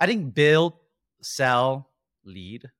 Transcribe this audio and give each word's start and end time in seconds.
I 0.00 0.06
think 0.06 0.34
build, 0.34 0.74
sell, 1.20 1.90
lead. 2.24 2.70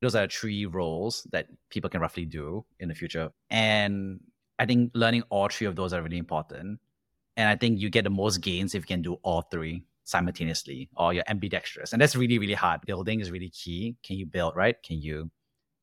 Those 0.00 0.14
are 0.14 0.26
three 0.26 0.66
roles 0.66 1.26
that 1.32 1.46
people 1.70 1.88
can 1.88 2.00
roughly 2.00 2.24
do 2.24 2.64
in 2.80 2.88
the 2.88 2.94
future. 2.94 3.30
And 3.50 4.20
I 4.58 4.66
think 4.66 4.90
learning 4.94 5.22
all 5.30 5.48
three 5.48 5.66
of 5.66 5.76
those 5.76 5.92
are 5.92 6.02
really 6.02 6.18
important. 6.18 6.80
And 7.36 7.48
I 7.48 7.56
think 7.56 7.80
you 7.80 7.88
get 7.88 8.04
the 8.04 8.10
most 8.10 8.38
gains 8.38 8.74
if 8.74 8.82
you 8.82 8.86
can 8.86 9.02
do 9.02 9.14
all 9.22 9.42
three 9.42 9.84
simultaneously 10.04 10.90
or 10.96 11.14
you're 11.14 11.24
ambidextrous. 11.28 11.92
And 11.92 12.02
that's 12.02 12.16
really, 12.16 12.38
really 12.38 12.54
hard. 12.54 12.82
Building 12.82 13.20
is 13.20 13.30
really 13.30 13.48
key. 13.48 13.96
Can 14.02 14.16
you 14.16 14.26
build, 14.26 14.56
right? 14.56 14.80
Can 14.82 15.00
you 15.00 15.30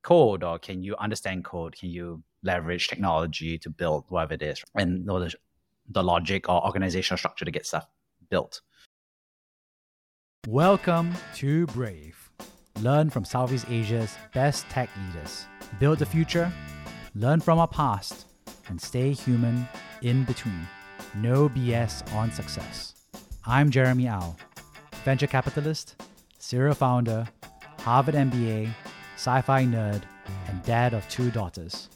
code 0.03 0.43
or 0.43 0.59
can 0.59 0.83
you 0.83 0.95
understand 0.97 1.45
code? 1.45 1.75
Can 1.75 1.89
you 1.89 2.23
leverage 2.43 2.87
technology 2.87 3.57
to 3.57 3.69
build 3.69 4.05
whatever 4.09 4.35
it 4.35 4.43
is 4.43 4.63
and 4.75 5.05
know 5.05 5.19
the, 5.19 5.33
the 5.89 6.03
logic 6.03 6.47
or 6.49 6.63
organizational 6.65 7.17
structure 7.17 7.45
to 7.45 7.51
get 7.51 7.65
stuff 7.65 7.87
built? 8.29 8.61
Welcome 10.47 11.13
to 11.35 11.65
Brave. 11.67 12.31
Learn 12.79 13.09
from 13.09 13.25
Southeast 13.25 13.65
Asia's 13.69 14.15
best 14.33 14.67
tech 14.69 14.89
leaders. 15.05 15.45
Build 15.81 15.99
the 15.99 16.05
future, 16.05 16.49
learn 17.13 17.41
from 17.41 17.59
our 17.59 17.67
past, 17.67 18.25
and 18.69 18.81
stay 18.81 19.11
human 19.11 19.67
in 20.01 20.23
between. 20.23 20.65
No 21.13 21.49
BS 21.49 22.09
on 22.15 22.31
success. 22.31 22.95
I'm 23.45 23.69
Jeremy 23.69 24.09
Au, 24.09 24.33
venture 25.03 25.27
capitalist, 25.27 26.01
serial 26.37 26.73
founder, 26.73 27.27
Harvard 27.79 28.15
MBA, 28.15 28.73
sci 29.17 29.41
fi 29.41 29.65
nerd, 29.65 30.03
and 30.47 30.63
dad 30.63 30.93
of 30.93 31.07
two 31.09 31.31
daughters. 31.31 31.89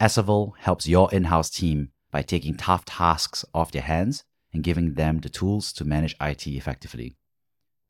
Esevel 0.00 0.52
helps 0.56 0.88
your 0.88 1.12
in 1.12 1.24
house 1.24 1.50
team 1.50 1.90
by 2.10 2.22
taking 2.22 2.54
tough 2.54 2.86
tasks 2.86 3.44
off 3.52 3.72
their 3.72 3.82
hands 3.82 4.24
and 4.54 4.64
giving 4.64 4.94
them 4.94 5.18
the 5.18 5.28
tools 5.28 5.70
to 5.74 5.84
manage 5.84 6.16
IT 6.18 6.46
effectively. 6.46 7.18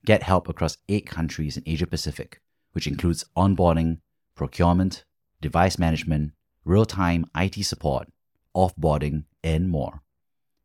Get 0.05 0.25
help 0.25 0.49
across 0.49 0.79
eight 0.89 1.07
countries 1.07 1.57
in 1.57 1.63
Asia 1.65 1.87
Pacific, 1.87 2.41
which 2.73 2.89
includes 2.89 3.25
onboarding, 3.37 4.01
procurement, 4.35 5.05
device 5.41 5.79
management, 5.79 6.33
real 6.65 6.87
time 6.87 7.25
IT 7.37 7.65
support, 7.65 8.09
offboarding, 8.57 9.27
and 9.45 9.71
more. 9.71 10.03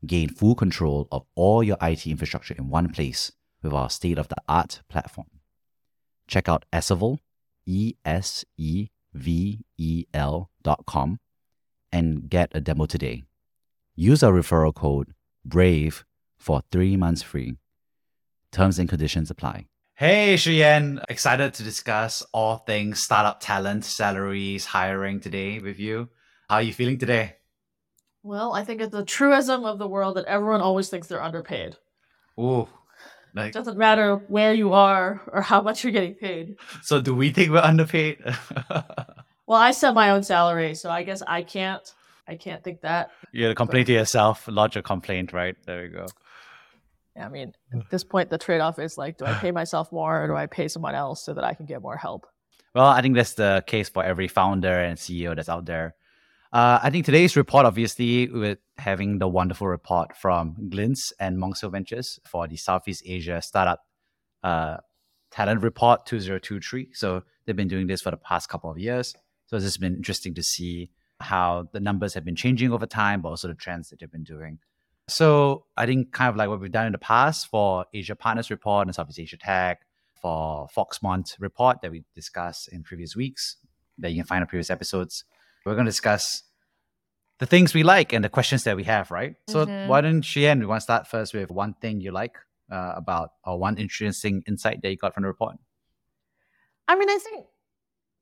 Gain 0.08 0.30
full 0.30 0.56
control 0.56 1.08
of 1.12 1.28
all 1.36 1.62
your 1.62 1.78
IT 1.84 2.08
infrastructure 2.08 2.56
in 2.58 2.72
one 2.72 2.90
place 2.90 3.32
with 3.62 3.74
our 3.74 3.92
state 3.92 4.18
of 4.18 4.28
the 4.30 4.38
art 4.50 4.82
platform. 4.90 5.28
Check 6.28 6.50
out 6.50 6.66
Esevel, 6.74 7.20
E 7.66 7.96
S 8.04 8.46
E 8.58 8.90
V 9.14 9.66
E 9.78 10.06
L 10.14 10.50
dot 10.64 10.86
com, 10.86 11.20
and 11.92 12.30
get 12.30 12.52
a 12.54 12.62
demo 12.62 12.86
today. 12.86 13.24
Use 13.96 14.24
our 14.24 14.34
referral 14.34 14.74
code 14.74 15.14
BRAVE 15.46 16.04
for 16.38 16.62
three 16.72 16.98
months 16.98 17.22
free. 17.22 17.56
Terms 18.52 18.80
and 18.80 18.90
conditions 18.90 19.30
apply. 19.30 19.68
Hey, 19.94 20.36
Shiyan, 20.36 21.02
excited 21.08 21.54
to 21.54 21.64
discuss 21.64 22.22
all 22.34 22.58
things 22.58 23.00
startup 23.00 23.40
talent, 23.40 23.86
salaries, 23.86 24.66
hiring 24.66 25.22
today 25.22 25.60
with 25.60 25.80
you. 25.80 26.10
How 26.50 26.56
are 26.56 26.62
you 26.62 26.74
feeling 26.74 26.98
today? 26.98 27.38
Well, 28.22 28.54
I 28.54 28.66
think 28.66 28.82
it's 28.82 28.92
the 28.92 29.06
truism 29.06 29.64
of 29.64 29.80
the 29.80 29.88
world 29.88 30.18
that 30.18 30.26
everyone 30.26 30.60
always 30.60 30.90
thinks 30.90 31.08
they're 31.08 31.24
underpaid. 31.24 31.78
Ooh, 32.38 32.68
like, 33.36 33.50
it 33.50 33.54
doesn't 33.54 33.78
matter 33.78 34.16
where 34.28 34.54
you 34.54 34.74
are 34.74 35.22
or 35.32 35.42
how 35.42 35.62
much 35.62 35.84
you're 35.84 35.94
getting 35.94 36.16
paid. 36.16 36.58
So, 36.82 37.02
do 37.02 37.14
we 37.14 37.32
think 37.32 37.52
we're 37.52 37.60
underpaid? 37.60 38.18
well, 39.46 39.60
I 39.60 39.72
set 39.72 39.94
my 39.94 40.12
own 40.12 40.24
salary, 40.24 40.74
so 40.76 40.90
I 40.90 41.04
guess 41.04 41.22
I 41.28 41.44
can't. 41.44 41.94
I 42.28 42.36
can't 42.36 42.64
think 42.64 42.82
that. 42.82 43.12
You're 43.32 43.50
to 43.50 43.56
complain 43.56 43.86
to 43.86 43.94
yourself, 43.94 44.48
lodge 44.48 44.76
a 44.78 44.82
complaint, 44.82 45.34
right? 45.34 45.56
There 45.66 45.86
you 45.86 45.92
go. 45.92 46.08
Yeah, 47.16 47.28
I 47.28 47.30
mean, 47.30 47.54
at 47.72 47.90
this 47.90 48.04
point, 48.04 48.30
the 48.30 48.38
trade 48.38 48.62
off 48.62 48.80
is 48.80 48.98
like, 48.98 49.18
do 49.18 49.26
I 49.26 49.34
pay 49.34 49.52
myself 49.52 49.92
more 49.92 50.24
or 50.24 50.28
do 50.28 50.36
I 50.36 50.48
pay 50.48 50.68
someone 50.68 50.96
else 50.96 51.24
so 51.24 51.34
that 51.34 51.44
I 51.44 51.54
can 51.54 51.66
get 51.66 51.82
more 51.82 51.96
help? 51.96 52.26
Well, 52.74 52.88
I 52.88 53.02
think 53.02 53.16
that's 53.16 53.36
the 53.36 53.64
case 53.68 53.88
for 53.88 54.04
every 54.04 54.28
founder 54.28 54.74
and 54.74 54.98
CEO 54.98 55.36
that's 55.36 55.48
out 55.48 55.66
there. 55.66 55.96
Uh, 56.56 56.80
I 56.82 56.90
think 56.90 57.04
today's 57.04 57.36
report, 57.36 57.66
obviously, 57.66 58.30
with 58.30 58.60
having 58.78 59.20
the 59.20 59.28
wonderful 59.28 59.68
report 59.68 60.16
from 60.16 60.56
Glints 60.70 61.12
and 61.20 61.38
Monk's 61.38 61.60
Hill 61.60 61.70
Ventures 61.70 62.18
for 62.24 62.48
the 62.48 62.56
Southeast 62.56 63.04
Asia 63.06 63.42
Startup 63.42 63.82
uh, 64.42 64.78
Talent 65.32 65.62
Report 65.64 66.06
2023. 66.06 66.92
So 66.94 67.24
they've 67.46 67.58
been 67.58 67.68
doing 67.68 67.88
this 67.88 68.02
for 68.02 68.10
the 68.10 68.16
past 68.16 68.48
couple 68.48 68.72
of 68.72 68.80
years. 68.80 69.14
So 69.48 69.58
it's 69.58 69.66
just 69.66 69.82
been 69.82 69.98
interesting 69.98 70.34
to 70.36 70.44
see 70.44 70.92
how 71.20 71.68
the 71.74 71.82
numbers 71.82 72.14
have 72.14 72.24
been 72.24 72.38
changing 72.38 72.72
over 72.72 72.86
time, 72.86 73.22
but 73.22 73.32
also 73.32 73.50
the 73.50 73.54
trends 73.54 73.90
that 73.90 74.00
they've 74.00 74.10
been 74.10 74.24
doing. 74.24 74.60
So 75.10 75.66
I 75.76 75.86
think 75.86 76.14
kind 76.14 76.30
of 76.30 76.38
like 76.38 76.48
what 76.48 76.62
we've 76.62 76.72
done 76.72 76.86
in 76.86 76.94
the 76.94 76.98
past 77.00 77.48
for 77.50 77.86
Asia 77.94 78.16
Partners 78.16 78.50
Report 78.50 78.88
and 78.88 78.96
Southeast 78.96 79.20
Asia 79.20 79.36
Tech, 79.36 79.82
for 80.22 80.70
Foxmont 80.74 81.36
Report 81.38 81.82
that 81.82 81.92
we 81.92 82.06
discussed 82.16 82.70
in 82.70 82.82
previous 82.82 83.14
weeks, 83.14 83.58
that 83.98 84.12
you 84.12 84.20
can 84.20 84.26
find 84.26 84.42
in 84.42 84.48
previous 84.48 84.70
episodes. 84.70 85.26
We're 85.66 85.74
going 85.74 85.86
to 85.86 85.92
discuss 85.92 86.44
the 87.40 87.46
things 87.46 87.74
we 87.74 87.84
like 87.84 88.14
and 88.14 88.24
the 88.24 88.30
questions 88.30 88.64
that 88.64 88.78
we 88.78 88.84
have, 88.84 89.12
right? 89.12 89.36
So 89.50 89.66
mm-hmm. 89.66 89.90
why 89.90 90.02
don't 90.02 90.36
you, 90.36 90.48
and 90.48 90.60
we 90.60 90.66
want 90.66 90.80
to 90.80 90.84
start 90.84 91.08
first 91.08 91.34
with 91.34 91.52
one 91.52 91.74
thing 91.74 92.00
you 92.00 92.12
like 92.12 92.38
uh, 92.72 92.94
about 92.96 93.32
or 93.44 93.60
one 93.60 93.78
interesting 93.78 94.44
insight 94.48 94.82
that 94.82 94.90
you 94.90 94.98
got 94.98 95.14
from 95.14 95.24
the 95.24 95.28
report? 95.28 95.58
I 96.88 96.96
mean, 96.96 97.10
I 97.10 97.18
think 97.18 97.46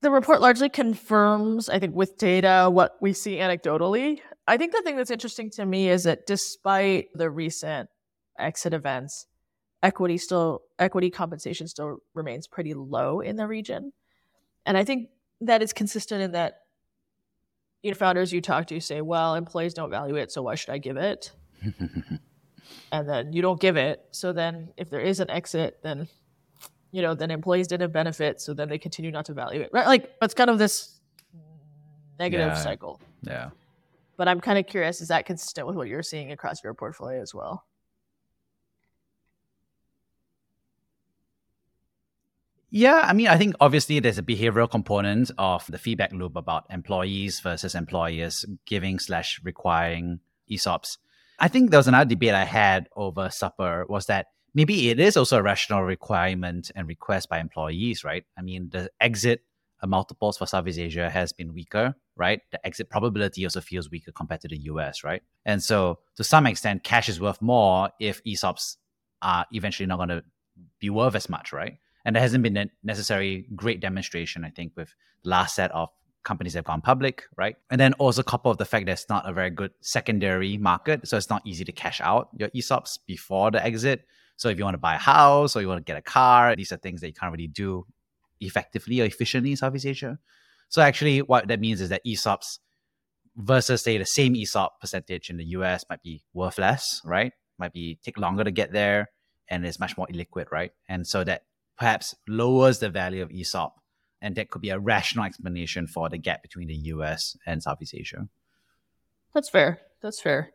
the 0.02 0.12
report 0.12 0.42
largely 0.42 0.70
confirms, 0.70 1.70
I 1.70 1.80
think, 1.80 1.96
with 1.96 2.18
data 2.18 2.70
what 2.72 2.96
we 3.02 3.14
see 3.14 3.38
anecdotally. 3.38 4.22
I 4.48 4.58
think 4.58 4.72
the 4.74 4.82
thing 4.82 4.98
that's 4.98 5.12
interesting 5.12 5.50
to 5.52 5.66
me 5.66 5.90
is 5.90 6.04
that 6.04 6.26
despite 6.26 7.08
the 7.14 7.30
recent 7.30 7.90
exit 8.38 8.74
events, 8.74 9.28
equity 9.82 10.18
still 10.18 10.62
equity 10.80 11.10
compensation 11.10 11.68
still 11.68 11.98
remains 12.14 12.48
pretty 12.48 12.74
low 12.74 13.20
in 13.20 13.36
the 13.36 13.48
region. 13.48 13.94
And 14.66 14.78
I 14.78 14.84
think 14.84 15.10
that 15.42 15.62
is 15.62 15.74
consistent 15.74 16.22
in 16.22 16.32
that 16.32 16.63
you 17.84 17.92
know 17.92 17.96
founders 17.96 18.34
you 18.34 18.42
talk 18.42 18.66
to 18.68 18.80
say, 18.80 19.02
well, 19.02 19.36
employees 19.36 19.74
don't 19.74 19.90
value 19.90 20.16
it, 20.16 20.32
so 20.32 20.42
why 20.42 20.56
should 20.56 20.72
I 20.72 20.78
give 20.78 20.98
it? 20.98 21.32
and 22.92 23.08
then 23.08 23.34
you 23.34 23.42
don't 23.42 23.60
give 23.60 23.78
it. 23.78 24.06
So 24.12 24.34
then 24.34 24.70
if 24.78 24.90
there 24.90 25.02
is 25.02 25.20
an 25.20 25.30
exit, 25.30 25.80
then 25.84 26.08
you 26.92 27.02
know, 27.02 27.14
then 27.14 27.32
employees 27.32 27.68
didn't 27.68 27.92
benefit, 27.92 28.40
so 28.40 28.54
then 28.54 28.70
they 28.70 28.78
continue 28.78 29.12
not 29.12 29.26
to 29.26 29.34
value 29.34 29.62
it. 29.62 29.70
Right? 29.74 29.86
Like 29.86 30.12
it's 30.22 30.34
kind 30.34 30.50
of 30.50 30.58
this 30.58 31.00
negative 32.20 32.48
yeah. 32.48 32.56
cycle. 32.56 33.02
Yeah. 33.22 33.50
But 34.16 34.28
I'm 34.28 34.40
kind 34.40 34.60
of 34.60 34.68
curious, 34.68 35.02
is 35.02 35.08
that 35.08 35.26
consistent 35.26 35.66
with 35.68 35.76
what 35.76 35.88
you're 35.88 36.04
seeing 36.04 36.32
across 36.32 36.64
your 36.64 36.74
portfolio 36.74 37.22
as 37.22 37.34
well? 37.34 37.66
Yeah, 42.76 43.06
I 43.06 43.14
mean, 43.14 43.28
I 43.28 43.38
think 43.38 43.54
obviously 43.60 44.00
there's 44.00 44.18
a 44.18 44.24
behavioral 44.24 44.68
component 44.68 45.30
of 45.38 45.64
the 45.70 45.78
feedback 45.78 46.12
loop 46.12 46.36
about 46.36 46.66
employees 46.72 47.40
versus 47.40 47.76
employers 47.76 48.48
giving 48.66 48.98
slash 48.98 49.40
requiring 49.44 50.22
ESOPs. 50.50 50.98
I 51.38 51.50
think 51.50 51.70
there 51.70 51.78
was 51.78 51.88
another 51.88 52.10
debate 52.10 52.34
I 52.34 52.46
had 52.46 52.90
over 52.96 53.30
supper 53.30 53.86
was 53.88 54.08
that 54.08 54.30
maybe 54.56 54.90
it 54.90 55.00
is 55.00 55.16
also 55.16 55.38
a 55.38 55.44
rational 55.44 55.84
requirement 55.84 56.72
and 56.74 56.88
request 56.88 57.30
by 57.30 57.40
employees, 57.40 58.04
right? 58.04 58.26
I 58.40 58.42
mean, 58.42 58.70
the 58.72 58.90
exit 59.00 59.44
multiples 59.86 60.40
for 60.40 60.48
Southeast 60.48 60.80
Asia 60.80 61.12
has 61.12 61.32
been 61.32 61.54
weaker, 61.54 61.94
right? 62.16 62.42
The 62.52 62.66
exit 62.66 62.90
probability 62.90 63.46
also 63.46 63.62
feels 63.62 63.92
weaker 63.92 64.12
compared 64.12 64.42
to 64.42 64.48
the 64.48 64.58
US, 64.58 65.04
right? 65.04 65.22
And 65.46 65.62
so, 65.62 66.00
to 66.16 66.24
some 66.24 66.48
extent, 66.48 66.84
cash 66.84 67.08
is 67.08 67.22
worth 67.22 67.40
more 67.40 67.92
if 68.00 68.24
ESOPs 68.24 68.78
are 69.22 69.46
eventually 69.52 69.86
not 69.86 69.98
going 69.98 70.10
to 70.10 70.24
be 70.80 70.90
worth 70.90 71.14
as 71.14 71.30
much, 71.30 71.54
right? 71.54 71.78
And 72.06 72.16
there 72.16 72.22
hasn't 72.22 72.44
been 72.44 72.58
a 72.58 72.68
necessary 72.84 73.48
great 73.56 73.80
demonstration, 73.80 74.44
I 74.44 74.50
think, 74.50 74.74
with 74.76 74.94
the 75.24 75.30
last 75.30 75.56
set 75.56 75.72
of 75.72 75.90
companies 76.24 76.54
that 76.54 76.60
have 76.60 76.66
gone 76.66 76.82
public, 76.82 77.24
right? 77.38 77.56
And 77.70 77.80
then 77.80 77.94
also 77.94 78.24
couple 78.24 78.52
of 78.52 78.58
the 78.58 78.66
fact 78.66 78.86
that 78.86 78.94
it's 78.94 79.10
not 79.10 79.30
a 79.30 79.34
very 79.34 79.50
good 79.50 79.72
secondary 79.82 80.58
market. 80.58 81.08
So 81.08 81.18
it's 81.18 81.30
not 81.30 81.42
easy 81.46 81.66
to 81.66 81.72
cash 81.72 82.02
out 82.02 82.30
your 82.38 82.50
ESOPs 82.50 83.00
before 83.06 83.52
the 83.52 83.64
exit. 83.64 84.06
So 84.38 84.50
if 84.50 84.58
you 84.58 84.64
want 84.64 84.76
to 84.76 84.80
buy 84.80 84.96
a 84.96 85.00
house 85.00 85.56
or 85.56 85.62
you 85.62 85.68
want 85.68 85.80
to 85.80 85.84
get 85.84 85.98
a 85.98 86.02
car, 86.02 86.56
these 86.56 86.72
are 86.72 86.78
things 86.78 87.02
that 87.02 87.08
you 87.08 87.14
can't 87.14 87.32
really 87.32 87.48
do 87.48 87.86
effectively 88.40 89.02
or 89.02 89.06
efficiently 89.06 89.52
in 89.52 89.58
Southeast 89.58 89.86
Asia. 89.86 90.20
So 90.70 90.82
actually, 90.82 91.22
what 91.22 91.48
that 91.50 91.60
means 91.60 91.82
is 91.82 91.90
that 91.90 92.02
ESOPs 92.06 92.60
versus 93.36 93.82
say 93.82 93.98
the 93.98 94.06
same 94.06 94.36
ESOP 94.36 94.80
percentage 94.80 95.30
in 95.30 95.38
the 95.38 95.46
US 95.46 95.86
might 95.90 96.02
be 96.02 96.24
worth 96.34 96.58
less, 96.58 97.02
right? 97.04 97.32
Might 97.60 97.74
be 97.74 98.00
take 98.04 98.18
longer 98.18 98.44
to 98.44 98.52
get 98.52 98.72
there 98.72 99.10
and 99.50 99.66
it's 99.66 99.80
much 99.80 99.98
more 99.98 100.08
illiquid, 100.08 100.52
right? 100.52 100.72
And 100.90 101.06
so 101.06 101.24
that 101.24 101.44
perhaps 101.78 102.16
lowers 102.28 102.80
the 102.80 102.90
value 102.90 103.22
of 103.22 103.32
ESOP. 103.32 103.76
And 104.22 104.36
that 104.36 104.50
could 104.50 104.62
be 104.62 104.70
a 104.70 104.80
rational 104.80 105.26
explanation 105.26 105.86
for 105.86 106.10
the 106.10 106.18
gap 106.18 106.42
between 106.42 106.68
the 106.68 106.76
US 106.76 107.36
and 107.46 107.62
Southeast 107.62 107.94
Asia. 107.94 108.30
That's 109.34 109.50
fair. 109.50 109.82
That's 110.02 110.22
fair. 110.22 110.52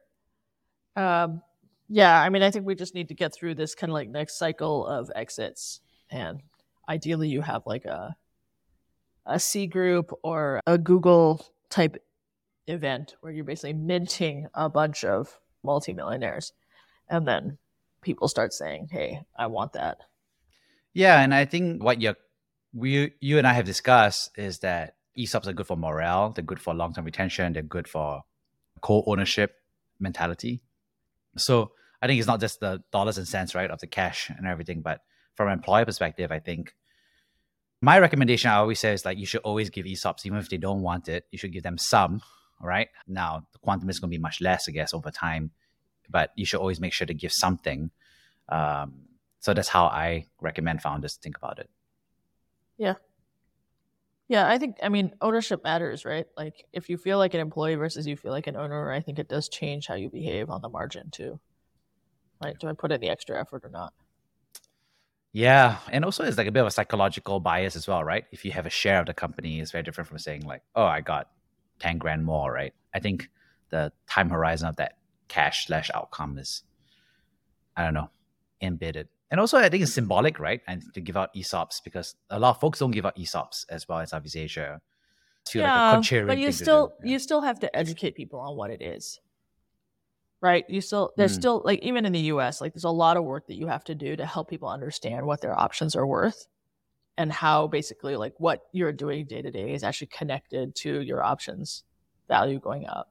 Um, 0.96 1.42
yeah, 1.88 2.20
I 2.20 2.28
mean, 2.28 2.42
I 2.42 2.50
think 2.50 2.66
we 2.66 2.74
just 2.74 2.94
need 2.94 3.08
to 3.08 3.14
get 3.14 3.34
through 3.34 3.54
this 3.54 3.74
kind 3.74 3.90
of 3.90 3.94
like 3.94 4.08
next 4.10 4.38
cycle 4.38 4.86
of 4.86 5.10
exits, 5.14 5.80
and 6.10 6.40
ideally, 6.88 7.28
you 7.28 7.40
have 7.40 7.62
like 7.66 7.86
a 7.86 8.14
a 9.24 9.40
Sea 9.40 9.66
Group 9.66 10.12
or 10.22 10.60
a 10.66 10.76
Google 10.76 11.46
type 11.70 12.02
event 12.66 13.16
where 13.20 13.32
you're 13.32 13.44
basically 13.44 13.72
minting 13.72 14.48
a 14.54 14.68
bunch 14.68 15.04
of 15.04 15.38
multimillionaires, 15.62 16.52
and 17.08 17.26
then 17.26 17.58
people 18.02 18.28
start 18.28 18.52
saying, 18.52 18.88
"Hey, 18.90 19.22
I 19.36 19.46
want 19.46 19.72
that." 19.72 19.98
Yeah, 20.94 21.20
and 21.20 21.34
I 21.34 21.44
think 21.44 21.82
what 21.82 22.00
you 22.00 22.14
we 22.72 23.12
you 23.20 23.38
and 23.38 23.46
I 23.46 23.52
have 23.52 23.64
discussed 23.64 24.30
is 24.36 24.60
that 24.60 24.96
ESOPs 25.18 25.46
are 25.46 25.52
good 25.52 25.66
for 25.66 25.76
morale, 25.76 26.30
they're 26.30 26.44
good 26.44 26.60
for 26.60 26.74
long 26.74 26.94
term 26.94 27.04
retention, 27.04 27.52
they're 27.52 27.62
good 27.62 27.88
for 27.88 28.22
co 28.80 29.02
ownership 29.06 29.54
mentality. 29.98 30.62
So 31.36 31.72
I 32.00 32.06
think 32.06 32.18
it's 32.18 32.28
not 32.28 32.40
just 32.40 32.60
the 32.60 32.82
dollars 32.92 33.18
and 33.18 33.26
cents, 33.26 33.54
right, 33.54 33.70
of 33.70 33.80
the 33.80 33.86
cash 33.86 34.30
and 34.30 34.46
everything, 34.46 34.80
but 34.82 35.00
from 35.34 35.48
an 35.48 35.54
employer 35.54 35.84
perspective, 35.84 36.30
I 36.30 36.38
think 36.38 36.74
my 37.80 37.98
recommendation 37.98 38.50
I 38.50 38.56
always 38.56 38.80
say 38.80 38.92
is 38.92 39.04
like 39.04 39.18
you 39.18 39.26
should 39.26 39.42
always 39.42 39.70
give 39.70 39.86
ESOPs, 39.86 40.26
even 40.26 40.38
if 40.38 40.48
they 40.48 40.56
don't 40.56 40.82
want 40.82 41.08
it, 41.08 41.26
you 41.30 41.38
should 41.38 41.52
give 41.52 41.62
them 41.62 41.78
some, 41.78 42.22
right? 42.60 42.88
Now 43.06 43.46
the 43.52 43.58
quantum 43.60 43.88
is 43.88 44.00
going 44.00 44.10
to 44.10 44.16
be 44.16 44.20
much 44.20 44.40
less, 44.40 44.68
I 44.68 44.72
guess, 44.72 44.92
over 44.92 45.10
time, 45.10 45.52
but 46.08 46.30
you 46.36 46.44
should 46.44 46.60
always 46.60 46.80
make 46.80 46.92
sure 46.92 47.06
to 47.06 47.14
give 47.14 47.32
something. 47.32 47.90
Um, 48.48 49.07
so 49.40 49.54
that's 49.54 49.68
how 49.68 49.84
I 49.86 50.26
recommend 50.40 50.82
founders 50.82 51.16
think 51.16 51.36
about 51.36 51.58
it. 51.58 51.70
Yeah. 52.76 52.94
Yeah, 54.28 54.46
I 54.46 54.58
think 54.58 54.76
I 54.82 54.90
mean 54.90 55.14
ownership 55.22 55.64
matters, 55.64 56.04
right? 56.04 56.26
Like 56.36 56.66
if 56.72 56.90
you 56.90 56.98
feel 56.98 57.16
like 57.18 57.32
an 57.34 57.40
employee 57.40 57.76
versus 57.76 58.06
you 58.06 58.16
feel 58.16 58.32
like 58.32 58.46
an 58.46 58.56
owner, 58.56 58.92
I 58.92 59.00
think 59.00 59.18
it 59.18 59.28
does 59.28 59.48
change 59.48 59.86
how 59.86 59.94
you 59.94 60.10
behave 60.10 60.50
on 60.50 60.60
the 60.60 60.68
margin 60.68 61.10
too. 61.10 61.40
Like, 62.40 62.58
do 62.58 62.68
I 62.68 62.72
put 62.72 62.92
in 62.92 63.00
the 63.00 63.08
extra 63.08 63.40
effort 63.40 63.64
or 63.64 63.70
not? 63.70 63.92
Yeah, 65.32 65.78
and 65.90 66.04
also 66.04 66.24
it's 66.24 66.38
like 66.38 66.46
a 66.46 66.52
bit 66.52 66.60
of 66.60 66.66
a 66.66 66.70
psychological 66.70 67.40
bias 67.40 67.76
as 67.76 67.86
well, 67.86 68.02
right? 68.04 68.24
If 68.32 68.44
you 68.44 68.52
have 68.52 68.66
a 68.66 68.70
share 68.70 69.00
of 69.00 69.06
the 69.06 69.14
company, 69.14 69.60
it's 69.60 69.72
very 69.72 69.82
different 69.82 70.08
from 70.08 70.18
saying 70.18 70.42
like, 70.42 70.62
"Oh, 70.74 70.84
I 70.84 71.00
got 71.00 71.30
ten 71.78 71.98
grand 71.98 72.24
more," 72.24 72.52
right? 72.52 72.74
I 72.94 73.00
think 73.00 73.28
the 73.70 73.92
time 74.08 74.30
horizon 74.30 74.68
of 74.68 74.76
that 74.76 74.98
cash 75.28 75.66
slash 75.66 75.90
outcome 75.94 76.38
is, 76.38 76.62
I 77.76 77.84
don't 77.84 77.94
know, 77.94 78.10
embedded 78.60 79.08
and 79.30 79.40
also 79.40 79.58
I 79.58 79.68
think 79.68 79.82
it's 79.82 79.92
symbolic, 79.92 80.38
right? 80.38 80.60
And 80.66 80.82
to 80.94 81.00
give 81.00 81.16
out 81.16 81.34
ESOPs 81.34 81.82
because 81.84 82.14
a 82.30 82.38
lot 82.38 82.50
of 82.50 82.60
folks 82.60 82.78
don't 82.78 82.90
give 82.90 83.04
out 83.06 83.16
ESOPs 83.16 83.66
as 83.68 83.88
well 83.88 83.98
as 83.98 84.10
Southeast 84.10 84.36
Asia. 84.36 84.80
yeah, 85.54 85.92
like 85.96 86.26
but 86.26 86.38
you 86.38 86.52
still 86.52 86.94
yeah. 87.02 87.12
you 87.12 87.18
still 87.18 87.40
have 87.40 87.60
to 87.60 87.76
educate 87.76 88.14
people 88.14 88.40
on 88.40 88.56
what 88.56 88.70
it 88.70 88.82
is, 88.82 89.20
right? 90.40 90.64
You 90.68 90.80
still 90.80 91.12
there's 91.16 91.32
mm. 91.32 91.40
still 91.40 91.62
like 91.64 91.80
even 91.80 92.06
in 92.06 92.12
the 92.12 92.20
U.S. 92.32 92.60
like 92.60 92.74
there's 92.74 92.84
a 92.84 92.90
lot 92.90 93.16
of 93.16 93.24
work 93.24 93.46
that 93.48 93.56
you 93.56 93.66
have 93.66 93.84
to 93.84 93.94
do 93.94 94.16
to 94.16 94.26
help 94.26 94.48
people 94.48 94.68
understand 94.68 95.26
what 95.26 95.40
their 95.40 95.58
options 95.58 95.96
are 95.96 96.06
worth 96.06 96.46
and 97.18 97.32
how 97.32 97.66
basically 97.66 98.16
like 98.16 98.34
what 98.38 98.62
you're 98.72 98.92
doing 98.92 99.26
day 99.26 99.42
to 99.42 99.50
day 99.50 99.74
is 99.74 99.82
actually 99.82 100.06
connected 100.06 100.74
to 100.76 101.00
your 101.00 101.22
options 101.22 101.82
value 102.28 102.60
going 102.60 102.86
up. 102.86 103.10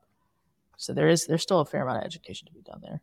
So 0.78 0.94
there 0.94 1.10
is 1.10 1.28
there's 1.28 1.44
still 1.44 1.60
a 1.60 1.66
fair 1.66 1.82
amount 1.82 2.00
of 2.00 2.06
education 2.06 2.48
to 2.48 2.54
be 2.54 2.62
done 2.62 2.80
there. 2.82 3.02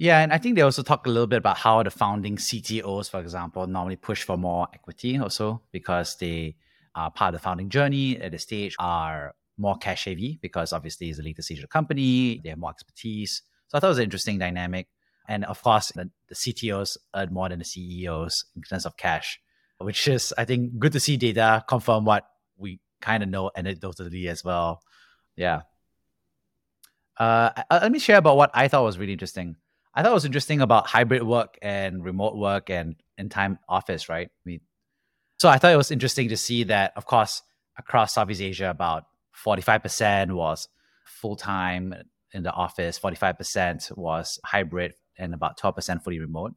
Yeah, 0.00 0.20
and 0.20 0.32
I 0.32 0.38
think 0.38 0.54
they 0.54 0.62
also 0.62 0.84
talk 0.84 1.08
a 1.08 1.10
little 1.10 1.26
bit 1.26 1.38
about 1.38 1.58
how 1.58 1.82
the 1.82 1.90
founding 1.90 2.36
CTOs, 2.36 3.10
for 3.10 3.18
example, 3.18 3.66
normally 3.66 3.96
push 3.96 4.22
for 4.22 4.38
more 4.38 4.68
equity 4.72 5.18
also 5.18 5.60
because 5.72 6.16
they 6.18 6.54
are 6.94 7.10
part 7.10 7.34
of 7.34 7.40
the 7.40 7.42
founding 7.42 7.68
journey 7.68 8.16
at 8.16 8.30
the 8.30 8.38
stage 8.38 8.76
are 8.78 9.34
more 9.56 9.76
cash 9.76 10.04
heavy 10.04 10.38
because 10.40 10.72
obviously 10.72 11.10
it's 11.10 11.18
a 11.18 11.22
later 11.22 11.42
stage 11.42 11.58
of 11.58 11.62
the 11.62 11.66
company, 11.68 12.40
they 12.44 12.50
have 12.50 12.58
more 12.58 12.70
expertise. 12.70 13.42
So 13.66 13.76
I 13.76 13.80
thought 13.80 13.88
it 13.88 13.90
was 13.90 13.98
an 13.98 14.04
interesting 14.04 14.38
dynamic. 14.38 14.86
And 15.26 15.44
of 15.46 15.60
course, 15.60 15.88
the, 15.88 16.08
the 16.28 16.36
CTOs 16.36 16.96
earn 17.16 17.34
more 17.34 17.48
than 17.48 17.58
the 17.58 17.64
CEOs 17.64 18.44
in 18.54 18.62
terms 18.62 18.86
of 18.86 18.96
cash, 18.96 19.40
which 19.78 20.06
is, 20.06 20.32
I 20.38 20.44
think, 20.44 20.78
good 20.78 20.92
to 20.92 21.00
see 21.00 21.16
data 21.16 21.64
confirm 21.68 22.04
what 22.04 22.24
we 22.56 22.78
kind 23.00 23.24
of 23.24 23.30
know 23.30 23.50
anecdotally 23.58 24.28
as 24.28 24.44
well. 24.44 24.80
Yeah. 25.34 25.62
Uh, 27.16 27.50
let 27.68 27.90
me 27.90 27.98
share 27.98 28.18
about 28.18 28.36
what 28.36 28.52
I 28.54 28.68
thought 28.68 28.84
was 28.84 28.96
really 28.96 29.12
interesting. 29.12 29.56
I 29.94 30.02
thought 30.02 30.12
it 30.12 30.14
was 30.14 30.24
interesting 30.24 30.60
about 30.60 30.86
hybrid 30.86 31.22
work 31.22 31.58
and 31.62 32.04
remote 32.04 32.36
work 32.36 32.70
and 32.70 32.96
in 33.16 33.28
time 33.28 33.58
office, 33.68 34.08
right? 34.08 34.28
I 34.28 34.42
mean, 34.44 34.60
so 35.38 35.48
I 35.48 35.58
thought 35.58 35.72
it 35.72 35.76
was 35.76 35.90
interesting 35.90 36.28
to 36.28 36.36
see 36.36 36.64
that, 36.64 36.92
of 36.96 37.06
course, 37.06 37.42
across 37.78 38.14
Southeast 38.14 38.40
Asia, 38.40 38.70
about 38.70 39.04
45% 39.44 40.32
was 40.32 40.68
full 41.04 41.36
time 41.36 41.94
in 42.32 42.42
the 42.42 42.52
office, 42.52 42.98
45% 42.98 43.96
was 43.96 44.38
hybrid, 44.44 44.94
and 45.16 45.34
about 45.34 45.58
12% 45.58 46.02
fully 46.02 46.18
remote. 46.18 46.54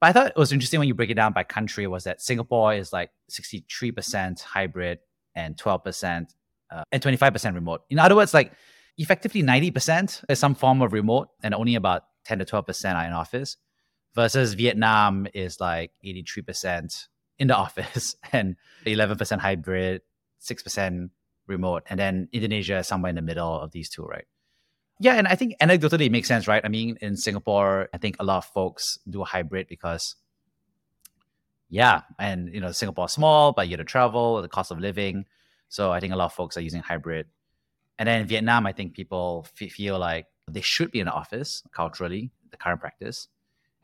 But 0.00 0.08
I 0.08 0.12
thought 0.12 0.26
it 0.28 0.36
was 0.36 0.52
interesting 0.52 0.80
when 0.80 0.88
you 0.88 0.94
break 0.94 1.10
it 1.10 1.14
down 1.14 1.32
by 1.32 1.44
country 1.44 1.86
was 1.86 2.04
that 2.04 2.20
Singapore 2.20 2.74
is 2.74 2.92
like 2.92 3.10
63% 3.30 4.42
hybrid 4.42 4.98
and 5.34 5.56
12% 5.56 6.26
uh, 6.70 6.82
and 6.92 7.02
25% 7.02 7.54
remote. 7.54 7.82
In 7.90 7.98
other 7.98 8.16
words, 8.16 8.34
like 8.34 8.52
effectively 8.98 9.42
90% 9.42 10.24
is 10.28 10.38
some 10.38 10.54
form 10.54 10.82
of 10.82 10.92
remote 10.92 11.28
and 11.42 11.54
only 11.54 11.74
about 11.74 12.04
10 12.24 12.40
to 12.40 12.44
12% 12.44 12.94
are 12.94 13.04
in 13.04 13.12
office 13.12 13.56
versus 14.14 14.54
Vietnam 14.54 15.26
is 15.34 15.60
like 15.60 15.92
83% 16.04 17.08
in 17.38 17.48
the 17.48 17.56
office 17.64 18.16
and 18.32 18.56
11% 18.86 19.38
hybrid, 19.38 20.02
6% 20.40 21.10
remote. 21.46 21.82
And 21.88 21.98
then 21.98 22.28
Indonesia 22.32 22.78
is 22.78 22.86
somewhere 22.88 23.10
in 23.10 23.16
the 23.16 23.22
middle 23.22 23.60
of 23.60 23.72
these 23.72 23.88
two, 23.88 24.04
right? 24.04 24.24
Yeah, 25.00 25.14
and 25.14 25.26
I 25.26 25.34
think 25.34 25.56
anecdotally 25.60 26.06
it 26.06 26.12
makes 26.12 26.28
sense, 26.28 26.46
right? 26.46 26.64
I 26.64 26.68
mean, 26.68 26.96
in 27.00 27.16
Singapore, 27.16 27.88
I 27.92 27.98
think 27.98 28.16
a 28.20 28.24
lot 28.24 28.38
of 28.38 28.44
folks 28.46 28.98
do 29.10 29.22
a 29.22 29.24
hybrid 29.24 29.66
because, 29.66 30.14
yeah, 31.68 32.02
and 32.18 32.54
you 32.54 32.60
know, 32.60 32.70
Singapore 32.70 33.06
is 33.06 33.12
small, 33.12 33.52
but 33.52 33.66
you 33.66 33.72
have 33.72 33.84
to 33.84 33.90
travel, 33.90 34.40
the 34.40 34.48
cost 34.48 34.70
of 34.70 34.78
living. 34.78 35.26
So 35.68 35.90
I 35.90 35.98
think 35.98 36.12
a 36.12 36.16
lot 36.16 36.26
of 36.26 36.32
folks 36.32 36.56
are 36.56 36.60
using 36.60 36.80
hybrid. 36.80 37.26
And 37.98 38.06
then 38.08 38.20
in 38.20 38.26
Vietnam, 38.28 38.66
I 38.66 38.72
think 38.72 38.94
people 38.94 39.46
f- 39.60 39.72
feel 39.72 39.98
like 39.98 40.26
they 40.54 40.60
should 40.60 40.90
be 40.90 41.00
in 41.00 41.06
the 41.06 41.12
office 41.12 41.62
culturally, 41.72 42.30
the 42.50 42.56
current 42.56 42.80
practice. 42.80 43.28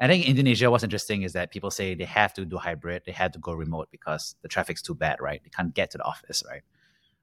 I 0.02 0.06
think 0.06 0.26
Indonesia, 0.26 0.70
what's 0.70 0.82
interesting 0.82 1.22
is 1.22 1.34
that 1.34 1.50
people 1.50 1.70
say 1.70 1.94
they 1.94 2.04
have 2.04 2.32
to 2.34 2.46
do 2.46 2.56
hybrid, 2.56 3.02
they 3.04 3.12
have 3.12 3.32
to 3.32 3.38
go 3.38 3.52
remote 3.52 3.88
because 3.90 4.34
the 4.40 4.48
traffic's 4.48 4.80
too 4.80 4.94
bad, 4.94 5.20
right? 5.20 5.42
They 5.44 5.50
can't 5.50 5.74
get 5.74 5.90
to 5.90 5.98
the 5.98 6.04
office, 6.04 6.42
right? 6.48 6.62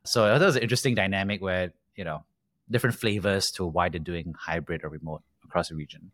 So 0.04 0.26
that 0.26 0.46
was 0.46 0.56
an 0.56 0.62
interesting 0.62 0.94
dynamic 0.94 1.42
where, 1.42 1.74
you 1.96 2.04
know, 2.04 2.24
different 2.70 2.96
flavors 2.96 3.50
to 3.56 3.66
why 3.66 3.90
they're 3.90 4.00
doing 4.00 4.36
hybrid 4.38 4.84
or 4.84 4.90
remote 4.90 5.24
across 5.44 5.70
the 5.70 5.76
region. 5.76 6.12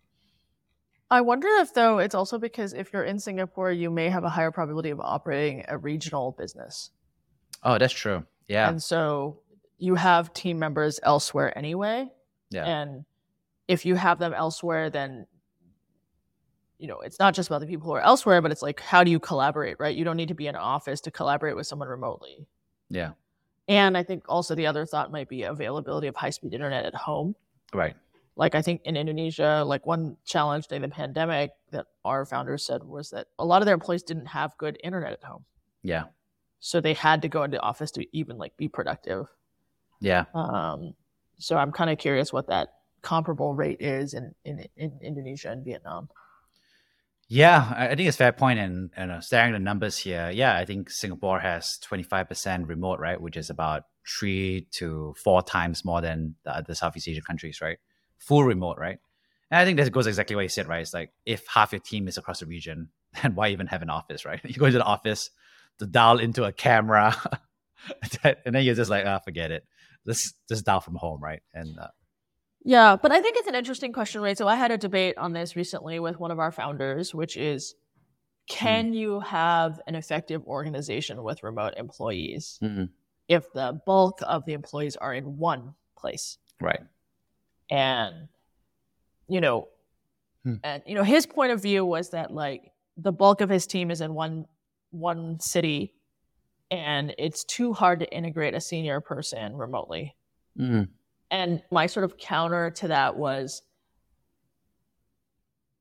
I 1.12 1.20
wonder 1.20 1.50
if 1.60 1.74
though 1.74 2.00
it's 2.00 2.16
also 2.16 2.40
because 2.40 2.74
if 2.74 2.94
you're 2.94 3.04
in 3.04 3.20
Singapore, 3.20 3.72
you 3.72 3.92
may 3.92 4.10
have 4.10 4.24
a 4.24 4.30
higher 4.30 4.52
probability 4.52 4.90
of 4.90 5.02
operating 5.02 5.66
a 5.68 5.78
regional 5.78 6.32
business. 6.32 6.92
Oh, 7.62 7.78
that's 7.78 7.94
true. 7.94 8.24
Yeah. 8.48 8.70
And 8.70 8.82
so 8.82 9.40
you 9.78 9.96
have 9.96 10.34
team 10.34 10.60
members 10.60 11.00
elsewhere 11.04 11.56
anyway. 11.58 12.10
Yeah. 12.50 12.66
And 12.66 13.06
if 13.68 13.86
you 13.86 13.96
have 13.96 14.20
them 14.20 14.34
elsewhere, 14.34 14.90
then 14.90 15.26
you 16.80 16.88
know 16.88 17.00
it's 17.00 17.20
not 17.20 17.34
just 17.34 17.50
about 17.50 17.62
the 17.62 17.68
people 17.68 17.88
who 17.88 17.94
are 17.94 18.02
elsewhere, 18.02 18.42
but 18.42 18.52
it's 18.52 18.62
like 18.62 18.80
how 18.80 19.04
do 19.04 19.12
you 19.12 19.20
collaborate, 19.20 19.78
right? 19.80 19.96
You 19.96 20.04
don't 20.04 20.18
need 20.18 20.30
to 20.30 20.36
be 20.36 20.48
in 20.48 20.56
an 20.56 20.62
office 20.62 21.02
to 21.02 21.12
collaborate 21.12 21.56
with 21.56 21.68
someone 21.68 21.88
remotely. 21.88 22.48
Yeah. 22.90 23.12
And 23.68 23.98
I 23.98 24.04
think 24.04 24.26
also 24.28 24.56
the 24.56 24.68
other 24.68 24.86
thought 24.86 25.12
might 25.12 25.30
be 25.30 25.44
availability 25.44 26.08
of 26.08 26.16
high 26.16 26.32
speed 26.32 26.54
internet 26.54 26.86
at 26.86 26.96
home. 26.96 27.36
Right. 27.74 27.96
Like 28.36 28.56
I 28.56 28.62
think 28.62 28.82
in 28.84 28.98
Indonesia, 28.98 29.64
like 29.66 29.86
one 29.86 30.18
challenge 30.26 30.68
during 30.68 30.82
the 30.82 30.90
pandemic 30.90 31.52
that 31.72 31.86
our 32.04 32.26
founders 32.26 32.66
said 32.66 32.84
was 32.84 33.12
that 33.12 33.28
a 33.40 33.46
lot 33.46 33.62
of 33.62 33.66
their 33.66 33.76
employees 33.76 34.04
didn't 34.04 34.26
have 34.26 34.58
good 34.58 34.78
internet 34.84 35.14
at 35.14 35.24
home. 35.24 35.46
Yeah. 35.84 36.06
So 36.60 36.82
they 36.82 36.94
had 36.94 37.22
to 37.22 37.30
go 37.30 37.44
into 37.44 37.60
office 37.60 37.92
to 37.92 38.18
even 38.18 38.38
like 38.38 38.58
be 38.58 38.68
productive. 38.68 39.28
Yeah. 40.02 40.26
Um, 40.34 40.96
so 41.38 41.58
I'm 41.58 41.72
kind 41.72 41.90
of 41.90 41.98
curious 41.98 42.34
what 42.34 42.48
that 42.48 42.70
comparable 43.04 43.54
rate 43.54 43.82
is 43.82 44.14
in, 44.14 44.34
in, 44.44 44.66
in 44.76 45.00
Indonesia 45.02 45.52
and 45.52 45.64
Vietnam. 45.64 46.10
Yeah, 47.30 47.74
I 47.76 47.96
think 47.96 48.08
it's 48.08 48.18
fair 48.18 48.32
point. 48.32 48.60
And, 48.60 48.90
and 48.96 49.24
staring 49.24 49.54
at 49.54 49.58
the 49.58 49.64
numbers 49.64 49.98
here, 49.98 50.30
yeah, 50.32 50.58
I 50.58 50.66
think 50.66 50.90
Singapore 50.90 51.40
has 51.40 51.80
25% 51.88 52.68
remote, 52.68 53.00
right? 53.00 53.20
Which 53.20 53.38
is 53.38 53.50
about 53.50 53.84
three 54.08 54.68
to 54.72 55.16
four 55.24 55.42
times 55.42 55.86
more 55.86 56.02
than 56.02 56.36
the 56.44 56.58
other 56.58 56.76
Southeast 56.76 57.08
Asian 57.08 57.24
countries, 57.24 57.62
right? 57.62 57.78
Full 58.20 58.44
remote, 58.44 58.78
right? 58.78 59.00
And 59.50 59.60
I 59.60 59.66
think 59.66 59.78
that 59.78 59.92
goes 59.92 60.08
exactly 60.08 60.36
what 60.36 60.44
you 60.44 60.50
said, 60.50 60.68
right? 60.68 60.82
It's 60.82 60.94
like 60.94 61.12
if 61.26 61.46
half 61.48 61.72
your 61.72 61.80
team 61.80 62.08
is 62.08 62.18
across 62.18 62.40
the 62.40 62.46
region, 62.46 62.90
then 63.22 63.36
why 63.36 63.50
even 63.50 63.68
have 63.68 63.82
an 63.82 63.90
office, 63.90 64.26
right? 64.26 64.40
You 64.48 64.56
go 64.56 64.66
into 64.66 64.80
the 64.80 64.84
office, 64.84 65.30
to 65.80 65.88
dial 65.88 66.20
into 66.20 66.44
a 66.44 66.52
camera, 66.52 67.16
and 68.24 68.54
then 68.56 68.64
you're 68.64 68.76
just 68.76 68.92
like, 68.92 69.06
ah, 69.08 69.18
oh, 69.20 69.24
forget 69.24 69.50
it. 69.52 69.66
Let's 70.06 70.34
just 70.48 70.66
dial 70.66 70.82
from 70.82 70.96
home, 70.96 71.22
right? 71.22 71.42
And 71.54 71.80
uh, 71.80 71.88
yeah, 72.64 72.96
but 73.02 73.12
I 73.12 73.22
think 73.22 73.38
it's 73.38 73.48
an 73.48 73.56
interesting 73.56 73.92
question, 73.92 74.22
right? 74.22 74.38
So 74.38 74.48
I 74.48 74.56
had 74.56 74.72
a 74.72 74.78
debate 74.78 75.18
on 75.18 75.34
this 75.34 75.56
recently 75.56 76.00
with 76.00 76.20
one 76.20 76.32
of 76.32 76.40
our 76.40 76.52
founders, 76.52 77.14
which 77.14 77.38
is 77.38 77.76
can 78.48 78.92
mm. 78.92 78.98
you 78.98 79.20
have 79.22 79.80
an 79.88 79.96
effective 79.96 80.46
organization 80.46 81.24
with 81.24 81.44
remote 81.44 81.74
employees 81.78 82.60
mm-hmm. 82.62 82.86
if 83.28 83.52
the 83.54 83.80
bulk 83.86 84.20
of 84.26 84.46
the 84.46 84.54
employees 84.54 84.96
are 84.96 85.14
in 85.14 85.38
one 85.38 85.74
place? 85.98 86.38
Right. 86.62 86.82
And, 87.70 88.28
you 89.28 89.42
know, 89.42 89.70
hmm. 90.44 90.56
and, 90.64 90.84
you 90.86 90.96
know, 90.96 91.04
his 91.04 91.26
point 91.26 91.52
of 91.52 91.62
view 91.62 91.86
was 91.86 92.12
that 92.12 92.32
like 92.32 92.72
the 92.98 93.12
bulk 93.12 93.42
of 93.42 93.50
his 93.50 93.66
team 93.66 93.90
is 93.90 94.02
in 94.02 94.14
one, 94.14 94.46
one 94.92 95.40
city 95.40 95.94
and 96.70 97.14
it's 97.18 97.44
too 97.44 97.74
hard 97.74 98.00
to 98.00 98.12
integrate 98.12 98.54
a 98.54 98.62
senior 98.62 99.00
person 99.00 99.56
remotely. 99.56 100.16
Mm. 100.60 100.90
And 101.34 101.64
my 101.72 101.88
sort 101.88 102.04
of 102.04 102.18
counter 102.18 102.70
to 102.70 102.90
that 102.90 103.18
was 103.18 103.64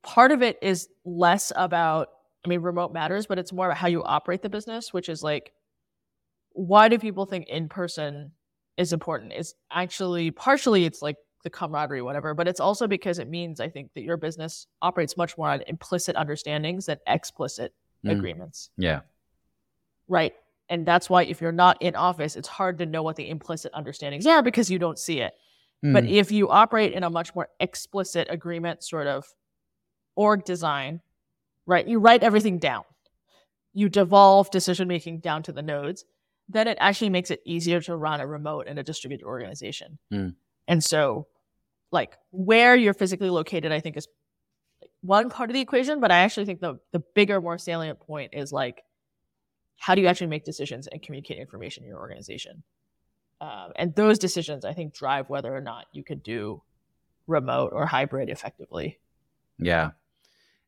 part 0.03 0.33
of 0.33 0.43
it 0.43 0.59
is 0.63 0.89
less 1.05 1.53
about 1.55 2.09
I 2.45 2.49
mean, 2.49 2.61
remote 2.61 2.93
matters, 2.93 3.27
but 3.27 3.39
it's 3.39 3.53
more 3.53 3.67
about 3.67 3.79
how 3.79 3.87
you 3.87 4.03
operate 4.03 4.43
the 4.43 4.49
business, 4.49 4.93
which 4.93 5.09
is 5.09 5.23
like, 5.23 5.53
why 6.51 6.89
do 6.89 6.99
people 6.99 7.25
think 7.25 7.47
in 7.49 7.69
person 7.69 8.33
is 8.77 8.93
important? 8.93 9.33
Is 9.33 9.55
actually 9.71 10.33
partially 10.33 10.85
it's 10.85 11.03
like 11.03 11.17
the 11.45 11.51
camaraderie, 11.51 12.03
whatever, 12.03 12.35
but 12.35 12.49
it's 12.49 12.59
also 12.59 12.89
because 12.89 13.19
it 13.19 13.29
means 13.29 13.61
I 13.61 13.69
think 13.69 13.93
that 13.95 14.03
your 14.03 14.17
business 14.17 14.67
operates 14.81 15.17
much 15.17 15.39
more 15.39 15.51
on 15.51 15.63
implicit 15.69 16.17
understandings 16.17 16.87
than 16.87 16.99
explicit 17.07 17.75
mm. 18.05 18.11
agreements. 18.11 18.71
Yeah. 18.77 19.01
Right. 20.09 20.33
And 20.73 20.87
that's 20.87 21.11
why 21.11 21.25
if 21.25 21.43
you're 21.43 21.53
not 21.53 21.83
in 21.83 21.95
office, 21.95 22.35
it's 22.35 22.49
hard 22.49 22.79
to 22.79 22.87
know 22.87 23.03
what 23.03 23.17
the 23.17 23.29
implicit 23.29 23.75
understandings 23.75 24.27
are 24.27 24.43
because 24.43 24.71
you 24.71 24.79
don't 24.79 24.99
see 24.99 25.21
it. 25.21 25.35
Mm. 25.85 25.93
But 25.93 26.07
if 26.07 26.33
you 26.33 26.49
operate 26.49 26.95
in 26.95 27.05
a 27.05 27.11
much 27.11 27.35
more 27.35 27.51
explicit 27.61 28.27
agreement 28.31 28.83
sort 28.83 29.07
of 29.07 29.27
org 30.17 30.47
design, 30.47 31.03
right? 31.67 31.87
You 31.87 31.99
write 31.99 32.23
everything 32.23 32.59
down. 32.59 32.85
You 33.75 33.91
devolve 33.91 34.51
decision 34.51 34.89
making 34.89 35.19
down 35.19 35.43
to 35.43 35.53
the 35.53 35.61
nodes. 35.61 36.07
Then 36.49 36.67
it 36.67 36.79
actually 36.81 37.11
makes 37.11 37.31
it 37.31 37.43
easier 37.45 37.83
to 37.83 37.95
run 37.95 38.23
a 38.23 38.27
remote 38.27 38.67
and 38.67 38.79
a 38.79 38.83
distributed 38.83 39.27
organization. 39.27 39.99
Mm. 40.11 40.37
And 40.69 40.83
so, 40.83 41.27
like 41.91 42.17
where 42.31 42.77
you're 42.77 42.95
physically 42.95 43.29
located, 43.29 43.73
I 43.73 43.81
think 43.81 43.99
is 43.99 44.09
one 45.03 45.29
part 45.29 45.51
of 45.51 45.55
the 45.55 45.61
equation. 45.61 46.01
But 46.01 46.11
I 46.13 46.21
actually 46.21 46.47
think 46.47 46.61
the 46.61 46.79
the 46.93 47.03
bigger, 47.15 47.43
more 47.43 47.59
salient 47.59 48.01
point 48.01 48.33
is 48.33 48.55
like 48.55 48.83
how 49.83 49.97
do 49.97 50.01
you 50.01 50.07
actually 50.07 50.29
make 50.29 50.45
decisions 50.45 50.87
and 50.87 51.03
communicate 51.03 51.39
information 51.39 51.83
in 51.83 51.89
your 51.89 51.99
organization? 51.99 52.63
Um, 53.41 53.73
and 53.75 53.93
those 53.97 54.17
decisions, 54.17 54.65
I 54.65 54.75
think, 54.75 54.95
drive 54.95 55.29
whether 55.29 55.53
or 55.53 55.61
not 55.61 55.87
you 55.93 56.05
could 56.05 56.23
do 56.23 56.63
remote 57.27 57.73
or 57.73 57.85
hybrid 57.85 58.29
effectively. 58.29 59.01
Yeah. 59.59 59.91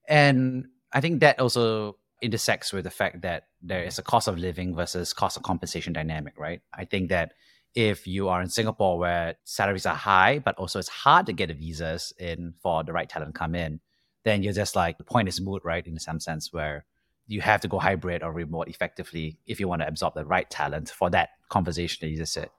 And 0.09 0.67
I 0.93 1.01
think 1.01 1.21
that 1.21 1.39
also 1.39 1.97
intersects 2.23 2.73
with 2.73 2.83
the 2.83 2.91
fact 2.91 3.23
that 3.23 3.45
there 3.63 3.85
is 3.85 4.01
a 4.01 4.03
cost 4.03 4.27
of 4.27 4.37
living 4.37 4.75
versus 4.75 5.13
cost 5.13 5.37
of 5.37 5.45
compensation 5.45 5.93
dynamic, 5.93 6.37
right? 6.37 6.63
I 6.73 6.85
think 6.85 7.11
that 7.11 7.35
if 7.73 8.09
you 8.09 8.29
are 8.29 8.43
in 8.43 8.49
Singapore 8.49 8.99
where 8.99 9.37
salaries 9.45 9.87
are 9.87 9.95
high, 9.95 10.41
but 10.41 10.57
also 10.57 10.81
it's 10.81 10.89
hard 10.89 11.27
to 11.27 11.33
get 11.33 11.51
the 11.51 11.55
visas 11.55 12.13
in 12.19 12.55
for 12.61 12.83
the 12.83 12.93
right 12.93 13.09
talent 13.09 13.33
to 13.33 13.39
come 13.39 13.55
in, 13.55 13.79
then 14.25 14.43
you're 14.43 14.53
just 14.53 14.75
like 14.75 14.99
the 14.99 15.05
point 15.05 15.29
is 15.29 15.41
moot, 15.41 15.63
right? 15.65 15.87
In 15.87 16.01
some 16.01 16.19
sense, 16.19 16.53
where 16.53 16.85
you 17.27 17.41
have 17.41 17.61
to 17.63 17.69
go 17.69 17.79
hybrid 17.79 18.23
or 18.23 18.33
remote 18.33 18.69
effectively 18.69 19.39
if 19.47 19.59
you 19.59 19.69
want 19.69 19.83
to 19.83 19.89
absorb 19.89 20.15
the 20.15 20.25
right 20.25 20.49
talent 20.51 20.91
for 20.91 21.11
that 21.11 21.31
conversation 21.49 21.99
that 22.01 22.09
you 22.09 22.17
just 22.17 22.33
said. 22.33 22.51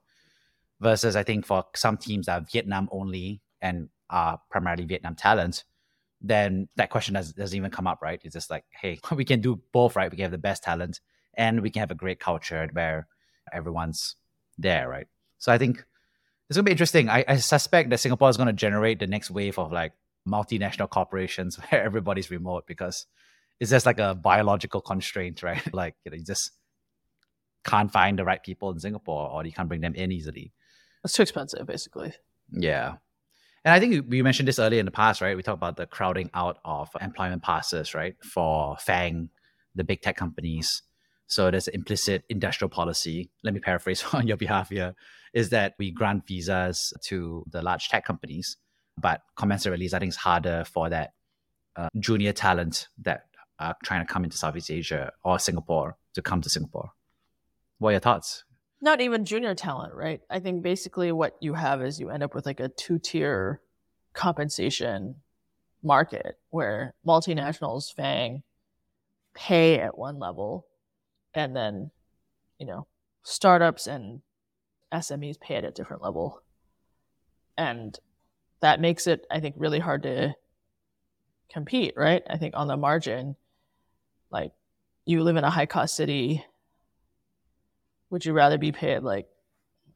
Versus, 0.81 1.15
I 1.15 1.23
think 1.23 1.45
for 1.45 1.65
some 1.75 1.97
teams 1.97 2.25
that 2.25 2.41
are 2.41 2.45
Vietnam 2.51 2.89
only 2.91 3.41
and 3.61 3.89
are 4.09 4.39
primarily 4.49 4.85
Vietnam 4.85 5.15
talent, 5.15 5.63
then 6.21 6.67
that 6.75 6.89
question 6.89 7.13
does, 7.13 7.33
doesn't 7.33 7.55
even 7.55 7.71
come 7.71 7.87
up, 7.87 8.01
right? 8.01 8.19
It's 8.23 8.33
just 8.33 8.49
like, 8.49 8.65
hey, 8.81 8.99
we 9.15 9.25
can 9.25 9.41
do 9.41 9.61
both, 9.71 9.95
right? 9.95 10.11
We 10.11 10.17
can 10.17 10.23
have 10.23 10.31
the 10.31 10.37
best 10.37 10.63
talent 10.63 10.99
and 11.35 11.61
we 11.61 11.69
can 11.69 11.81
have 11.81 11.91
a 11.91 11.95
great 11.95 12.19
culture 12.19 12.67
where 12.73 13.07
everyone's 13.53 14.15
there, 14.57 14.89
right? 14.89 15.07
So 15.37 15.51
I 15.51 15.57
think 15.57 15.85
it's 16.49 16.57
gonna 16.57 16.63
be 16.63 16.71
interesting. 16.71 17.09
I, 17.09 17.23
I 17.27 17.37
suspect 17.37 17.89
that 17.89 17.99
Singapore 17.99 18.29
is 18.29 18.37
gonna 18.37 18.53
generate 18.53 18.99
the 18.99 19.07
next 19.07 19.31
wave 19.31 19.59
of 19.59 19.71
like 19.71 19.93
multinational 20.27 20.89
corporations 20.89 21.55
where 21.69 21.83
everybody's 21.83 22.31
remote 22.31 22.65
because 22.67 23.05
it's 23.59 23.71
just 23.71 23.85
like 23.85 23.99
a 23.99 24.15
biological 24.15 24.81
constraint, 24.81 25.43
right? 25.43 25.61
like 25.73 25.95
you, 26.03 26.11
know, 26.11 26.17
you 26.17 26.23
just 26.23 26.51
can't 27.63 27.91
find 27.91 28.19
the 28.19 28.25
right 28.25 28.43
people 28.43 28.71
in 28.71 28.79
Singapore 28.79 29.29
or 29.29 29.45
you 29.45 29.51
can't 29.51 29.67
bring 29.67 29.81
them 29.81 29.95
in 29.95 30.11
easily. 30.11 30.53
It's 31.03 31.13
too 31.13 31.23
expensive, 31.23 31.65
basically. 31.65 32.13
Yeah. 32.51 32.95
And 33.63 33.73
I 33.73 33.79
think 33.79 34.05
we 34.07 34.21
mentioned 34.21 34.47
this 34.47 34.59
earlier 34.59 34.79
in 34.79 34.85
the 34.85 34.91
past, 34.91 35.21
right? 35.21 35.35
We 35.35 35.41
talked 35.41 35.57
about 35.57 35.75
the 35.75 35.87
crowding 35.87 36.29
out 36.33 36.59
of 36.63 36.89
employment 37.01 37.41
passes, 37.41 37.95
right, 37.95 38.15
for 38.23 38.77
FANG, 38.77 39.29
the 39.73 39.83
big 39.83 40.01
tech 40.01 40.15
companies. 40.15 40.83
So 41.27 41.49
there's 41.49 41.67
an 41.67 41.73
implicit 41.73 42.23
industrial 42.29 42.69
policy. 42.69 43.31
Let 43.43 43.55
me 43.55 43.59
paraphrase 43.59 44.03
on 44.13 44.27
your 44.27 44.37
behalf 44.37 44.69
here: 44.69 44.93
is 45.33 45.49
that 45.49 45.73
we 45.79 45.89
grant 45.89 46.27
visas 46.27 46.93
to 47.05 47.43
the 47.49 47.63
large 47.63 47.89
tech 47.89 48.05
companies, 48.05 48.57
but 48.99 49.21
commensurately, 49.37 49.91
I 49.91 49.99
think 49.99 50.09
it's 50.09 50.17
harder 50.17 50.63
for 50.65 50.89
that 50.89 51.13
uh, 51.75 51.89
junior 51.99 52.33
talent 52.33 52.87
that 53.01 53.25
are 53.59 53.75
trying 53.83 54.05
to 54.05 54.11
come 54.11 54.23
into 54.23 54.37
Southeast 54.37 54.69
Asia 54.69 55.11
or 55.23 55.39
Singapore 55.39 55.97
to 56.13 56.21
come 56.21 56.41
to 56.41 56.49
Singapore. 56.49 56.91
What 57.77 57.89
are 57.89 57.93
your 57.93 57.99
thoughts? 57.99 58.43
not 58.81 59.01
even 59.01 59.25
junior 59.25 59.55
talent, 59.55 59.93
right? 59.93 60.21
I 60.29 60.39
think 60.39 60.61
basically 60.61 61.11
what 61.11 61.35
you 61.41 61.55
have 61.55 61.81
is 61.81 61.99
you 61.99 62.11
end 62.11 62.23
up 62.23 62.35
with 62.35 62.45
like 62.45 62.59
a 62.59 62.69
two 62.69 62.99
tier 62.99 63.61
compensation 64.13 65.15
market 65.83 66.37
where 66.51 66.93
multinationals, 67.05 67.93
FANG, 67.93 68.43
pay 69.33 69.79
at 69.79 69.97
one 69.97 70.19
level 70.19 70.67
and 71.33 71.55
then, 71.55 71.91
you 72.59 72.65
know, 72.67 72.87
startups 73.23 73.87
and 73.87 74.21
SMEs 74.93 75.39
pay 75.39 75.55
at 75.55 75.65
a 75.65 75.71
different 75.71 76.03
level. 76.03 76.41
And 77.57 77.97
that 78.59 78.79
makes 78.79 79.07
it, 79.07 79.25
I 79.31 79.39
think, 79.39 79.55
really 79.57 79.79
hard 79.79 80.03
to 80.03 80.35
compete, 81.51 81.93
right? 81.97 82.21
I 82.29 82.37
think 82.37 82.53
on 82.55 82.67
the 82.67 82.77
margin, 82.77 83.35
like 84.31 84.51
you 85.05 85.23
live 85.23 85.35
in 85.35 85.43
a 85.43 85.49
high 85.49 85.65
cost 85.65 85.95
city, 85.95 86.45
would 88.09 88.25
you 88.25 88.33
rather 88.33 88.57
be 88.57 88.71
paid 88.71 88.99
like 88.99 89.27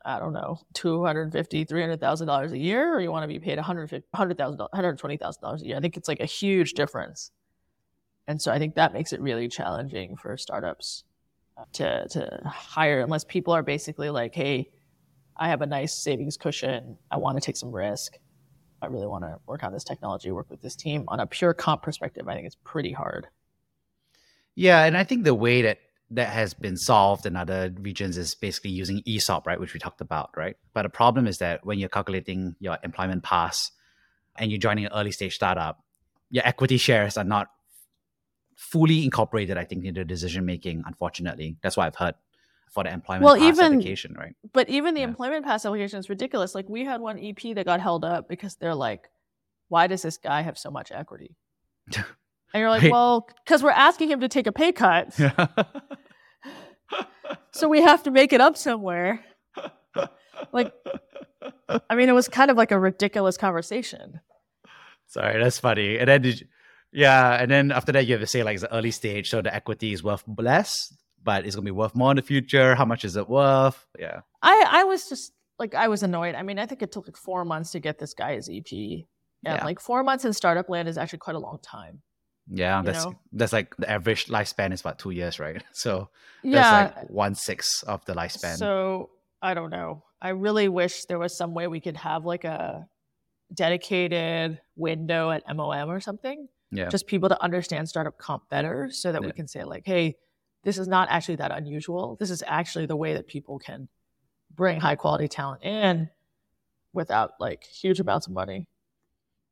I 0.06 0.18
don't 0.18 0.34
know, 0.34 0.60
two 0.74 1.04
hundred 1.04 1.32
fifty, 1.34 1.66
three 1.66 1.82
hundred 1.82 2.00
thousand 2.00 2.28
dollars 2.28 2.54
a 2.54 2.58
year, 2.58 2.96
or 2.96 3.02
you 3.02 3.12
want 3.12 3.24
to 3.24 3.28
be 3.28 3.40
paid 3.40 3.58
one 3.58 3.66
hundred 3.66 3.90
fifty, 3.90 4.08
hundred 4.14 4.38
thousand, 4.38 4.60
one 4.60 4.70
hundred 4.74 4.98
twenty 4.98 5.18
thousand 5.18 5.42
dollars 5.42 5.62
a 5.62 5.68
year? 5.68 5.78
I 5.78 5.82
think 5.82 5.98
it's 5.98 6.08
like 6.08 6.22
a 6.22 6.26
huge 6.26 6.74
difference, 6.74 7.32
and 8.28 8.42
so 8.42 8.52
I 8.52 8.60
think 8.60 8.76
that 8.76 8.94
makes 8.94 9.12
it 9.14 9.22
really 9.22 9.48
challenging 9.50 10.16
for 10.16 10.38
startups 10.38 11.04
to 11.74 12.08
to 12.08 12.42
hire 12.46 13.02
unless 13.02 13.26
people 13.26 13.54
are 13.54 13.64
basically 13.64 14.10
like, 14.10 14.34
hey, 14.34 14.70
I 15.36 15.50
have 15.50 15.62
a 15.62 15.66
nice 15.66 15.94
savings 15.94 16.38
cushion, 16.38 16.98
I 17.12 17.18
want 17.18 17.38
to 17.38 17.42
take 17.42 17.58
some 17.58 17.72
risk, 17.72 18.18
I 18.82 18.88
really 18.88 19.08
want 19.08 19.26
to 19.26 19.38
work 19.46 19.64
on 19.64 19.74
this 19.74 19.84
technology, 19.84 20.32
work 20.32 20.50
with 20.50 20.62
this 20.62 20.76
team. 20.76 21.04
On 21.10 21.20
a 21.20 21.28
pure 21.28 21.54
comp 21.54 21.82
perspective, 21.82 22.28
I 22.28 22.36
think 22.36 22.46
it's 22.46 22.58
pretty 22.64 22.94
hard. 22.94 23.28
Yeah, 24.60 24.84
and 24.84 24.98
I 24.98 25.06
think 25.06 25.24
the 25.24 25.34
way 25.34 25.62
that 25.62 25.80
that 26.12 26.28
has 26.28 26.54
been 26.54 26.76
solved 26.76 27.26
in 27.26 27.38
other 27.38 27.74
regions 27.80 28.18
is 28.18 28.36
basically 28.36 28.72
using 28.72 29.02
ESOP, 29.08 29.48
right, 29.48 29.58
which 29.58 29.74
we 29.74 29.80
talked 29.80 30.02
about, 30.02 30.32
right? 30.36 30.58
But 30.74 30.82
the 30.82 30.90
problem 30.90 31.28
is 31.28 31.38
that 31.38 31.66
when 31.66 31.80
you're 31.80 31.88
calculating 31.88 32.58
your 32.60 32.78
employment 32.84 33.24
pass 33.24 33.72
and 34.36 34.52
you're 34.52 34.60
joining 34.60 34.86
an 34.86 34.92
early 34.94 35.12
stage 35.12 35.36
startup, 35.36 35.82
your 36.30 36.46
equity 36.46 36.76
shares 36.76 37.16
are 37.16 37.24
not 37.24 37.48
fully 38.58 39.06
incorporated, 39.06 39.58
I 39.58 39.64
think, 39.64 39.86
into 39.86 40.04
decision 40.04 40.46
making, 40.46 40.84
unfortunately. 40.86 41.56
That's 41.62 41.78
what 41.78 41.86
I've 41.86 41.96
heard 41.96 42.16
for 42.70 42.84
the 42.84 42.92
employment 42.92 43.24
well, 43.24 43.38
pass 43.38 43.44
even, 43.44 43.74
application, 43.76 44.14
right? 44.20 44.36
But 44.52 44.68
even 44.68 44.94
the 44.94 45.02
yeah. 45.02 45.08
employment 45.08 45.46
pass 45.46 45.66
application 45.66 46.00
is 46.00 46.10
ridiculous. 46.10 46.54
Like 46.54 46.68
we 46.68 46.84
had 46.84 47.00
one 47.00 47.18
EP 47.18 47.56
that 47.56 47.66
got 47.66 47.80
held 47.80 48.04
up 48.04 48.28
because 48.28 48.58
they're 48.58 48.76
like, 48.76 49.10
why 49.70 49.88
does 49.88 50.02
this 50.02 50.18
guy 50.18 50.42
have 50.42 50.58
so 50.58 50.70
much 50.70 50.92
equity? 50.92 51.38
And 52.54 52.62
you're 52.62 52.70
like, 52.70 52.84
right. 52.84 52.92
well, 52.92 53.28
because 53.46 53.62
we're 53.62 53.72
asking 53.72 54.10
him 54.10 54.22
to 54.22 54.28
take 54.28 54.48
a 54.48 54.52
pay 54.52 54.72
cut. 54.72 55.14
so 57.52 57.68
we 57.68 57.82
have 57.82 58.04
to 58.04 58.12
make 58.12 58.34
it 58.34 58.42
up 58.42 58.58
somewhere. 58.58 59.24
Like, 60.52 60.74
I 61.90 61.96
mean, 61.96 62.10
it 62.10 62.14
was 62.14 62.28
kind 62.28 62.50
of 62.50 62.58
like 62.58 62.72
a 62.72 62.80
ridiculous 62.80 63.38
conversation. 63.38 64.22
Sorry, 65.08 65.42
that's 65.42 65.60
funny. 65.60 65.98
And 65.98 66.08
then, 66.08 66.24
you, 66.24 66.34
yeah, 66.92 67.36
and 67.36 67.52
then 67.52 67.72
after 67.72 67.92
that, 67.92 68.08
you 68.08 68.14
have 68.14 68.22
to 68.22 68.28
say 68.28 68.44
like 68.44 68.56
it's 68.56 68.64
the 68.64 68.74
early 68.74 68.92
stage, 68.92 69.30
so 69.30 69.42
the 69.42 69.54
equity 69.54 69.94
is 69.94 70.04
worth 70.04 70.24
less, 70.38 70.94
but 71.24 71.46
it's 71.46 71.56
gonna 71.56 71.66
be 71.66 71.72
worth 71.72 71.96
more 71.96 72.12
in 72.12 72.16
the 72.16 72.22
future. 72.22 72.76
How 72.76 72.86
much 72.86 73.06
is 73.06 73.16
it 73.16 73.30
worth? 73.30 73.86
Yeah, 73.98 74.22
I 74.42 74.66
I 74.68 74.84
was 74.86 75.08
just 75.08 75.34
like 75.60 75.76
I 75.76 75.88
was 75.88 76.04
annoyed. 76.04 76.36
I 76.36 76.42
mean, 76.42 76.58
I 76.58 76.66
think 76.66 76.82
it 76.82 76.92
took 76.92 77.08
like 77.08 77.18
four 77.18 77.46
months 77.46 77.72
to 77.72 77.80
get 77.80 78.00
this 78.00 78.14
guy 78.14 78.36
his 78.36 78.50
EP, 78.50 78.72
and 78.72 79.06
yeah. 79.44 79.64
like 79.64 79.80
four 79.80 80.04
months 80.04 80.26
in 80.26 80.34
startup 80.34 80.70
land 80.70 80.88
is 80.88 80.98
actually 80.98 81.20
quite 81.20 81.36
a 81.36 81.40
long 81.40 81.60
time. 81.62 82.02
Yeah, 82.52 82.82
that's 82.82 83.06
know? 83.06 83.16
that's 83.32 83.54
like 83.54 83.76
the 83.78 83.90
average 83.90 84.26
lifespan 84.26 84.74
is 84.74 84.82
about 84.82 85.00
two 85.00 85.12
years, 85.12 85.40
right? 85.40 85.64
So 85.74 86.10
that's 86.44 86.72
Yeah. 86.72 86.94
like 86.98 87.10
one 87.10 87.36
sixth 87.36 87.84
of 87.84 88.04
the 88.06 88.14
lifespan. 88.14 88.58
So 88.58 89.12
I 89.42 89.54
don't 89.54 89.70
know. 89.70 90.04
I 90.22 90.30
really 90.30 90.68
wish 90.68 91.06
there 91.06 91.20
was 91.20 91.38
some 91.38 91.54
way 91.54 91.68
we 91.68 91.80
could 91.80 91.98
have 91.98 92.26
like 92.26 92.44
a 92.44 92.88
dedicated 93.54 94.60
window 94.76 95.32
at 95.32 95.44
MOM 95.48 95.90
or 95.90 96.00
something. 96.00 96.48
yeah, 96.72 96.90
Just 96.90 97.08
people 97.08 97.30
to 97.30 97.42
understand 97.42 97.88
startup 97.90 98.18
comp 98.18 98.50
better 98.50 98.90
so 98.92 99.12
that 99.12 99.24
we 99.24 99.32
can 99.32 99.48
say, 99.48 99.64
like, 99.64 99.84
hey, 99.86 100.18
this 100.64 100.78
is 100.78 100.88
not 100.88 101.08
actually 101.10 101.38
that 101.38 101.52
unusual. 101.52 102.16
This 102.20 102.30
is 102.30 102.44
actually 102.46 102.86
the 102.86 102.96
way 102.96 103.14
that 103.14 103.28
people 103.28 103.60
can 103.60 103.88
bring 104.54 104.80
high 104.80 104.96
quality 104.96 105.28
talent 105.28 105.64
in 105.64 106.10
without 106.94 107.32
like 107.40 107.64
huge 107.64 108.00
amounts 108.00 108.28
of 108.28 108.34
money. 108.34 108.68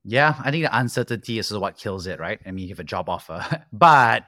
Yeah. 0.07 0.35
I 0.41 0.51
think 0.51 0.63
the 0.63 0.77
uncertainty 0.77 1.37
is 1.37 1.51
what 1.51 1.77
kills 1.77 2.07
it, 2.07 2.17
right? 2.17 2.39
I 2.45 2.51
mean, 2.51 2.63
you 2.63 2.69
have 2.69 2.79
a 2.79 2.83
job 2.85 3.09
offer, 3.09 3.45
but 3.73 4.23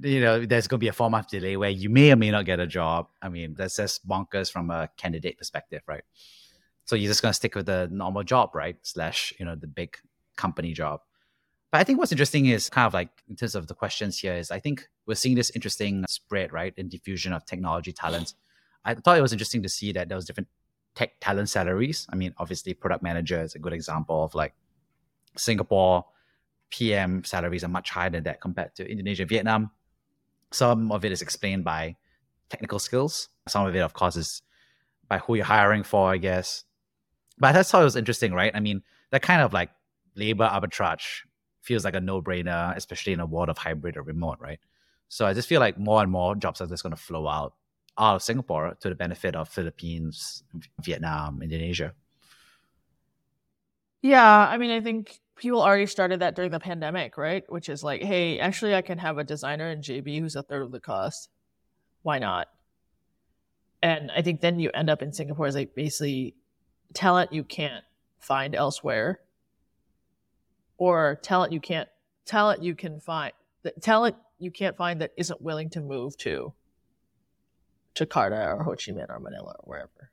you 0.00 0.20
know, 0.20 0.46
there's 0.46 0.68
going 0.68 0.78
to 0.78 0.84
be 0.84 0.88
a 0.88 0.92
four 0.92 1.10
month 1.10 1.28
delay 1.28 1.56
where 1.56 1.70
you 1.70 1.88
may 1.90 2.12
or 2.12 2.16
may 2.16 2.30
not 2.30 2.44
get 2.44 2.60
a 2.60 2.66
job. 2.66 3.08
I 3.20 3.28
mean, 3.28 3.54
that's 3.54 3.76
just 3.76 4.06
bonkers 4.06 4.50
from 4.50 4.70
a 4.70 4.88
candidate 4.96 5.36
perspective, 5.36 5.82
right? 5.88 6.04
So 6.84 6.94
you're 6.94 7.10
just 7.10 7.20
going 7.20 7.30
to 7.30 7.36
stick 7.36 7.56
with 7.56 7.66
the 7.66 7.88
normal 7.90 8.22
job, 8.22 8.54
right? 8.54 8.76
Slash, 8.82 9.32
you 9.38 9.44
know, 9.44 9.56
the 9.56 9.66
big 9.66 9.96
company 10.36 10.72
job. 10.72 11.00
But 11.72 11.80
I 11.80 11.84
think 11.84 11.98
what's 11.98 12.12
interesting 12.12 12.46
is 12.46 12.70
kind 12.70 12.86
of 12.86 12.94
like 12.94 13.08
in 13.28 13.34
terms 13.34 13.56
of 13.56 13.66
the 13.66 13.74
questions 13.74 14.18
here 14.18 14.34
is 14.34 14.52
I 14.52 14.60
think 14.60 14.88
we're 15.06 15.16
seeing 15.16 15.34
this 15.34 15.50
interesting 15.50 16.04
spread, 16.08 16.52
right, 16.52 16.72
in 16.76 16.88
diffusion 16.88 17.32
of 17.32 17.44
technology 17.44 17.92
talent. 17.92 18.34
I 18.84 18.94
thought 18.94 19.18
it 19.18 19.22
was 19.22 19.32
interesting 19.32 19.62
to 19.64 19.68
see 19.68 19.90
that 19.92 20.08
there 20.08 20.16
was 20.16 20.24
different 20.24 20.48
tech 20.94 21.18
talent 21.20 21.48
salaries. 21.48 22.06
I 22.10 22.14
mean, 22.14 22.34
obviously, 22.38 22.74
product 22.74 23.02
manager 23.02 23.42
is 23.42 23.56
a 23.56 23.58
good 23.58 23.72
example 23.72 24.22
of 24.22 24.34
like 24.36 24.54
Singapore 25.36 26.04
PM 26.70 27.24
salaries 27.24 27.64
are 27.64 27.68
much 27.68 27.90
higher 27.90 28.10
than 28.10 28.24
that 28.24 28.40
compared 28.40 28.74
to 28.76 28.90
Indonesia, 28.90 29.24
Vietnam. 29.24 29.70
Some 30.50 30.92
of 30.92 31.04
it 31.04 31.12
is 31.12 31.22
explained 31.22 31.64
by 31.64 31.96
technical 32.48 32.78
skills. 32.78 33.28
Some 33.48 33.66
of 33.66 33.74
it, 33.74 33.80
of 33.80 33.92
course, 33.92 34.16
is 34.16 34.42
by 35.08 35.18
who 35.18 35.34
you're 35.34 35.44
hiring 35.44 35.82
for, 35.82 36.10
I 36.10 36.16
guess. 36.16 36.64
But 37.38 37.52
that's 37.52 37.70
how 37.70 37.80
it 37.80 37.84
was 37.84 37.96
interesting, 37.96 38.32
right? 38.32 38.52
I 38.54 38.60
mean, 38.60 38.82
that 39.10 39.22
kind 39.22 39.42
of 39.42 39.52
like 39.52 39.70
labor 40.14 40.48
arbitrage 40.50 41.22
feels 41.60 41.84
like 41.84 41.94
a 41.94 42.00
no-brainer, 42.00 42.76
especially 42.76 43.12
in 43.12 43.20
a 43.20 43.26
world 43.26 43.48
of 43.48 43.58
hybrid 43.58 43.96
or 43.96 44.02
remote, 44.02 44.38
right? 44.40 44.60
So 45.08 45.26
I 45.26 45.32
just 45.32 45.48
feel 45.48 45.60
like 45.60 45.78
more 45.78 46.02
and 46.02 46.10
more 46.10 46.34
jobs 46.34 46.60
are 46.60 46.66
just 46.66 46.82
going 46.82 46.94
to 46.94 47.00
flow 47.00 47.26
out 47.28 47.54
out 47.96 48.16
of 48.16 48.22
Singapore 48.22 48.76
to 48.80 48.88
the 48.88 48.94
benefit 48.94 49.36
of 49.36 49.48
Philippines, 49.48 50.42
Vietnam, 50.82 51.42
Indonesia. 51.42 51.94
Yeah, 54.02 54.48
I 54.48 54.58
mean, 54.58 54.70
I 54.70 54.80
think 54.80 55.20
people 55.36 55.60
already 55.60 55.86
started 55.86 56.20
that 56.20 56.36
during 56.36 56.50
the 56.50 56.60
pandemic, 56.60 57.16
right? 57.16 57.44
Which 57.48 57.68
is 57.68 57.82
like, 57.82 58.02
hey, 58.02 58.38
actually, 58.38 58.74
I 58.74 58.82
can 58.82 58.98
have 58.98 59.18
a 59.18 59.24
designer 59.24 59.70
in 59.70 59.80
JB 59.80 60.20
who's 60.20 60.36
a 60.36 60.42
third 60.42 60.62
of 60.62 60.72
the 60.72 60.80
cost. 60.80 61.28
Why 62.02 62.18
not? 62.18 62.48
And 63.82 64.10
I 64.16 64.22
think 64.22 64.40
then 64.40 64.58
you 64.58 64.70
end 64.72 64.88
up 64.88 65.02
in 65.02 65.12
Singapore 65.12 65.46
as 65.46 65.54
like 65.54 65.74
basically 65.74 66.34
talent 66.94 67.32
you 67.32 67.44
can't 67.44 67.84
find 68.18 68.54
elsewhere, 68.54 69.20
or 70.78 71.18
talent 71.22 71.52
you 71.52 71.60
can't 71.60 71.88
talent 72.24 72.62
you 72.62 72.74
can 72.74 73.00
find 73.00 73.32
talent 73.82 74.16
you 74.38 74.50
can't 74.50 74.76
find 74.76 75.00
that 75.00 75.12
isn't 75.16 75.42
willing 75.42 75.68
to 75.70 75.80
move 75.80 76.16
to 76.16 76.54
Jakarta 77.94 78.54
or 78.54 78.62
Ho 78.64 78.70
Chi 78.70 78.92
Minh 78.92 79.08
or 79.08 79.20
Manila 79.20 79.54
or 79.58 79.64
wherever. 79.64 80.10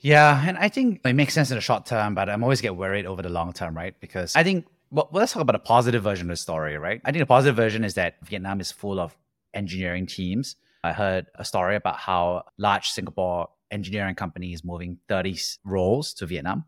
Yeah, 0.00 0.42
and 0.46 0.56
I 0.58 0.68
think 0.68 1.02
it 1.04 1.12
makes 1.12 1.34
sense 1.34 1.50
in 1.50 1.56
the 1.56 1.60
short 1.60 1.86
term, 1.86 2.14
but 2.14 2.28
I'm 2.30 2.42
always 2.42 2.60
get 2.60 2.74
worried 2.74 3.06
over 3.06 3.22
the 3.22 3.28
long 3.28 3.52
term, 3.52 3.76
right? 3.76 3.94
Because 4.00 4.34
I 4.34 4.42
think 4.42 4.66
well, 4.90 5.08
let's 5.12 5.32
talk 5.32 5.42
about 5.42 5.54
a 5.54 5.60
positive 5.60 6.02
version 6.02 6.26
of 6.26 6.32
the 6.32 6.36
story, 6.36 6.76
right? 6.76 7.00
I 7.04 7.12
think 7.12 7.22
the 7.22 7.26
positive 7.26 7.54
version 7.54 7.84
is 7.84 7.94
that 7.94 8.16
Vietnam 8.24 8.60
is 8.60 8.72
full 8.72 8.98
of 8.98 9.16
engineering 9.54 10.06
teams. 10.06 10.56
I 10.82 10.92
heard 10.92 11.26
a 11.36 11.44
story 11.44 11.76
about 11.76 11.96
how 11.96 12.44
large 12.58 12.88
Singapore 12.88 13.48
engineering 13.70 14.14
company 14.14 14.52
is 14.52 14.64
moving 14.64 14.98
30 15.08 15.38
roles 15.64 16.12
to 16.14 16.26
Vietnam. 16.26 16.64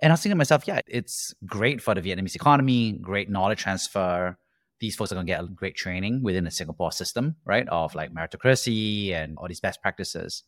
And 0.00 0.12
I 0.12 0.14
was 0.14 0.20
thinking 0.20 0.32
to 0.32 0.36
myself, 0.36 0.66
yeah, 0.66 0.80
it's 0.86 1.34
great 1.46 1.82
for 1.82 1.94
the 1.94 2.00
Vietnamese 2.00 2.34
economy, 2.34 2.92
great 2.92 3.28
knowledge 3.28 3.58
transfer. 3.58 4.38
These 4.78 4.96
folks 4.96 5.12
are 5.12 5.14
going 5.14 5.26
to 5.26 5.32
get 5.32 5.54
great 5.54 5.76
training 5.76 6.22
within 6.22 6.44
the 6.44 6.50
Singapore 6.50 6.92
system, 6.92 7.36
right? 7.44 7.68
Of 7.68 7.94
like 7.94 8.14
meritocracy 8.14 9.12
and 9.12 9.36
all 9.36 9.48
these 9.48 9.60
best 9.60 9.82
practices. 9.82 10.44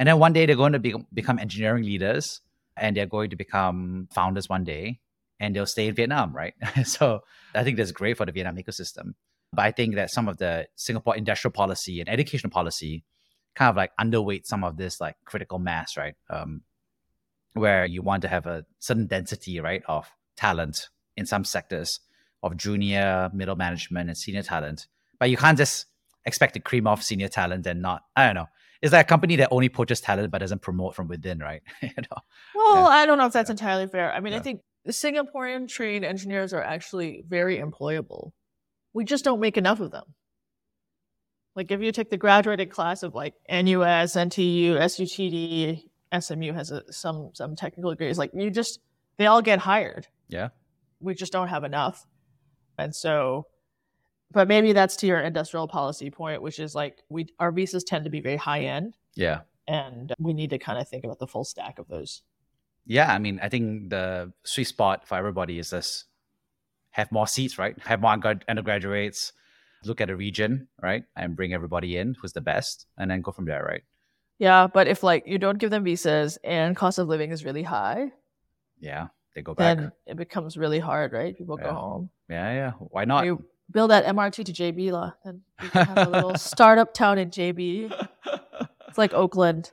And 0.00 0.06
then 0.08 0.18
one 0.18 0.32
day 0.32 0.46
they're 0.46 0.56
going 0.56 0.72
to 0.72 0.78
be, 0.78 0.94
become 1.12 1.38
engineering 1.38 1.84
leaders 1.84 2.40
and 2.74 2.96
they're 2.96 3.04
going 3.04 3.28
to 3.30 3.36
become 3.36 4.08
founders 4.10 4.48
one 4.48 4.64
day 4.64 4.98
and 5.38 5.54
they'll 5.54 5.66
stay 5.66 5.88
in 5.88 5.94
Vietnam, 5.94 6.34
right? 6.34 6.54
so 6.84 7.20
I 7.54 7.64
think 7.64 7.76
that's 7.76 7.92
great 7.92 8.16
for 8.16 8.24
the 8.24 8.32
Vietnam 8.32 8.56
ecosystem. 8.56 9.12
But 9.52 9.66
I 9.66 9.72
think 9.72 9.96
that 9.96 10.10
some 10.10 10.26
of 10.26 10.38
the 10.38 10.66
Singapore 10.74 11.16
industrial 11.16 11.52
policy 11.52 12.00
and 12.00 12.08
educational 12.08 12.50
policy 12.50 13.04
kind 13.54 13.68
of 13.68 13.76
like 13.76 13.90
underweight 14.00 14.46
some 14.46 14.64
of 14.64 14.78
this 14.78 15.02
like 15.02 15.16
critical 15.26 15.58
mass, 15.58 15.98
right? 15.98 16.14
Um, 16.30 16.62
where 17.52 17.84
you 17.84 18.00
want 18.00 18.22
to 18.22 18.28
have 18.28 18.46
a 18.46 18.64
certain 18.78 19.06
density, 19.06 19.60
right, 19.60 19.82
of 19.86 20.10
talent 20.34 20.88
in 21.18 21.26
some 21.26 21.44
sectors 21.44 22.00
of 22.42 22.56
junior, 22.56 23.28
middle 23.34 23.56
management, 23.56 24.08
and 24.08 24.16
senior 24.16 24.44
talent. 24.44 24.86
But 25.18 25.28
you 25.28 25.36
can't 25.36 25.58
just 25.58 25.84
expect 26.24 26.54
to 26.54 26.60
cream 26.60 26.86
off 26.86 27.02
senior 27.02 27.28
talent 27.28 27.66
and 27.66 27.82
not, 27.82 28.04
I 28.16 28.24
don't 28.24 28.36
know. 28.36 28.46
It's 28.82 28.92
like 28.92 29.06
a 29.06 29.08
company 29.08 29.36
that 29.36 29.48
only 29.50 29.68
poaches 29.68 30.00
talent 30.00 30.30
but 30.30 30.38
doesn't 30.38 30.62
promote 30.62 30.94
from 30.94 31.08
within, 31.08 31.38
right? 31.38 31.62
you 31.82 31.90
know? 31.96 32.18
Well, 32.54 32.84
Yeah. 32.84 32.88
I 32.88 33.06
don't 33.06 33.18
know 33.18 33.26
if 33.26 33.32
that's 33.32 33.50
entirely 33.50 33.86
fair. 33.86 34.12
I 34.12 34.20
mean, 34.20 34.32
I 34.32 34.40
think 34.40 34.62
Singaporean 34.88 35.68
trained 35.68 36.04
engineers 36.04 36.54
are 36.54 36.62
actually 36.62 37.22
very 37.28 37.58
employable. 37.58 38.30
We 38.94 39.04
just 39.04 39.24
don't 39.24 39.40
make 39.40 39.58
enough 39.58 39.80
of 39.80 39.90
them. 39.90 40.04
Like 41.56 41.70
if 41.70 41.82
you 41.82 41.92
take 41.92 42.10
the 42.10 42.16
graduated 42.16 42.70
class 42.70 43.02
of 43.02 43.14
like 43.14 43.34
NUS, 43.48 44.14
NTU, 44.16 44.78
SUTD, 44.78 45.82
SMU 46.18 46.52
has 46.52 46.70
a, 46.70 46.82
some 46.92 47.30
some 47.34 47.56
technical 47.56 47.90
degrees, 47.90 48.18
like 48.18 48.30
you 48.34 48.50
just 48.50 48.80
they 49.18 49.26
all 49.26 49.42
get 49.42 49.58
hired. 49.58 50.06
Yeah. 50.28 50.48
We 51.00 51.14
just 51.14 51.32
don't 51.32 51.48
have 51.48 51.64
enough. 51.64 52.06
And 52.78 52.94
so 52.94 53.46
but 54.32 54.48
maybe 54.48 54.72
that's 54.72 54.96
to 54.96 55.06
your 55.06 55.20
industrial 55.20 55.68
policy 55.68 56.10
point, 56.10 56.42
which 56.42 56.58
is 56.58 56.74
like 56.74 57.02
we 57.08 57.26
our 57.38 57.50
visas 57.52 57.84
tend 57.84 58.04
to 58.04 58.10
be 58.10 58.20
very 58.20 58.36
high 58.36 58.60
end 58.60 58.94
Yeah. 59.14 59.40
and 59.68 60.12
we 60.18 60.32
need 60.32 60.50
to 60.50 60.58
kind 60.58 60.78
of 60.80 60.88
think 60.88 61.04
about 61.04 61.18
the 61.18 61.26
full 61.26 61.44
stack 61.44 61.78
of 61.78 61.88
those. 61.88 62.22
Yeah. 62.86 63.12
I 63.12 63.18
mean, 63.18 63.40
I 63.42 63.48
think 63.48 63.90
the 63.90 64.32
sweet 64.44 64.64
spot 64.68 65.06
for 65.06 65.16
everybody 65.16 65.58
is 65.58 65.70
just 65.70 66.06
have 66.90 67.12
more 67.12 67.26
seats, 67.26 67.58
right? 67.58 67.78
Have 67.84 68.00
more 68.00 68.18
undergraduates, 68.48 69.32
look 69.84 70.00
at 70.00 70.10
a 70.10 70.16
region, 70.16 70.68
right? 70.82 71.04
And 71.16 71.36
bring 71.36 71.52
everybody 71.54 71.96
in 71.96 72.14
who's 72.20 72.32
the 72.32 72.40
best 72.40 72.86
and 72.98 73.10
then 73.10 73.20
go 73.22 73.32
from 73.32 73.44
there, 73.44 73.64
right? 73.64 73.82
Yeah, 74.38 74.66
but 74.66 74.88
if 74.88 75.02
like 75.02 75.24
you 75.26 75.38
don't 75.38 75.58
give 75.58 75.70
them 75.70 75.84
visas 75.84 76.38
and 76.42 76.74
cost 76.76 76.98
of 76.98 77.08
living 77.08 77.30
is 77.30 77.44
really 77.44 77.62
high, 77.62 78.12
Yeah. 78.80 79.08
They 79.34 79.42
go 79.42 79.54
back. 79.54 79.76
then 79.76 79.92
it 80.06 80.16
becomes 80.16 80.56
really 80.56 80.80
hard, 80.80 81.12
right? 81.12 81.36
People 81.36 81.56
go 81.56 81.72
home. 81.72 82.10
yeah. 82.28 82.52
Yeah. 82.52 82.70
Why 82.72 83.04
not? 83.04 83.24
You 83.26 83.44
build 83.70 83.90
that 83.90 84.04
MRT 84.06 84.44
to 84.46 84.52
JB, 84.52 84.92
lah, 84.92 85.12
then 85.24 85.42
you 85.62 85.70
can 85.70 85.86
have 85.86 86.08
a 86.08 86.10
little 86.10 86.34
startup 86.36 86.94
town 86.94 87.18
in 87.18 87.30
JB. 87.30 87.92
It's 88.88 88.98
like 88.98 89.14
Oakland. 89.14 89.72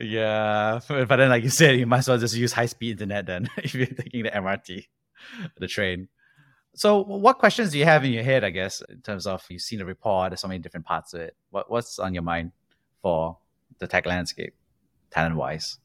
Yeah, 0.00 0.80
but 0.88 1.16
then 1.16 1.28
like 1.28 1.44
you 1.44 1.50
said, 1.50 1.78
you 1.78 1.86
might 1.86 1.98
as 1.98 2.08
well 2.08 2.18
just 2.18 2.34
use 2.34 2.52
high 2.52 2.66
speed 2.66 2.92
internet 2.92 3.26
then 3.26 3.48
if 3.58 3.74
you're 3.74 3.86
taking 3.86 4.24
the 4.24 4.30
MRT, 4.30 4.86
the 5.58 5.68
train. 5.68 6.08
So, 6.74 7.02
what 7.02 7.38
questions 7.38 7.70
do 7.72 7.78
you 7.78 7.84
have 7.84 8.02
in 8.04 8.12
your 8.12 8.22
head? 8.22 8.44
I 8.44 8.50
guess 8.50 8.82
in 8.88 9.02
terms 9.02 9.26
of 9.26 9.44
you've 9.50 9.60
seen 9.60 9.78
the 9.78 9.84
report, 9.84 10.30
there's 10.30 10.40
so 10.40 10.48
many 10.48 10.58
different 10.58 10.86
parts 10.86 11.12
of 11.12 11.20
it. 11.20 11.36
What 11.50 11.70
what's 11.70 11.98
on 11.98 12.14
your 12.14 12.22
mind 12.22 12.52
for 13.02 13.36
the 13.78 13.86
tech 13.86 14.06
landscape, 14.06 14.54
talent 15.10 15.36
wise? 15.36 15.78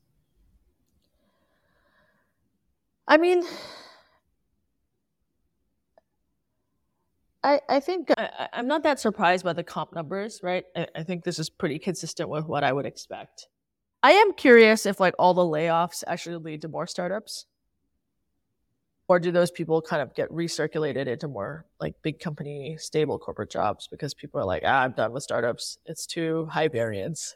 I 3.06 3.18
mean, 3.18 3.44
I 7.48 7.62
I 7.70 7.80
think 7.80 8.12
I, 8.18 8.30
I- 8.40 8.50
I'm 8.54 8.68
not 8.68 8.84
that 8.84 9.00
surprised 9.00 9.44
by 9.46 9.54
the 9.54 9.64
comp 9.64 9.94
numbers, 9.94 10.42
right? 10.44 10.66
I, 10.76 10.88
I 10.96 11.04
think 11.04 11.24
this 11.24 11.40
is 11.40 11.50
pretty 11.50 11.80
consistent 11.80 12.30
with 12.30 12.46
what 12.46 12.64
I 12.64 12.74
would 12.74 12.86
expect. 12.86 13.48
I 14.04 14.12
am 14.12 14.34
curious 14.34 14.86
if 14.86 15.00
like 15.00 15.16
all 15.18 15.34
the 15.34 15.42
layoffs 15.42 16.04
actually 16.06 16.38
lead 16.38 16.62
to 16.62 16.68
more 16.68 16.88
startups, 16.88 17.46
or 19.08 19.20
do 19.20 19.32
those 19.32 19.52
people 19.52 19.82
kind 19.82 20.02
of 20.02 20.14
get 20.14 20.30
recirculated 20.30 21.08
into 21.08 21.28
more 21.28 21.66
like 21.80 21.96
big 22.04 22.20
company, 22.20 22.76
stable 22.78 23.18
corporate 23.18 23.50
jobs 23.50 23.88
because 23.88 24.14
people 24.14 24.40
are 24.42 24.46
like, 24.46 24.64
ah, 24.66 24.82
I'm 24.84 24.92
done 24.92 25.14
with 25.14 25.24
startups. 25.24 25.78
It's 25.86 26.06
too 26.06 26.48
high 26.52 26.68
variance. 26.68 27.36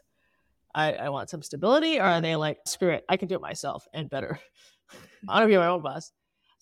I, 0.74 0.92
I 0.94 1.08
want 1.10 1.30
some 1.30 1.42
stability, 1.42 1.98
or 1.98 2.04
are 2.04 2.20
they 2.20 2.36
like, 2.36 2.58
screw 2.66 2.90
it, 2.90 3.04
I 3.08 3.16
can 3.18 3.28
do 3.28 3.34
it 3.34 3.42
myself 3.42 3.86
and 3.92 4.08
better. 4.08 4.38
I 5.28 5.34
want 5.40 5.44
to 5.44 5.48
be 5.48 5.56
my 5.58 5.66
own 5.66 5.82
boss. 5.82 6.12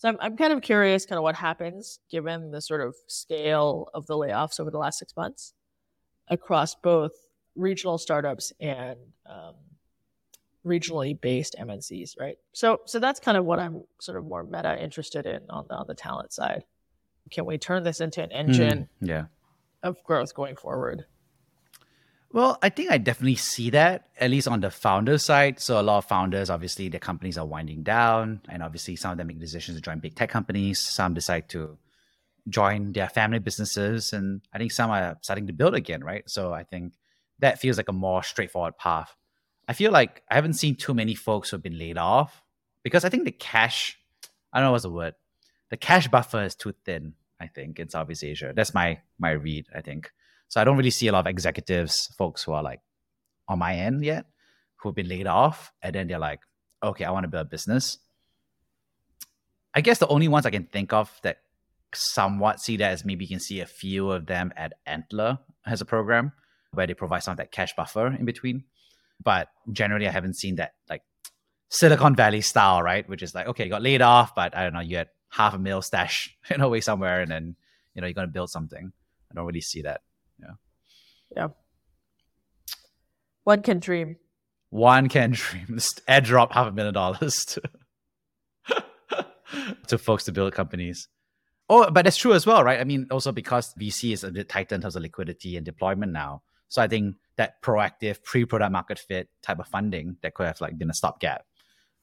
So 0.01 0.09
I'm, 0.09 0.17
I'm 0.19 0.35
kind 0.35 0.51
of 0.55 0.63
curious 0.63 1.05
kind 1.05 1.19
of 1.19 1.23
what 1.23 1.35
happens 1.35 1.99
given 2.11 2.51
the 2.53 2.63
sort 2.63 2.81
of 2.81 2.97
scale 3.07 3.91
of 3.93 4.07
the 4.07 4.15
layoffs 4.15 4.59
over 4.59 4.71
the 4.71 4.79
last 4.79 4.99
six 4.99 5.15
months 5.15 5.53
across 6.29 6.75
both 6.75 7.13
regional 7.55 7.99
startups 7.99 8.51
and 8.61 8.99
um, 9.27 9.57
regionally 10.65 11.21
based 11.21 11.55
MNCs, 11.61 12.19
right? 12.19 12.39
So 12.53 12.81
so 12.87 12.99
that's 12.99 13.21
kind 13.21 13.37
of 13.37 13.45
what 13.45 13.59
I'm 13.59 13.83
sort 14.01 14.17
of 14.17 14.25
more 14.25 14.43
meta 14.43 14.83
interested 14.83 15.27
in 15.27 15.43
on 15.51 15.67
the, 15.69 15.75
on 15.75 15.85
the 15.87 15.95
talent 15.95 16.33
side. 16.33 16.65
can 17.31 17.45
we 17.45 17.59
turn 17.59 17.83
this 17.83 18.01
into 18.01 18.23
an 18.23 18.33
engine 18.33 18.89
Mm, 19.03 19.07
yeah. 19.09 19.25
of 19.83 20.03
growth 20.03 20.35
going 20.35 20.57
forward? 20.57 21.05
Well, 22.33 22.59
I 22.63 22.69
think 22.69 22.93
I 22.93 22.99
definitely 22.99 23.35
see 23.35 23.71
that, 23.71 24.09
at 24.19 24.31
least 24.31 24.47
on 24.47 24.61
the 24.61 24.71
founder 24.71 25.19
side. 25.19 25.59
So 25.59 25.81
a 25.81 25.83
lot 25.83 25.99
of 25.99 26.05
founders, 26.05 26.49
obviously, 26.49 26.89
their 26.89 27.01
companies 27.01 27.37
are 27.37 27.45
winding 27.45 27.83
down, 27.83 28.43
and 28.49 28.63
obviously 28.63 28.95
some 28.95 29.11
of 29.13 29.19
them 29.19 29.27
make 29.27 29.41
decisions 29.41 29.77
to 29.77 29.83
join 29.83 29.99
big 29.99 30.15
tech 30.15 30.31
companies. 30.31 30.79
Some 30.79 31.15
decide 31.15 31.49
to 31.51 31.77
join 32.49 32.93
their 32.93 33.09
family 33.09 33.41
businesses, 33.41 34.13
and 34.13 34.43
I 34.53 34.59
think 34.59 34.71
some 34.71 34.91
are 34.91 35.19
starting 35.23 35.49
to 35.49 35.53
build 35.53 35.75
again, 35.75 36.05
right? 36.05 36.23
So 36.31 36.53
I 36.53 36.63
think 36.63 36.95
that 37.41 37.59
feels 37.59 37.77
like 37.77 37.89
a 37.89 37.93
more 37.93 38.23
straightforward 38.23 38.79
path. 38.79 39.17
I 39.67 39.73
feel 39.73 39.91
like 39.91 40.23
I 40.31 40.37
haven't 40.37 40.55
seen 40.55 40.77
too 40.77 40.95
many 40.95 41.15
folks 41.15 41.51
who 41.51 41.57
have 41.57 41.63
been 41.63 41.79
laid 41.79 41.99
off 41.99 42.43
because 42.85 43.05
I 43.05 43.09
think 43.09 43.25
the 43.25 43.33
cash, 43.33 43.99
I 44.53 44.59
don't 44.59 44.69
know 44.69 44.73
what's 44.73 44.85
the 44.85 44.91
word, 44.91 45.15
the 45.69 45.77
cash 45.77 46.07
buffer 46.07 46.43
is 46.45 46.55
too 46.55 46.75
thin. 46.85 47.15
I 47.41 47.47
think 47.47 47.79
in 47.79 47.89
Southeast 47.89 48.23
Asia. 48.23 48.53
That's 48.55 48.75
my 48.75 49.01
my 49.19 49.31
read. 49.31 49.67
I 49.75 49.81
think. 49.81 50.13
So 50.51 50.61
I 50.61 50.65
don't 50.65 50.77
really 50.77 50.91
see 50.91 51.07
a 51.07 51.13
lot 51.13 51.21
of 51.21 51.27
executives, 51.29 52.13
folks 52.19 52.43
who 52.43 52.53
are 52.53 52.63
like 52.63 52.81
on 53.49 53.61
my 53.61 53.77
end 53.77 54.05
yet, 54.05 54.27
who've 54.77 54.95
been 54.95 55.09
laid 55.09 55.29
off, 55.29 55.73
and 55.81 55.95
then 55.95 56.09
they're 56.09 56.19
like, 56.19 56.41
okay, 56.83 57.05
I 57.05 57.11
want 57.13 57.25
to 57.25 57.29
build 57.29 57.47
a 57.47 57.49
business. 57.49 57.99
I 59.73 59.81
guess 59.81 59.99
the 59.99 60.09
only 60.09 60.27
ones 60.27 60.47
I 60.47 60.51
can 60.51 60.65
think 60.65 60.93
of 60.93 61.09
that 61.23 61.39
somewhat 61.95 62.61
see 62.61 62.77
that 62.79 62.93
is 62.93 63.05
maybe 63.05 63.25
you 63.25 63.29
can 63.29 63.39
see 63.39 63.61
a 63.61 63.67
few 63.67 64.11
of 64.11 64.27
them 64.27 64.53
at 64.57 64.73
Antler 64.87 65.39
as 65.65 65.81
a 65.81 65.85
program 65.85 66.33
where 66.73 66.87
they 66.87 66.95
provide 66.95 67.23
some 67.23 67.33
of 67.33 67.39
that 67.39 67.53
cash 67.53 67.75
buffer 67.77 68.09
in 68.09 68.25
between. 68.25 68.65
But 69.23 69.49
generally, 69.71 70.09
I 70.09 70.11
haven't 70.11 70.35
seen 70.35 70.57
that 70.57 70.75
like 70.89 71.03
Silicon 71.69 72.17
Valley 72.17 72.41
style, 72.41 72.83
right? 72.83 73.09
Which 73.09 73.23
is 73.23 73.37
like, 73.37 73.47
okay, 73.47 73.65
you 73.65 73.71
got 73.71 73.83
laid 73.83 74.03
off, 74.03 74.35
but 74.35 74.57
I 74.57 74.65
don't 74.65 74.73
know, 74.73 74.81
you 74.81 74.97
had 74.97 75.11
half 75.29 75.55
a 75.55 75.59
mil 75.59 75.81
stash 75.81 76.37
in 76.51 76.61
a 76.61 76.69
way 76.69 76.81
somewhere, 76.81 77.21
and 77.21 77.31
then 77.31 77.55
you 77.95 78.01
know 78.01 78.09
you're 78.09 78.15
gonna 78.15 78.27
build 78.27 78.51
something. 78.51 78.93
I 79.31 79.35
don't 79.35 79.47
really 79.47 79.61
see 79.61 79.83
that. 79.83 80.01
One 83.45 83.63
can 83.63 83.81
dream. 83.81 84.17
One 84.71 85.09
can 85.09 85.31
dream. 85.35 85.67
Just 85.75 86.05
airdrop 86.07 86.53
half 86.53 86.69
a 86.69 86.73
million 86.73 86.95
dollars 86.95 87.45
to, 87.47 87.63
to 89.89 89.99
folks 89.99 90.25
to 90.25 90.33
build 90.33 90.55
companies. 90.55 91.09
Oh, 91.69 91.91
but 91.91 92.05
that's 92.05 92.17
true 92.17 92.33
as 92.33 92.47
well, 92.47 92.65
right? 92.65 92.81
I 92.81 92.85
mean, 92.85 93.07
also 93.11 93.31
because 93.31 93.75
VC 93.75 94.13
is 94.13 94.25
a 94.25 94.31
bit 94.31 94.49
tighter 94.49 94.75
in 94.75 94.81
terms 94.81 94.97
of 94.97 95.03
liquidity 95.03 95.57
and 95.57 95.65
deployment 95.65 96.13
now. 96.13 96.43
So 96.69 96.83
I 96.83 96.89
think 96.89 97.17
that 97.37 97.63
proactive 97.63 98.23
pre-product 98.23 98.73
market 98.73 98.99
fit 98.99 99.29
type 99.43 99.59
of 99.59 99.67
funding 99.67 100.17
that 100.23 100.35
could 100.35 100.47
have 100.47 100.61
like 100.61 100.79
been 100.79 100.91
a 100.91 100.95
stopgap 100.95 101.45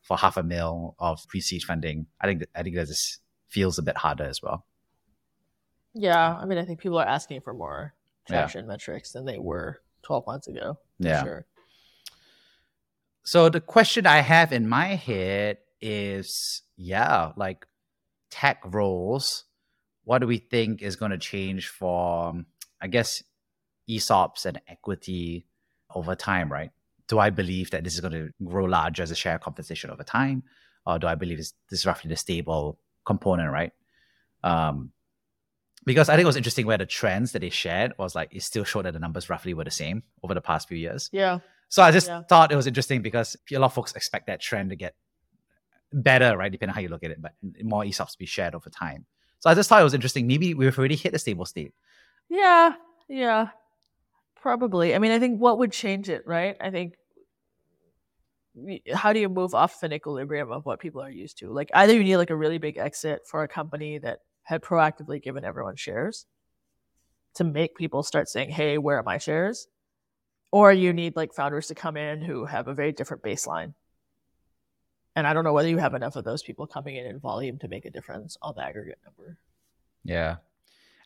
for 0.02 0.17
half 0.17 0.38
a 0.38 0.43
mil 0.43 0.95
of 1.00 1.26
pre-seed 1.28 1.63
funding. 1.63 2.08
I 2.19 2.28
think 2.28 2.39
that, 2.39 2.50
I 2.56 2.63
think 2.63 2.76
that 2.76 2.88
just 2.88 3.19
feels 3.47 3.78
a 3.78 3.84
bit 3.84 3.97
harder 3.97 4.23
as 4.23 4.41
well. 4.41 4.65
Yeah, 5.93 6.36
I 6.36 6.45
mean, 6.45 6.58
I 6.58 6.65
think 6.65 6.80
people 6.80 7.00
are 7.00 7.08
asking 7.08 7.41
for 7.41 7.54
more 7.54 7.93
Yeah. 8.35 8.61
metrics 8.63 9.11
than 9.11 9.25
they 9.25 9.37
were 9.37 9.81
12 10.03 10.25
months 10.27 10.47
ago. 10.47 10.77
for 10.97 11.07
Yeah. 11.07 11.23
Sure. 11.23 11.45
So 13.23 13.49
the 13.49 13.59
question 13.59 14.07
I 14.07 14.19
have 14.19 14.53
in 14.53 14.69
my 14.69 14.95
head 14.95 15.57
is, 15.81 16.61
yeah, 16.77 17.33
like 17.35 17.65
tech 18.29 18.61
roles. 18.65 19.43
What 20.05 20.19
do 20.19 20.27
we 20.27 20.37
think 20.37 20.81
is 20.81 20.95
going 20.95 21.11
to 21.11 21.17
change 21.17 21.67
for, 21.67 22.33
I 22.81 22.87
guess, 22.87 23.21
ESOPs 23.89 24.45
and 24.45 24.61
equity 24.67 25.45
over 25.93 26.15
time, 26.15 26.51
right? 26.51 26.71
Do 27.07 27.19
I 27.19 27.29
believe 27.29 27.71
that 27.71 27.83
this 27.83 27.95
is 27.95 27.99
going 27.99 28.13
to 28.13 28.29
grow 28.43 28.65
larger 28.65 29.03
as 29.03 29.11
a 29.11 29.15
share 29.15 29.35
of 29.35 29.41
compensation 29.41 29.89
over 29.89 30.03
time, 30.03 30.43
or 30.85 30.99
do 30.99 31.07
I 31.07 31.15
believe 31.15 31.37
this, 31.37 31.53
this 31.69 31.79
is 31.79 31.85
roughly 31.85 32.09
the 32.09 32.15
stable 32.15 32.79
component, 33.05 33.51
right? 33.51 33.71
Um, 34.43 34.91
because 35.88 36.10
I 36.10 36.15
think 36.15 36.26
it 36.26 36.28
was 36.28 36.36
interesting 36.36 36.67
where 36.67 36.78
the 36.78 36.86
trends 36.86 37.32
that 37.32 37.39
they 37.39 37.50
shared 37.50 37.93
was 37.97 38.13
like 38.13 38.36
it 38.36 38.43
still 38.43 38.65
showed 38.65 38.86
that 38.86 38.91
the 38.93 39.00
numbers 39.00 39.30
roughly 39.30 39.54
were 39.54 39.63
the 39.63 39.71
same 39.71 40.04
over 40.21 40.34
the 40.34 40.41
past 40.41 40.67
few 40.67 40.78
years. 40.78 41.10
Yeah. 41.13 41.39
So 41.69 41.82
I 41.82 41.91
just 41.91 42.08
Yeah. 42.08 42.23
thought 42.23 42.52
it 42.52 42.56
was 42.58 42.67
interesting 42.67 43.02
because 43.02 43.38
a 43.52 43.58
lot 43.58 43.67
of 43.67 43.73
folks 43.73 43.93
expect 43.95 44.28
that 44.28 44.41
trend 44.41 44.69
to 44.71 44.76
get 44.76 44.95
better, 45.93 46.36
right? 46.38 46.52
Depending 46.52 46.71
on 46.71 46.76
how 46.76 46.82
you 46.82 46.89
look 46.89 47.04
at 47.06 47.12
it, 47.12 47.21
but 47.21 47.34
more 47.63 47.84
ESOPs 47.86 48.12
to 48.12 48.17
be 48.17 48.26
shared 48.26 48.54
over 48.54 48.69
time. 48.69 49.06
So 49.39 49.50
I 49.50 49.54
just 49.56 49.69
thought 49.69 49.80
it 49.80 49.86
was 49.86 49.93
interesting. 49.93 50.28
Maybe 50.28 50.54
we've 50.54 50.78
already 50.78 50.97
hit 50.97 51.13
a 51.13 51.19
stable 51.19 51.45
state. 51.45 51.73
Yeah. 52.30 52.73
Yeah. 53.08 53.50
Probably. 54.36 54.93
I 54.93 55.00
mean, 55.00 55.12
I 55.12 55.19
think 55.19 55.39
what 55.39 55.58
would 55.60 55.71
change 55.71 56.10
it, 56.10 56.28
right? 56.28 56.58
I 56.60 56.69
think 56.69 56.95
how 58.93 59.13
do 59.13 59.19
you 59.19 59.30
move 59.30 59.54
off 59.54 59.84
an 59.84 59.93
equilibrium 59.93 60.52
of 60.52 60.65
what 60.65 60.80
people 60.80 61.02
are 61.02 61.10
used 61.10 61.38
to? 61.39 61.50
Like 61.52 61.69
either 61.73 61.93
you 61.93 62.04
need 62.04 62.17
like 62.17 62.30
a 62.32 62.36
really 62.36 62.58
big 62.58 62.78
exit 62.78 63.21
for 63.26 63.43
a 63.43 63.47
company 63.47 64.00
that 64.00 64.19
had 64.47 64.62
proactively 64.62 65.21
given 65.21 65.43
everyone 65.43 65.75
shares 65.75 66.25
to 67.33 67.43
make 67.43 67.75
people 67.75 68.01
start 68.01 68.29
saying, 68.29 68.49
"Hey, 68.49 68.77
where 68.77 68.97
are 68.97 69.03
my 69.03 69.17
shares?" 69.17 69.67
Or 70.51 70.71
you 70.71 70.93
need 70.93 71.17
like 71.17 71.33
founders 71.33 71.67
to 71.67 71.75
come 71.75 71.97
in 71.97 72.21
who 72.21 72.45
have 72.45 72.69
a 72.69 72.73
very 72.73 72.93
different 72.93 73.21
baseline. 73.21 73.73
And 75.17 75.27
I 75.27 75.33
don't 75.33 75.43
know 75.43 75.51
whether 75.51 75.67
you 75.67 75.79
have 75.79 75.93
enough 75.95 76.15
of 76.15 76.23
those 76.23 76.43
people 76.43 76.65
coming 76.65 76.95
in 76.95 77.05
in 77.05 77.19
volume 77.19 77.60
to 77.60 77.67
make 77.67 77.83
a 77.83 77.89
difference 77.89 78.38
on 78.41 78.53
the 78.55 78.63
aggregate 78.63 78.99
number. 79.03 79.38
Yeah. 80.05 80.38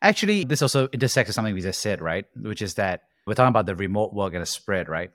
Actually, 0.04 0.44
this 0.44 0.62
also 0.62 0.88
intersects 0.90 1.30
with 1.30 1.36
something 1.36 1.56
we 1.56 1.62
just 1.62 1.82
said, 1.82 2.00
right? 2.00 2.26
Which 2.36 2.62
is 2.62 2.76
that 2.76 3.06
we're 3.26 3.34
talking 3.34 3.50
about 3.50 3.66
the 3.66 3.76
remote 3.76 4.14
work 4.14 4.34
and 4.34 4.44
the 4.44 4.46
spread, 4.46 4.88
right? 4.88 5.10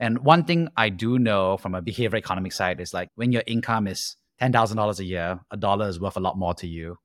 And 0.00 0.20
one 0.20 0.44
thing 0.44 0.70
I 0.76 0.88
do 0.88 1.18
know 1.18 1.58
from 1.58 1.74
a 1.74 1.82
behavioral 1.82 2.18
economic 2.18 2.52
side 2.52 2.80
is 2.80 2.94
like 2.94 3.10
when 3.16 3.32
your 3.32 3.42
income 3.46 3.86
is 3.86 4.16
$10,000 4.40 4.98
a 4.98 5.04
year, 5.04 5.40
a 5.50 5.56
dollar 5.58 5.88
is 5.88 6.00
worth 6.00 6.16
a 6.16 6.20
lot 6.20 6.38
more 6.38 6.54
to 6.54 6.66
you 6.66 6.98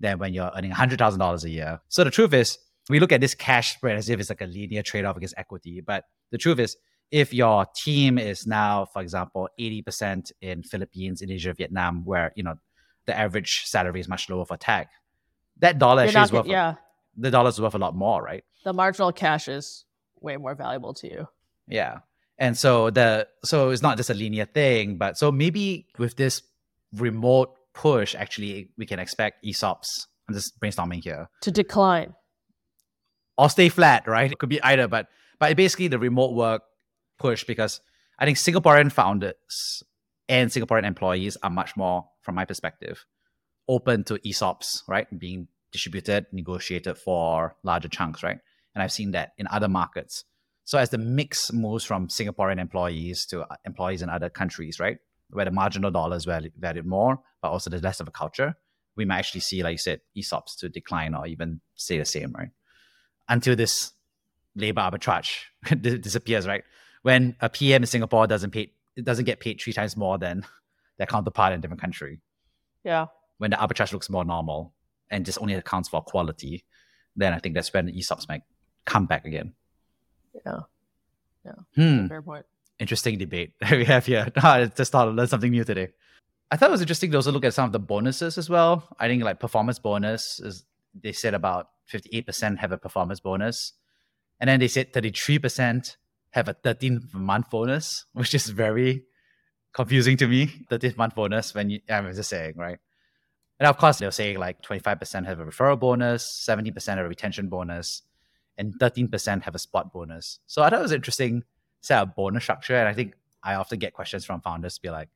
than 0.00 0.18
when 0.18 0.34
you're 0.34 0.50
earning 0.56 0.72
$100,000 0.72 1.44
a 1.44 1.50
year. 1.50 1.80
So 1.88 2.04
the 2.04 2.10
truth 2.10 2.32
is, 2.34 2.58
we 2.90 3.00
look 3.00 3.12
at 3.12 3.20
this 3.20 3.34
cash 3.34 3.74
spread 3.74 3.96
as 3.96 4.10
if 4.10 4.20
it's 4.20 4.28
like 4.28 4.42
a 4.42 4.46
linear 4.46 4.82
trade 4.82 5.04
off 5.04 5.16
against 5.16 5.34
equity. 5.36 5.80
But 5.80 6.04
the 6.30 6.38
truth 6.38 6.58
is, 6.58 6.76
if 7.10 7.32
your 7.32 7.66
team 7.74 8.18
is 8.18 8.46
now, 8.46 8.86
for 8.86 9.00
example, 9.00 9.48
80% 9.58 10.32
in 10.40 10.62
Philippines, 10.62 11.22
Indonesia, 11.22 11.54
Vietnam, 11.54 12.04
where, 12.04 12.32
you 12.34 12.42
know, 12.42 12.56
the 13.06 13.16
average 13.16 13.64
salary 13.66 14.00
is 14.00 14.08
much 14.08 14.28
lower 14.28 14.44
for 14.44 14.56
tech, 14.56 14.90
that 15.58 15.78
dollar 15.78 16.02
actually 16.02 16.14
not 16.14 16.24
is 16.24 16.32
worth 16.32 16.46
yeah, 16.46 16.74
the 17.16 17.30
dollar's 17.30 17.60
worth 17.60 17.74
a 17.74 17.78
lot 17.78 17.94
more, 17.94 18.22
right? 18.22 18.44
the 18.64 18.72
marginal 18.72 19.12
cash 19.12 19.46
is 19.46 19.84
way 20.20 20.36
more 20.36 20.54
valuable 20.54 20.94
to 20.94 21.06
you. 21.06 21.28
Yeah. 21.68 21.98
And 22.38 22.58
so 22.58 22.90
the 22.90 23.28
so 23.44 23.70
it's 23.70 23.82
not 23.82 23.96
just 23.96 24.10
a 24.10 24.14
linear 24.14 24.46
thing, 24.46 24.96
but 24.96 25.16
so 25.16 25.30
maybe 25.30 25.86
with 25.98 26.16
this 26.16 26.42
remote 26.92 27.54
push, 27.74 28.14
actually 28.14 28.70
we 28.78 28.86
can 28.86 28.98
expect 28.98 29.44
ESOPs. 29.44 30.06
I'm 30.28 30.34
just 30.34 30.58
brainstorming 30.60 31.02
here. 31.02 31.28
To 31.42 31.50
decline. 31.50 32.14
Or 33.36 33.50
stay 33.50 33.68
flat, 33.68 34.06
right? 34.06 34.30
It 34.30 34.38
could 34.38 34.48
be 34.48 34.62
either, 34.62 34.88
but 34.88 35.08
but 35.38 35.56
basically 35.56 35.88
the 35.88 35.98
remote 35.98 36.34
work 36.34 36.62
push 37.18 37.44
because 37.44 37.80
I 38.18 38.24
think 38.24 38.38
Singaporean 38.38 38.92
founders 38.92 39.82
and 40.28 40.50
Singaporean 40.50 40.84
employees 40.84 41.36
are 41.42 41.50
much 41.50 41.76
more, 41.76 42.06
from 42.22 42.36
my 42.36 42.44
perspective, 42.44 43.04
open 43.68 44.04
to 44.04 44.14
ESOPs, 44.18 44.82
right? 44.88 45.06
Being 45.18 45.48
distributed, 45.72 46.26
negotiated 46.32 46.96
for 46.96 47.56
larger 47.62 47.88
chunks, 47.88 48.22
right? 48.22 48.38
And 48.74 48.82
I've 48.82 48.92
seen 48.92 49.10
that 49.12 49.32
in 49.36 49.46
other 49.48 49.68
markets. 49.68 50.24
So 50.64 50.78
as 50.78 50.90
the 50.90 50.98
mix 50.98 51.52
moves 51.52 51.84
from 51.84 52.08
Singaporean 52.08 52.58
employees 52.58 53.26
to 53.26 53.42
uh, 53.42 53.56
employees 53.66 54.00
in 54.00 54.08
other 54.08 54.30
countries, 54.30 54.80
right, 54.80 54.98
where 55.30 55.44
the 55.44 55.50
marginal 55.50 55.90
dollar 55.90 56.16
is 56.16 56.24
valued, 56.24 56.52
valued 56.58 56.86
more, 56.86 57.18
but 57.44 57.50
also 57.50 57.68
there's 57.68 57.82
less 57.82 58.00
of 58.00 58.08
a 58.08 58.10
culture, 58.10 58.56
we 58.96 59.04
might 59.04 59.18
actually 59.18 59.42
see, 59.42 59.62
like 59.62 59.72
you 59.72 59.78
said, 59.78 60.00
ESOPs 60.16 60.56
to 60.56 60.70
decline 60.70 61.14
or 61.14 61.26
even 61.26 61.60
stay 61.74 61.98
the 61.98 62.04
same, 62.06 62.32
right? 62.32 62.48
Until 63.28 63.54
this 63.54 63.92
labor 64.56 64.80
arbitrage 64.80 65.40
disappears, 66.00 66.46
right? 66.46 66.64
When 67.02 67.36
a 67.42 67.50
PM 67.50 67.82
in 67.82 67.86
Singapore 67.86 68.26
doesn't 68.26 68.52
pay, 68.52 68.72
it 68.96 69.04
doesn't 69.04 69.26
get 69.26 69.40
paid 69.40 69.60
three 69.60 69.74
times 69.74 69.94
more 69.94 70.16
than 70.16 70.46
their 70.96 71.06
counterpart 71.06 71.52
in 71.52 71.58
a 71.58 71.60
different 71.60 71.82
country. 71.82 72.22
Yeah. 72.82 73.08
When 73.36 73.50
the 73.50 73.58
arbitrage 73.58 73.92
looks 73.92 74.08
more 74.08 74.24
normal 74.24 74.72
and 75.10 75.26
just 75.26 75.38
only 75.38 75.52
accounts 75.52 75.90
for 75.90 76.00
quality, 76.00 76.64
then 77.14 77.34
I 77.34 77.40
think 77.40 77.54
that's 77.56 77.74
when 77.74 77.84
the 77.84 77.92
ESOPs 77.92 78.26
might 78.26 78.44
come 78.86 79.04
back 79.04 79.26
again. 79.26 79.52
Yeah. 81.44 81.52
Hmm. 81.74 82.06
Fair 82.06 82.22
point. 82.22 82.46
interesting 82.78 83.18
debate 83.18 83.52
we 83.70 83.84
have 83.84 84.06
here. 84.06 84.32
I 84.36 84.64
just 84.64 84.92
thought 84.92 85.08
I 85.08 85.10
learned 85.10 85.28
something 85.28 85.50
new 85.50 85.64
today. 85.64 85.90
I 86.50 86.56
thought 86.56 86.68
it 86.68 86.72
was 86.72 86.80
interesting 86.80 87.10
to 87.10 87.16
also 87.16 87.32
look 87.32 87.44
at 87.44 87.54
some 87.54 87.66
of 87.66 87.72
the 87.72 87.78
bonuses 87.78 88.38
as 88.38 88.48
well. 88.48 88.88
I 88.98 89.08
think 89.08 89.22
like 89.22 89.40
performance 89.40 89.78
bonus 89.78 90.40
is 90.40 90.64
they 90.94 91.12
said 91.12 91.34
about 91.34 91.68
58% 91.92 92.58
have 92.58 92.72
a 92.72 92.78
performance 92.78 93.20
bonus. 93.20 93.72
And 94.40 94.48
then 94.48 94.60
they 94.60 94.68
said 94.68 94.92
33% 94.92 95.96
have 96.30 96.48
a 96.48 96.54
13th 96.54 97.12
month 97.14 97.50
bonus, 97.50 98.06
which 98.12 98.34
is 98.34 98.48
very 98.48 99.04
confusing 99.72 100.16
to 100.18 100.28
me. 100.28 100.66
13th 100.70 100.96
month 100.96 101.14
bonus 101.14 101.54
when 101.54 101.70
you 101.70 101.80
I'm 101.88 102.12
just 102.14 102.30
saying, 102.30 102.54
right? 102.56 102.78
And 103.58 103.66
of 103.66 103.78
course 103.78 103.98
they're 103.98 104.10
saying 104.10 104.38
like 104.38 104.62
25% 104.62 105.26
have 105.26 105.40
a 105.40 105.44
referral 105.44 105.78
bonus, 105.78 106.46
70% 106.48 106.88
have 106.88 106.98
a 106.98 107.08
retention 107.08 107.48
bonus, 107.48 108.02
and 108.58 108.74
13% 108.78 109.42
have 109.42 109.54
a 109.54 109.58
spot 109.58 109.92
bonus. 109.92 110.40
So 110.46 110.62
I 110.62 110.70
thought 110.70 110.80
it 110.80 110.82
was 110.82 110.92
interesting 110.92 111.44
set 111.84 112.02
a 112.02 112.06
bonus 112.06 112.42
structure. 112.42 112.76
And 112.76 112.88
I 112.88 112.94
think 112.94 113.14
I 113.42 113.54
often 113.54 113.78
get 113.78 113.92
questions 113.92 114.24
from 114.24 114.40
founders 114.40 114.74
to 114.76 114.82
be 114.82 114.90
like, 114.90 115.08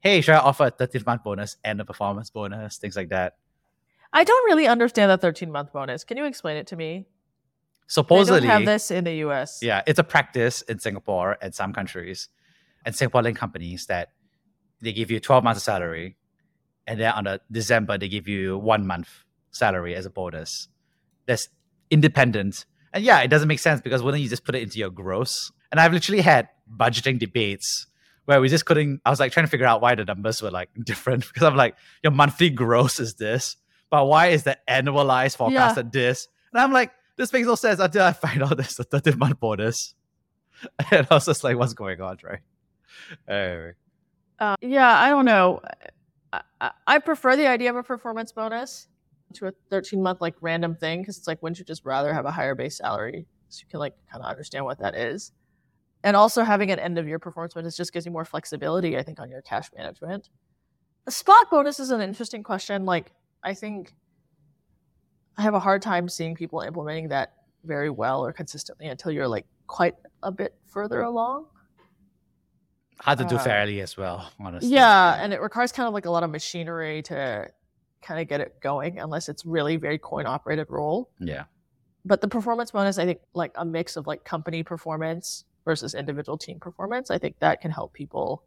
hey, 0.00 0.20
should 0.20 0.34
I 0.34 0.38
offer 0.38 0.66
a 0.66 0.70
13th 0.70 1.06
month 1.06 1.24
bonus 1.24 1.56
and 1.64 1.80
a 1.80 1.84
performance 1.84 2.30
bonus? 2.30 2.78
Things 2.78 2.96
like 2.96 3.08
that. 3.10 3.36
I 4.12 4.24
don't 4.24 4.44
really 4.46 4.66
understand 4.66 5.10
the 5.10 5.18
13 5.18 5.50
month 5.50 5.72
bonus. 5.72 6.04
Can 6.04 6.16
you 6.16 6.24
explain 6.24 6.56
it 6.56 6.66
to 6.68 6.76
me? 6.76 7.06
Supposedly, 7.86 8.40
they 8.40 8.46
don't 8.46 8.56
have 8.58 8.66
this 8.66 8.90
in 8.90 9.04
the 9.04 9.14
US. 9.26 9.60
Yeah, 9.62 9.82
it's 9.86 9.98
a 9.98 10.04
practice 10.04 10.62
in 10.62 10.78
Singapore 10.78 11.38
and 11.40 11.54
some 11.54 11.72
countries 11.72 12.28
and 12.84 12.94
Singaporean 12.94 13.34
companies 13.34 13.86
that 13.86 14.10
they 14.80 14.92
give 14.92 15.10
you 15.10 15.20
12 15.20 15.42
months 15.42 15.58
of 15.58 15.64
salary 15.64 16.16
and 16.86 17.00
then 17.00 17.12
on 17.12 17.24
the 17.24 17.40
December 17.50 17.98
they 17.98 18.08
give 18.08 18.28
you 18.28 18.56
one 18.58 18.86
month 18.86 19.08
salary 19.50 19.94
as 19.94 20.06
a 20.06 20.10
bonus. 20.10 20.68
That's 21.26 21.48
independent. 21.90 22.64
And 22.92 23.04
yeah, 23.04 23.20
it 23.20 23.28
doesn't 23.28 23.48
make 23.48 23.58
sense 23.58 23.80
because 23.80 24.02
wouldn't 24.02 24.22
you 24.22 24.28
just 24.28 24.44
put 24.44 24.54
it 24.54 24.62
into 24.62 24.78
your 24.78 24.90
gross? 24.90 25.52
And 25.70 25.80
I've 25.80 25.92
literally 25.92 26.22
had 26.22 26.48
budgeting 26.70 27.18
debates 27.18 27.86
where 28.28 28.42
we 28.42 28.48
just 28.50 28.66
couldn't 28.66 29.00
I 29.06 29.10
was 29.10 29.20
like 29.20 29.32
trying 29.32 29.46
to 29.46 29.50
figure 29.50 29.64
out 29.64 29.80
why 29.80 29.94
the 29.94 30.04
numbers 30.04 30.42
were 30.42 30.50
like 30.50 30.68
different 30.84 31.26
because 31.26 31.44
I'm 31.44 31.56
like, 31.56 31.76
your 32.02 32.12
monthly 32.12 32.50
gross 32.50 33.00
is 33.00 33.14
this, 33.14 33.56
but 33.88 34.04
why 34.04 34.26
is 34.26 34.42
the 34.42 34.58
annualized 34.68 35.38
forecast 35.38 35.78
at 35.78 35.92
this? 35.92 36.28
And 36.52 36.60
I'm 36.60 36.70
like, 36.70 36.92
this 37.16 37.32
makes 37.32 37.46
no 37.46 37.54
sense 37.54 37.80
until 37.80 38.02
I 38.02 38.12
find 38.12 38.42
out 38.42 38.54
there's 38.58 38.78
a 38.78 38.84
13 38.84 39.18
month 39.18 39.40
bonus. 39.40 39.94
And 40.90 41.06
I 41.08 41.14
was 41.14 41.24
just 41.24 41.42
like, 41.42 41.56
what's 41.56 41.72
going 41.72 42.00
on, 42.02 42.18
right? 42.22 42.40
Anyway. 43.28 43.72
Uh, 44.40 44.56
yeah, 44.60 45.00
I 45.00 45.08
don't 45.08 45.24
know. 45.24 45.62
I, 46.32 46.40
I, 46.60 46.70
I 46.86 46.98
prefer 46.98 47.34
the 47.36 47.46
idea 47.46 47.70
of 47.70 47.76
a 47.76 47.82
performance 47.82 48.32
bonus 48.32 48.88
to 49.34 49.46
a 49.46 49.52
13 49.70 50.02
month 50.02 50.20
like 50.20 50.34
random 50.40 50.74
thing 50.74 51.00
because 51.00 51.16
it's 51.16 51.28
like, 51.28 51.40
wouldn't 51.42 51.60
you 51.60 51.64
just 51.64 51.84
rather 51.84 52.12
have 52.12 52.26
a 52.26 52.32
higher 52.32 52.56
base 52.56 52.76
salary 52.76 53.26
so 53.48 53.62
you 53.62 53.70
can 53.70 53.78
like 53.78 53.94
kind 54.10 54.22
of 54.22 54.28
understand 54.28 54.64
what 54.66 54.80
that 54.80 54.96
is? 54.96 55.32
And 56.04 56.16
also 56.16 56.44
having 56.44 56.70
an 56.70 56.78
end 56.78 56.98
of 56.98 57.08
year 57.08 57.18
performance 57.18 57.54
bonus 57.54 57.76
just 57.76 57.92
gives 57.92 58.06
you 58.06 58.12
more 58.12 58.24
flexibility, 58.24 58.96
I 58.96 59.02
think, 59.02 59.18
on 59.20 59.30
your 59.30 59.42
cash 59.42 59.68
management. 59.76 60.28
A 61.06 61.10
spot 61.10 61.50
bonus 61.50 61.80
is 61.80 61.90
an 61.90 62.00
interesting 62.00 62.42
question. 62.42 62.84
Like, 62.84 63.12
I 63.42 63.54
think 63.54 63.94
I 65.36 65.42
have 65.42 65.54
a 65.54 65.60
hard 65.60 65.82
time 65.82 66.08
seeing 66.08 66.34
people 66.34 66.60
implementing 66.60 67.08
that 67.08 67.34
very 67.64 67.90
well 67.90 68.24
or 68.24 68.32
consistently 68.32 68.86
until 68.86 69.10
you're 69.10 69.28
like 69.28 69.46
quite 69.66 69.94
a 70.22 70.30
bit 70.30 70.54
further 70.66 71.00
along. 71.00 71.46
Hard 73.00 73.18
to 73.18 73.24
do 73.24 73.36
Uh, 73.36 73.38
fairly 73.38 73.80
as 73.80 73.96
well, 73.96 74.30
honestly. 74.40 74.70
Yeah, 74.70 75.22
and 75.22 75.32
it 75.32 75.40
requires 75.40 75.72
kind 75.72 75.86
of 75.86 75.94
like 75.94 76.06
a 76.06 76.10
lot 76.10 76.22
of 76.22 76.30
machinery 76.30 77.02
to 77.02 77.48
kind 78.02 78.20
of 78.20 78.28
get 78.28 78.40
it 78.40 78.60
going, 78.60 78.98
unless 78.98 79.28
it's 79.28 79.44
really 79.44 79.76
very 79.76 79.98
coin 79.98 80.26
operated 80.26 80.66
role. 80.68 81.10
Yeah. 81.20 81.44
But 82.04 82.20
the 82.20 82.28
performance 82.28 82.70
bonus, 82.70 82.98
I 82.98 83.04
think, 83.04 83.20
like 83.34 83.52
a 83.56 83.64
mix 83.64 83.96
of 83.96 84.06
like 84.06 84.24
company 84.24 84.62
performance 84.62 85.44
versus 85.68 85.94
individual 85.94 86.38
team 86.38 86.58
performance, 86.58 87.10
I 87.10 87.18
think 87.18 87.38
that 87.40 87.60
can 87.60 87.70
help 87.70 87.92
people 87.92 88.42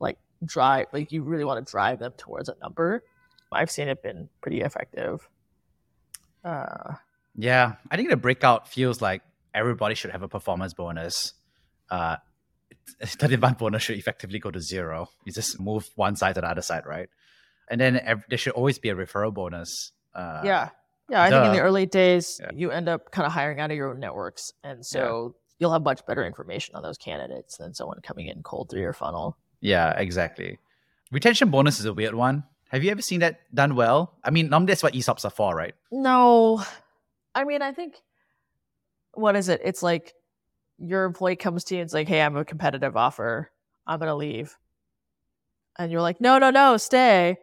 like 0.00 0.18
drive, 0.44 0.86
like 0.92 1.12
you 1.12 1.22
really 1.22 1.44
want 1.44 1.64
to 1.64 1.70
drive 1.70 2.00
them 2.00 2.12
towards 2.16 2.48
a 2.48 2.56
number. 2.60 3.04
I've 3.52 3.70
seen 3.70 3.86
it 3.86 4.02
been 4.02 4.28
pretty 4.40 4.60
effective. 4.62 5.28
Uh, 6.44 6.94
Yeah, 7.36 7.74
I 7.90 7.96
think 7.96 8.10
the 8.10 8.16
breakout 8.16 8.66
feels 8.68 9.00
like 9.00 9.22
everybody 9.54 9.94
should 9.94 10.10
have 10.10 10.22
a 10.22 10.28
performance 10.28 10.74
bonus. 10.74 11.34
Uh, 11.88 12.16
30 13.04 13.36
month 13.36 13.58
bonus 13.58 13.82
should 13.84 13.96
effectively 13.98 14.40
go 14.40 14.50
to 14.50 14.58
zero. 14.60 15.08
You 15.24 15.32
just 15.32 15.60
move 15.60 15.84
one 15.94 16.16
side 16.16 16.34
to 16.34 16.40
the 16.40 16.48
other 16.50 16.62
side, 16.62 16.84
right? 16.86 17.08
And 17.70 17.80
then 17.80 18.00
ev- 18.02 18.24
there 18.28 18.38
should 18.38 18.54
always 18.54 18.80
be 18.80 18.88
a 18.88 18.96
referral 18.96 19.32
bonus. 19.32 19.92
Uh, 20.12 20.42
yeah. 20.44 20.70
Yeah. 21.08 21.22
I 21.22 21.30
think 21.30 21.44
in 21.46 21.52
the 21.52 21.60
early 21.60 21.86
days, 21.86 22.40
Yeah. 22.42 22.50
you 22.52 22.70
end 22.72 22.88
up 22.88 23.12
kind 23.12 23.26
of 23.26 23.32
hiring 23.32 23.60
out 23.60 23.70
of 23.70 23.76
your 23.76 23.90
own 23.90 24.00
networks. 24.00 24.52
And 24.64 24.84
so 24.84 25.36
you'll 25.62 25.72
have 25.72 25.84
much 25.84 26.04
better 26.04 26.26
information 26.26 26.74
on 26.74 26.82
those 26.82 26.98
candidates 26.98 27.56
than 27.56 27.72
someone 27.72 28.00
coming 28.02 28.26
in 28.26 28.42
cold 28.42 28.68
through 28.68 28.80
your 28.80 28.92
funnel. 28.92 29.38
Yeah, 29.60 29.92
exactly. 29.92 30.58
Retention 31.12 31.50
bonus 31.50 31.78
is 31.78 31.86
a 31.86 31.94
weird 31.94 32.16
one. 32.16 32.42
Have 32.70 32.82
you 32.82 32.90
ever 32.90 33.00
seen 33.00 33.20
that 33.20 33.42
done 33.54 33.76
well? 33.76 34.18
I 34.24 34.30
mean, 34.30 34.48
normally 34.48 34.72
that's 34.72 34.82
what 34.82 34.94
ESOPs 34.94 35.24
are 35.24 35.30
for, 35.30 35.54
right? 35.54 35.74
No. 35.92 36.64
I 37.32 37.44
mean, 37.44 37.62
I 37.62 37.70
think, 37.70 37.94
what 39.14 39.36
is 39.36 39.48
it? 39.48 39.60
It's 39.62 39.84
like 39.84 40.14
your 40.78 41.04
employee 41.04 41.36
comes 41.36 41.62
to 41.64 41.74
you 41.76 41.80
and 41.80 41.86
it's 41.86 41.94
like, 41.94 42.08
hey, 42.08 42.20
I'm 42.20 42.36
a 42.36 42.44
competitive 42.44 42.96
offer. 42.96 43.52
I'm 43.86 44.00
going 44.00 44.08
to 44.08 44.16
leave. 44.16 44.58
And 45.78 45.92
you're 45.92 46.02
like, 46.02 46.20
no, 46.20 46.38
no, 46.38 46.50
no, 46.50 46.76
stay. 46.76 47.36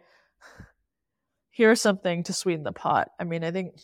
Here's 1.52 1.80
something 1.80 2.24
to 2.24 2.34
sweeten 2.34 2.64
the 2.64 2.74
pot. 2.74 3.12
I 3.18 3.24
mean, 3.24 3.46
I 3.46 3.52
think 3.52 3.76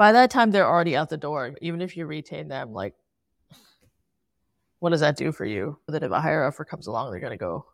by 0.00 0.12
that 0.12 0.30
time 0.30 0.50
they're 0.50 0.66
already 0.66 0.96
out 0.96 1.10
the 1.10 1.18
door. 1.18 1.54
Even 1.60 1.82
if 1.82 1.94
you 1.94 2.06
retain 2.06 2.48
them, 2.48 2.72
like, 2.72 2.94
what 4.78 4.92
does 4.92 5.00
that 5.00 5.14
do 5.14 5.30
for 5.30 5.44
you? 5.44 5.78
That 5.88 6.02
if 6.02 6.10
a 6.10 6.18
higher 6.18 6.42
offer 6.42 6.64
comes 6.64 6.86
along, 6.86 7.10
they're 7.10 7.20
to 7.28 7.36
go. 7.36 7.66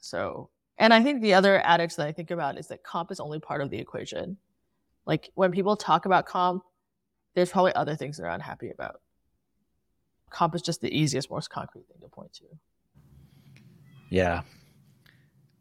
So, 0.00 0.50
and 0.78 0.92
I 0.92 1.04
think 1.04 1.22
the 1.22 1.34
other 1.34 1.60
adage 1.64 1.94
that 1.94 2.08
I 2.08 2.10
think 2.10 2.32
about 2.32 2.58
is 2.58 2.66
that 2.66 2.82
comp 2.82 3.12
is 3.12 3.20
only 3.20 3.38
part 3.38 3.60
of 3.60 3.70
the 3.70 3.78
equation. 3.78 4.36
Like 5.06 5.30
when 5.36 5.52
people 5.52 5.76
talk 5.76 6.06
about 6.06 6.26
comp, 6.26 6.64
there's 7.34 7.52
probably 7.52 7.72
other 7.76 7.94
things 7.94 8.16
they're 8.16 8.26
unhappy 8.26 8.70
about. 8.70 9.00
Comp 10.30 10.56
is 10.56 10.62
just 10.62 10.80
the 10.80 10.92
easiest, 10.92 11.30
most 11.30 11.50
concrete 11.50 11.86
thing 11.86 11.98
to 12.00 12.08
point 12.08 12.32
to. 12.32 12.46
Yeah. 14.10 14.42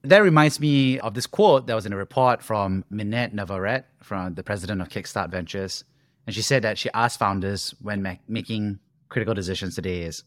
That 0.05 0.19
reminds 0.19 0.59
me 0.59 0.99
of 0.99 1.15
this 1.15 1.25
quote 1.25 1.65
that 1.65 1.73
was 1.73 1.87
in 1.87 1.93
a 1.93 1.97
report 1.97 2.43
from 2.43 2.85
Minette 2.91 3.33
Navarrete, 3.33 3.85
from 4.03 4.35
the 4.35 4.43
president 4.43 4.81
of 4.81 4.89
Kickstart 4.89 5.31
Ventures. 5.31 5.83
And 6.27 6.35
she 6.35 6.43
said 6.43 6.61
that 6.61 6.77
she 6.77 6.91
asked 6.93 7.17
founders 7.17 7.73
when 7.81 8.03
ma- 8.03 8.15
making 8.27 8.79
critical 9.09 9.33
decisions 9.33 9.73
today 9.73 10.03
is, 10.03 10.23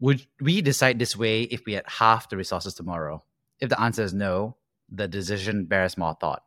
would 0.00 0.26
we 0.40 0.60
decide 0.60 0.98
this 0.98 1.16
way 1.16 1.42
if 1.42 1.64
we 1.64 1.74
had 1.74 1.84
half 1.86 2.28
the 2.28 2.36
resources 2.36 2.74
tomorrow? 2.74 3.22
If 3.60 3.68
the 3.68 3.80
answer 3.80 4.02
is 4.02 4.12
no, 4.12 4.56
the 4.90 5.06
decision 5.06 5.66
bears 5.66 5.96
more 5.96 6.16
thought. 6.20 6.42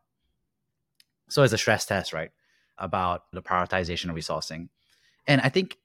So 1.29 1.43
it's 1.43 1.53
a 1.53 1.57
stress 1.57 1.85
test, 1.85 2.11
right? 2.11 2.31
About 2.77 3.23
the 3.31 3.41
prioritization 3.41 4.09
of 4.09 4.15
resourcing. 4.15 4.67
And 5.25 5.39
I 5.41 5.49
think 5.49 5.77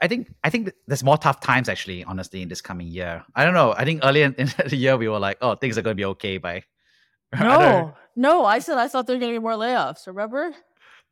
I 0.00 0.08
think 0.08 0.34
I 0.42 0.50
think 0.50 0.72
there's 0.86 1.04
more 1.04 1.16
tough 1.16 1.40
times 1.40 1.68
actually, 1.68 2.04
honestly, 2.04 2.42
in 2.42 2.48
this 2.48 2.60
coming 2.60 2.88
year. 2.88 3.24
I 3.34 3.44
don't 3.44 3.54
know. 3.54 3.72
I 3.76 3.84
think 3.84 4.00
earlier 4.04 4.26
in, 4.26 4.34
in 4.38 4.48
the 4.66 4.76
year 4.76 4.96
we 4.96 5.08
were 5.08 5.18
like, 5.18 5.38
oh, 5.40 5.54
things 5.54 5.78
are 5.78 5.82
going 5.82 5.96
to 5.96 6.00
be 6.00 6.04
okay 6.06 6.38
by. 6.38 6.64
I 7.32 7.42
No, 7.42 7.94
no, 8.16 8.44
I 8.44 8.58
said 8.58 8.78
I 8.78 8.88
thought 8.88 9.06
there 9.06 9.16
were 9.16 9.20
going 9.20 9.34
to 9.34 9.40
be 9.40 9.42
more 9.42 9.52
layoffs. 9.52 10.06
Remember? 10.06 10.52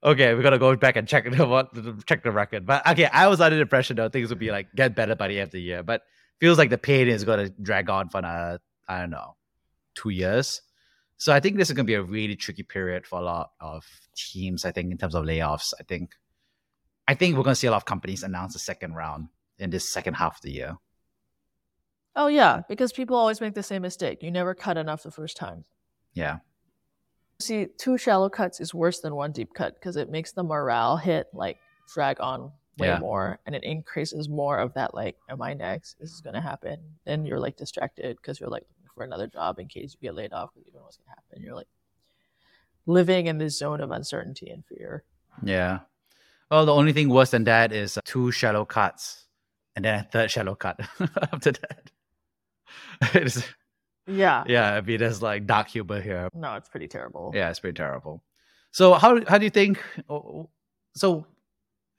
okay, 0.05 0.35
we 0.35 0.43
gotta 0.43 0.59
go 0.59 0.75
back 0.77 0.97
and 0.97 1.07
check 1.07 1.31
the 1.37 1.47
what 1.47 1.71
check 2.07 2.23
the 2.23 2.33
record. 2.33 2.67
But 2.67 2.87
okay, 2.89 3.07
I 3.07 3.29
was 3.29 3.41
under 3.41 3.57
the 3.57 3.63
impression 3.63 3.97
though 3.97 4.09
things 4.09 4.29
would 4.31 4.39
be 4.39 4.51
like 4.51 4.69
get 4.75 4.95
better 4.95 5.15
by 5.15 5.29
the 5.29 5.39
end 5.39 5.49
of 5.49 5.53
the 5.53 5.61
year. 5.61 5.83
But 5.83 6.03
feels 6.41 6.59
like 6.59 6.71
the 6.71 6.79
pain 6.79 7.09
is 7.09 7.25
gonna 7.25 7.49
drag 7.51 7.89
on 7.91 8.09
for 8.09 8.19
another, 8.19 8.61
I 8.89 9.01
don't 9.01 9.11
know, 9.11 9.37
two 9.95 10.11
years. 10.11 10.63
So 11.17 11.33
I 11.33 11.41
think 11.41 11.57
this 11.57 11.69
is 11.69 11.75
gonna 11.75 11.87
be 11.87 11.95
a 11.95 12.03
really 12.03 12.37
tricky 12.37 12.63
period 12.63 13.07
for 13.07 13.19
a 13.19 13.23
lot 13.23 13.51
of 13.61 13.85
teams. 14.17 14.65
I 14.65 14.73
think 14.73 14.91
in 14.91 14.99
terms 14.99 15.15
of 15.15 15.25
layoffs. 15.25 15.73
I 15.79 15.85
think 15.85 16.15
I 17.09 17.15
think 17.15 17.37
we're 17.37 17.43
gonna 17.43 17.55
see 17.57 17.67
a 17.67 17.71
lot 17.71 17.77
of 17.79 17.85
companies 17.85 18.23
announce 18.23 18.55
a 18.55 18.59
second 18.59 18.95
round 18.95 19.29
in 19.59 19.71
this 19.71 19.93
second 19.93 20.15
half 20.15 20.37
of 20.37 20.43
the 20.43 20.53
year. 20.53 20.77
Oh 22.15 22.27
yeah, 22.27 22.61
because 22.69 22.93
people 22.93 23.17
always 23.17 23.41
make 23.41 23.55
the 23.55 23.63
same 23.63 23.83
mistake. 23.83 24.23
You 24.23 24.31
never 24.31 24.55
cut 24.55 24.77
enough 24.77 25.03
the 25.03 25.11
first 25.11 25.37
time. 25.37 25.65
Yeah. 26.15 26.39
See, 27.41 27.67
two 27.79 27.97
shallow 27.99 28.29
cuts 28.29 28.61
is 28.61 28.73
worse 28.75 29.01
than 29.01 29.15
one 29.17 29.33
deep 29.33 29.53
cut 29.55 29.75
because 29.75 29.97
it 29.97 30.11
makes 30.11 30.33
the 30.33 30.45
morale 30.45 30.97
hit 30.97 31.27
like 31.33 31.59
drag 31.93 32.21
on 32.21 32.53
way 32.79 32.89
Yeah. 32.89 32.99
more 32.99 33.39
and 33.47 33.55
it 33.55 33.65
increases 33.65 34.29
more 34.29 34.59
of 34.59 34.75
that 34.75 34.95
like, 34.95 35.17
am 35.29 35.43
I 35.43 35.55
next? 35.55 35.99
This 35.99 36.13
is 36.13 36.21
gonna 36.21 36.41
happen. 36.41 36.79
Then 37.05 37.25
you're 37.27 37.41
like 37.41 37.57
distracted 37.57 38.17
because 38.17 38.39
you're 38.39 38.49
like 38.51 38.63
looking 38.69 38.91
for 38.95 39.05
another 39.05 39.27
job 39.27 39.59
in 39.59 39.67
case 39.69 39.95
you 39.99 40.07
get 40.09 40.15
laid 40.15 40.33
off 40.33 40.51
because 40.55 40.67
you 40.67 40.73
don't 40.73 40.81
know 40.83 40.85
what's 40.85 40.99
gonna 40.99 41.11
happen. 41.17 41.43
You're 41.43 41.57
like 41.57 41.69
living 42.87 43.27
in 43.27 43.39
this 43.39 43.59
zone 43.59 43.81
of 43.81 43.91
uncertainty 43.91 44.51
and 44.51 44.65
fear. 44.67 45.05
Yeah. 45.43 45.81
Well, 46.53 46.67
the 46.67 46.75
only 46.75 46.93
thing 46.93 47.09
worse 47.09 47.31
than 47.31 47.45
that 47.45 47.73
is 47.73 47.97
uh, 47.97 48.03
two 48.05 48.31
shallow 48.31 48.67
cuts 48.67 49.25
and 49.75 49.85
then 49.87 50.01
a 50.01 50.03
third 50.05 50.31
shallow 50.31 50.55
cut 50.55 50.79
after 51.33 51.53
that. 51.53 51.91
It's- 53.15 53.43
Yeah. 54.07 54.45
yeah, 54.47 54.75
I 54.75 54.81
mean, 54.83 54.99
there's 54.99 55.23
like 55.23 55.47
dark 55.47 55.69
humor 55.69 56.01
here. 56.03 56.29
No, 56.35 56.55
it's 56.57 56.69
pretty 56.69 56.89
terrible. 56.89 57.33
Yeah, 57.35 57.49
it's 57.51 57.59
pretty 57.61 57.77
terrible. 57.77 58.23
So, 58.71 58.93
how 58.95 59.25
how 59.27 59.39
do 59.39 59.45
you 59.45 59.51
think? 59.51 59.83
oh, 60.11 60.51
So, 60.95 61.27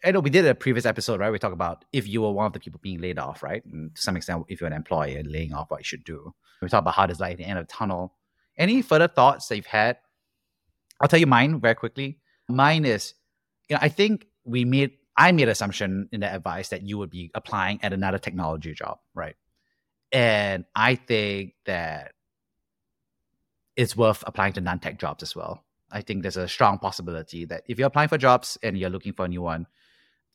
I 0.05 0.11
know 0.11 0.19
we 0.19 0.29
did 0.29 0.45
a 0.45 0.53
previous 0.53 0.85
episode, 0.85 1.19
right? 1.19 1.31
We 1.31 1.39
talked 1.39 1.53
about 1.53 1.85
if 1.91 2.07
you 2.07 2.21
were 2.21 2.31
one 2.31 2.45
of 2.45 2.53
the 2.53 2.59
people 2.59 2.79
being 2.83 2.99
laid 3.01 3.17
off, 3.17 3.41
right? 3.41 3.63
And 3.65 3.95
to 3.95 4.01
some 4.01 4.17
extent, 4.17 4.45
if 4.49 4.59
you're 4.61 4.67
an 4.69 4.73
employer 4.75 5.23
laying 5.25 5.53
off, 5.53 5.71
what 5.71 5.79
you 5.79 5.83
should 5.85 6.03
do. 6.03 6.33
We 6.61 6.67
talked 6.67 6.81
about 6.83 6.93
how 6.93 7.07
there's 7.07 7.19
like 7.21 7.37
the 7.37 7.45
end 7.45 7.57
of 7.57 7.67
the 7.67 7.73
tunnel. 7.73 8.13
Any 8.57 8.81
further 8.83 9.07
thoughts 9.07 9.47
that 9.47 9.55
you've 9.55 9.65
had? 9.81 9.97
I'll 11.01 11.07
tell 11.07 11.19
you 11.19 11.25
mine 11.27 11.59
very 11.59 11.75
quickly. 11.75 12.19
Mine 12.49 12.85
is, 12.85 13.13
you 13.69 13.75
know, 13.75 13.79
I 13.81 13.89
think 13.89 14.27
we 14.45 14.65
made 14.65 14.91
I 15.15 15.31
made 15.31 15.47
assumption 15.47 16.09
in 16.11 16.21
that 16.21 16.35
advice 16.35 16.69
that 16.69 16.81
you 16.81 16.97
would 16.97 17.11
be 17.11 17.29
applying 17.35 17.79
at 17.83 17.93
another 17.93 18.17
technology 18.17 18.73
job, 18.73 18.99
right? 19.13 19.35
And 20.11 20.65
I 20.75 20.95
think 20.95 21.53
that 21.65 22.13
it's 23.75 23.95
worth 23.95 24.23
applying 24.25 24.53
to 24.53 24.61
non-tech 24.61 24.99
jobs 24.99 25.23
as 25.23 25.35
well. 25.35 25.63
I 25.91 26.01
think 26.01 26.23
there's 26.23 26.37
a 26.37 26.47
strong 26.47 26.79
possibility 26.79 27.45
that 27.45 27.63
if 27.67 27.77
you're 27.77 27.87
applying 27.87 28.09
for 28.09 28.17
jobs 28.17 28.57
and 28.63 28.77
you're 28.77 28.89
looking 28.89 29.13
for 29.13 29.25
a 29.25 29.27
new 29.27 29.41
one, 29.41 29.67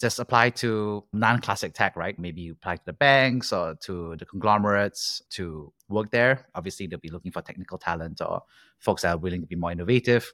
just 0.01 0.21
apply 0.21 0.51
to 0.51 1.05
non-classic 1.13 1.75
tech, 1.75 1.97
right? 1.97 2.17
Maybe 2.17 2.43
you 2.43 2.53
apply 2.53 2.77
to 2.77 2.83
the 2.87 2.93
banks 2.93 3.53
or 3.53 3.75
to 3.83 4.15
the 4.17 4.25
conglomerates 4.25 5.23
to 5.31 5.73
work 5.89 6.13
there. 6.13 6.47
Obviously, 6.55 6.87
they'll 6.87 7.01
be 7.01 7.11
looking 7.11 7.33
for 7.33 7.43
technical 7.43 7.79
talent 7.79 8.21
or 8.21 8.43
folks 8.79 9.03
that 9.03 9.15
are 9.15 9.19
willing 9.19 9.41
to 9.41 9.47
be 9.49 9.57
more 9.57 9.73
innovative. 9.73 10.33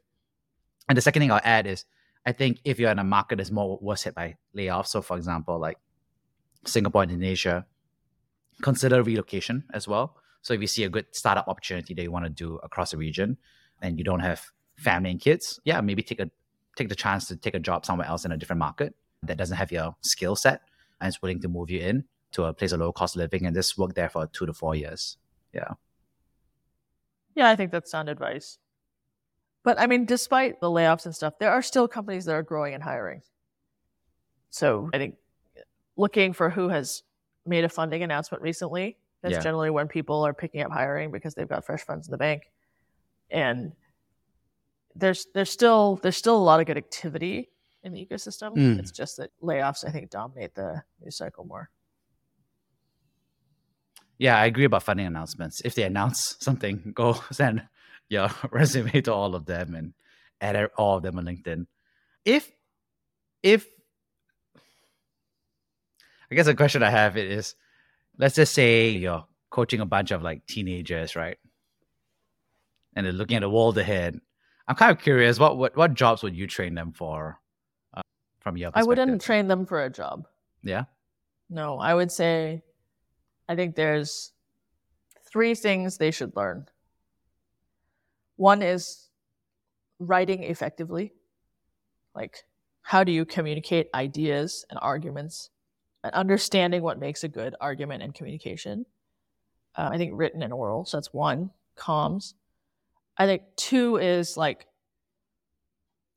And 0.87 0.99
the 0.99 1.03
second 1.03 1.21
thing 1.21 1.33
I'll 1.33 1.41
add 1.43 1.67
is 1.67 1.87
I 2.27 2.33
think 2.33 2.61
if 2.65 2.79
you're 2.79 2.91
in 2.91 2.99
a 2.99 3.05
market 3.05 3.37
that's 3.37 3.51
more 3.51 3.79
worse 3.81 4.03
hit 4.03 4.15
by 4.15 4.37
layoffs, 4.57 4.89
so 4.89 5.03
for 5.03 5.17
example, 5.17 5.59
like 5.59 5.79
Singapore, 6.65 7.03
Indonesia, 7.03 7.67
consider 8.63 9.03
relocation 9.03 9.65
as 9.73 9.87
well. 9.87 10.17
So 10.43 10.55
if 10.55 10.61
you 10.61 10.67
see 10.67 10.85
a 10.85 10.89
good 10.89 11.07
startup 11.13 11.49
opportunity 11.49 11.95
that 11.95 12.03
you 12.03 12.11
want 12.11 12.25
to 12.25 12.31
do 12.31 12.57
across 12.63 12.91
the 12.93 12.97
region 12.97 13.37
and 13.83 13.99
you 13.99 14.05
don't 14.05 14.21
have 14.21 14.45
family 14.77 15.11
and 15.11 15.21
kids, 15.21 15.61
yeah, 15.65 15.81
maybe 15.81 16.03
take 16.03 16.21
a 16.21 16.31
take 16.77 16.89
the 16.89 16.95
chance 16.95 17.29
to 17.29 17.37
take 17.37 17.55
a 17.55 17.61
job 17.61 17.87
somewhere 17.87 18.07
else 18.07 18.25
in 18.25 18.33
a 18.33 18.37
different 18.37 18.59
market 18.59 18.95
that 19.23 19.37
doesn't 19.37 19.57
have 19.57 19.71
your 19.71 19.95
skill 20.01 20.35
set 20.35 20.63
and 21.01 21.09
is 21.09 21.23
willing 21.23 21.41
to 21.41 21.49
move 21.49 21.71
you 21.71 21.81
in 21.81 22.05
to 22.33 22.45
a 22.45 22.53
place 22.53 22.73
of 22.73 22.81
low 22.81 22.93
cost 22.93 23.17
living 23.17 23.47
and 23.47 23.55
just 23.55 23.79
work 23.79 23.95
there 23.95 24.09
for 24.09 24.27
two 24.27 24.45
to 24.45 24.53
four 24.53 24.75
years. 24.75 25.17
Yeah. 25.53 25.75
Yeah, 27.35 27.49
I 27.49 27.57
think 27.57 27.71
that's 27.71 27.91
sound 27.91 28.09
advice. 28.09 28.59
But 29.65 29.81
I 29.81 29.87
mean, 29.87 30.05
despite 30.05 30.61
the 30.61 30.69
layoffs 30.69 31.07
and 31.07 31.15
stuff, 31.15 31.39
there 31.41 31.51
are 31.51 31.63
still 31.63 31.89
companies 31.89 32.27
that 32.27 32.35
are 32.35 32.43
growing 32.43 32.75
and 32.75 32.83
hiring. 32.83 33.23
So 34.51 34.91
I 34.93 34.99
think 34.99 35.17
looking 35.97 36.33
for 36.33 36.51
who 36.51 36.69
has 36.69 37.03
made 37.47 37.65
a 37.65 37.69
funding 37.69 38.03
announcement 38.03 38.43
recently, 38.43 38.99
that's 39.23 39.33
Yeah. 39.33 39.41
generally 39.41 39.71
when 39.71 39.89
people 39.89 40.25
are 40.25 40.35
picking 40.35 40.61
up 40.63 40.71
hiring 40.71 41.11
because 41.11 41.35
they've 41.35 41.49
got 41.49 41.65
fresh 41.65 41.83
funds 41.83 42.07
in 42.07 42.13
the 42.13 42.19
bank. 42.19 42.53
And 43.31 43.73
there's 44.95 45.27
there's 45.35 45.51
still 45.51 45.97
there's 46.03 46.17
still 46.17 46.37
a 46.37 46.45
lot 46.45 46.61
of 46.61 46.67
good 46.67 46.77
activity 46.77 47.51
in 47.83 47.95
the 47.95 48.07
ecosystem. 48.07 48.55
Mm. 48.55 48.79
It's 48.79 48.91
just 48.93 49.17
that 49.17 49.31
layoffs 49.43 49.85
I 49.85 49.91
think 49.91 50.11
dominate 50.11 50.55
the 50.55 50.83
news 51.01 51.17
cycle 51.17 51.45
more. 51.45 51.71
Yeah, 54.19 54.39
I 54.39 54.45
agree 54.47 54.65
about 54.65 54.83
funding 54.85 55.07
announcements. 55.07 55.61
If 55.65 55.75
they 55.75 55.83
announce 55.83 56.37
something, 56.41 56.93
go 56.95 57.15
send 57.33 57.67
your 58.09 58.31
resume 58.51 59.01
to 59.03 59.13
all 59.13 59.35
of 59.35 59.47
them 59.47 59.75
and 59.75 59.95
add 60.41 60.71
all 60.77 60.97
of 60.97 61.03
them 61.03 61.19
on 61.19 61.25
LinkedIn. 61.25 61.67
If 62.25 62.51
if 63.43 63.67
I 66.31 66.35
guess 66.35 66.47
the 66.47 66.55
question 66.55 66.83
I 66.83 66.91
have 66.91 67.17
is 67.17 67.55
let's 68.19 68.35
just 68.35 68.55
say 68.55 68.91
you're 68.91 69.27
coaching 69.51 69.81
a 69.81 69.87
bunch 69.87 70.11
of 70.11 70.23
like 70.23 70.47
teenagers, 70.47 71.17
right? 71.17 71.39
And 72.97 73.07
they're 73.07 73.13
looking 73.13 73.37
at 73.37 73.41
the 73.41 73.51
world 73.51 73.77
ahead. 73.79 74.21
I'm 74.67 74.77
kind 74.77 74.91
of 74.91 75.03
curious, 75.03 75.39
what 75.39 75.57
what, 75.59 75.77
what 75.77 75.95
jobs 75.95 76.23
would 76.23 76.35
you 76.35 76.47
train 76.47 76.75
them 76.75 76.93
for 76.93 77.41
uh, 77.93 78.03
from 78.41 78.57
your 78.57 78.71
I 78.75 78.83
wouldn't 78.83 79.21
train 79.21 79.49
them 79.49 79.67
for 79.67 79.85
a 79.85 79.91
job. 79.91 80.27
Yeah. 80.63 80.85
No, 81.51 81.79
I 81.79 81.95
would 81.95 82.11
say 82.11 82.63
I 83.49 83.55
think 83.55 83.75
there's 83.75 84.33
three 85.31 85.55
things 85.55 85.99
they 85.99 86.11
should 86.11 86.35
learn. 86.35 86.67
One 88.37 88.63
is 88.63 89.09
writing 89.99 90.43
effectively. 90.43 91.13
Like, 92.15 92.45
how 92.83 93.05
do 93.05 93.13
you 93.13 93.25
communicate 93.25 93.89
ideas 93.95 94.65
and 94.71 94.79
arguments 94.83 95.51
and 96.03 96.13
understanding 96.13 96.83
what 96.83 96.99
makes 96.99 97.25
a 97.25 97.29
good 97.29 97.55
argument 97.61 98.03
and 98.03 98.15
communication? 98.15 98.87
Uh, 99.77 99.91
I 99.93 99.99
think 99.99 100.13
written 100.15 100.43
and 100.43 100.53
oral. 100.53 100.85
So 100.85 100.97
that's 100.97 101.13
one, 101.13 101.51
comms. 101.77 102.35
I 103.17 103.27
think 103.27 103.43
two 103.57 103.97
is 103.97 104.37
like, 104.37 104.67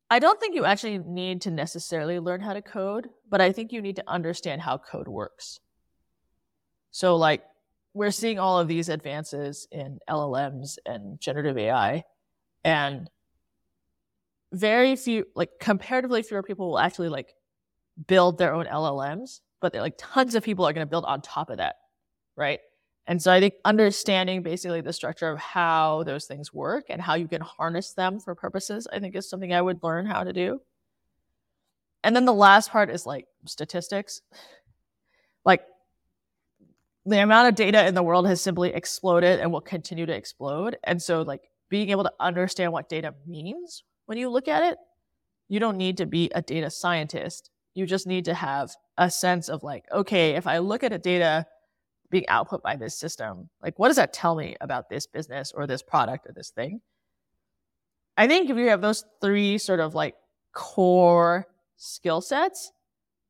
I 0.10 0.20
don't 0.20 0.40
think 0.40 0.56
you 0.56 0.66
actually 0.66 1.00
need 1.00 1.42
to 1.42 1.52
necessarily 1.52 2.20
learn 2.20 2.42
how 2.42 2.54
to 2.54 2.62
code, 2.62 3.10
but 3.30 3.42
I 3.42 3.52
think 3.52 3.72
you 3.72 3.82
need 3.82 3.98
to 3.98 4.10
understand 4.10 4.62
how 4.62 4.78
code 4.78 5.08
works. 5.08 5.60
So, 6.92 7.16
like, 7.16 7.44
we're 7.98 8.12
seeing 8.12 8.40
all 8.40 8.60
of 8.60 8.68
these 8.68 8.90
advances 8.90 9.68
in 9.72 10.00
LLMs 10.10 10.78
and 10.86 11.20
generative 11.20 11.58
AI, 11.58 12.04
and 12.64 13.10
very 14.54 14.96
few, 14.96 15.26
like, 15.36 15.50
comparatively 15.60 16.22
fewer 16.22 16.44
people 16.44 16.70
will 16.70 16.80
actually 16.80 17.10
like 17.10 17.34
build 18.08 18.38
their 18.38 18.54
own 18.54 18.66
LLMs, 18.66 19.42
but 19.60 19.74
like 19.74 19.96
tons 19.98 20.36
of 20.36 20.44
people 20.44 20.66
are 20.66 20.74
going 20.74 20.86
to 20.86 20.90
build 20.90 21.06
on 21.06 21.22
top 21.22 21.50
of 21.50 21.58
that, 21.58 21.76
right? 22.36 22.60
And 23.08 23.22
so 23.22 23.32
I 23.32 23.40
think 23.40 23.56
understanding 23.66 24.44
basically 24.44 24.82
the 24.82 24.94
structure 24.94 25.30
of 25.30 25.40
how 25.40 26.04
those 26.04 26.26
things 26.26 26.54
work 26.54 26.86
and 26.90 27.02
how 27.02 27.16
you 27.16 27.28
can 27.28 27.42
harness 27.42 27.94
them 27.94 28.20
for 28.20 28.36
purposes, 28.36 28.88
I 28.92 29.00
think 29.00 29.16
is 29.16 29.30
something 29.30 29.54
I 29.54 29.62
would 29.62 29.82
learn 29.82 30.06
how 30.06 30.24
to 30.24 30.34
do. 30.34 30.62
And 32.04 32.16
then 32.16 32.26
the 32.26 32.34
last 32.34 32.70
part 32.70 32.90
is 32.90 33.06
like 33.06 33.26
statistics. 33.46 34.22
Like 35.46 35.62
the 37.08 37.24
amount 37.24 37.48
of 37.48 37.56
data 37.56 37.88
in 37.88 37.96
the 37.96 38.04
world 38.04 38.28
has 38.28 38.42
simply 38.42 38.74
exploded 38.74 39.40
and 39.40 39.52
will 39.52 39.62
continue 39.62 40.06
to 40.06 40.14
explode. 40.14 40.78
And 40.84 41.02
so 41.02 41.22
like 41.22 41.50
being 41.70 41.90
able 41.90 42.04
to 42.04 42.12
understand 42.20 42.74
what 42.74 42.90
data 42.90 43.14
means 43.26 43.84
when 44.08 44.18
you 44.18 44.30
look 44.30 44.50
at 44.50 44.64
it, 44.64 44.78
you 45.48 45.60
don't 45.62 45.78
need 45.78 45.98
to 45.98 46.06
be 46.06 46.30
a 46.36 46.42
data 46.42 46.70
scientist. 46.70 47.50
You 47.76 47.86
just 47.86 48.08
need 48.08 48.26
to 48.26 48.34
have 48.34 48.72
a 48.98 49.10
sense 49.10 49.48
of 49.48 49.64
like, 49.64 49.86
okay, 49.92 50.32
if 50.32 50.48
I 50.48 50.58
look 50.58 50.84
at 50.84 50.92
a 50.92 50.98
data 50.98 51.46
being 52.12 52.28
output 52.28 52.62
by 52.62 52.76
this 52.76 52.98
system, 53.00 53.50
like 53.62 53.80
what 53.80 53.88
does 53.88 53.96
that 53.96 54.12
tell 54.12 54.36
me 54.36 54.58
about 54.60 54.90
this 54.90 55.08
business 55.08 55.54
or 55.56 55.66
this 55.66 55.82
product 55.82 56.28
or 56.28 56.34
this 56.34 56.50
thing? 56.50 56.82
I 58.18 58.28
think 58.28 58.50
if 58.50 58.58
you 58.58 58.68
have 58.68 58.82
those 58.82 59.06
three 59.22 59.58
sort 59.58 59.80
of 59.80 59.96
like 59.96 60.16
core 60.54 61.48
skill 61.78 62.20
sets, 62.20 62.74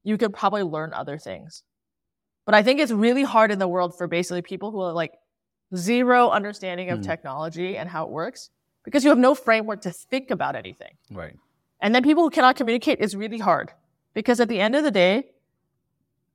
you 0.03 0.17
could 0.17 0.33
probably 0.33 0.63
learn 0.63 0.93
other 0.93 1.19
things. 1.19 1.63
But 2.47 2.55
I 2.55 2.63
think 2.63 2.79
it's 2.79 2.93
really 2.93 3.23
hard 3.23 3.51
in 3.51 3.59
the 3.59 3.67
world 3.67 3.97
for 3.97 4.07
basically 4.07 4.41
people 4.41 4.71
who 4.71 4.79
are 4.79 4.93
like 4.93 5.13
zero 5.75 6.29
understanding 6.29 6.89
of 6.89 6.99
Hmm. 6.99 7.03
technology 7.03 7.77
and 7.77 7.89
how 7.89 8.05
it 8.05 8.09
works 8.09 8.49
because 8.85 9.03
you 9.03 9.09
have 9.09 9.19
no 9.19 9.35
framework 9.35 9.81
to 9.81 9.91
think 9.91 10.31
about 10.31 10.55
anything. 10.55 10.95
Right. 11.11 11.35
And 11.81 11.93
then 11.93 12.03
people 12.03 12.23
who 12.23 12.29
cannot 12.29 12.55
communicate 12.55 12.99
is 13.01 13.17
really 13.17 13.37
hard 13.37 13.73
because 14.13 14.39
at 14.39 14.47
the 14.47 14.61
end 14.61 14.77
of 14.77 14.85
the 14.85 14.91
day, 14.91 15.25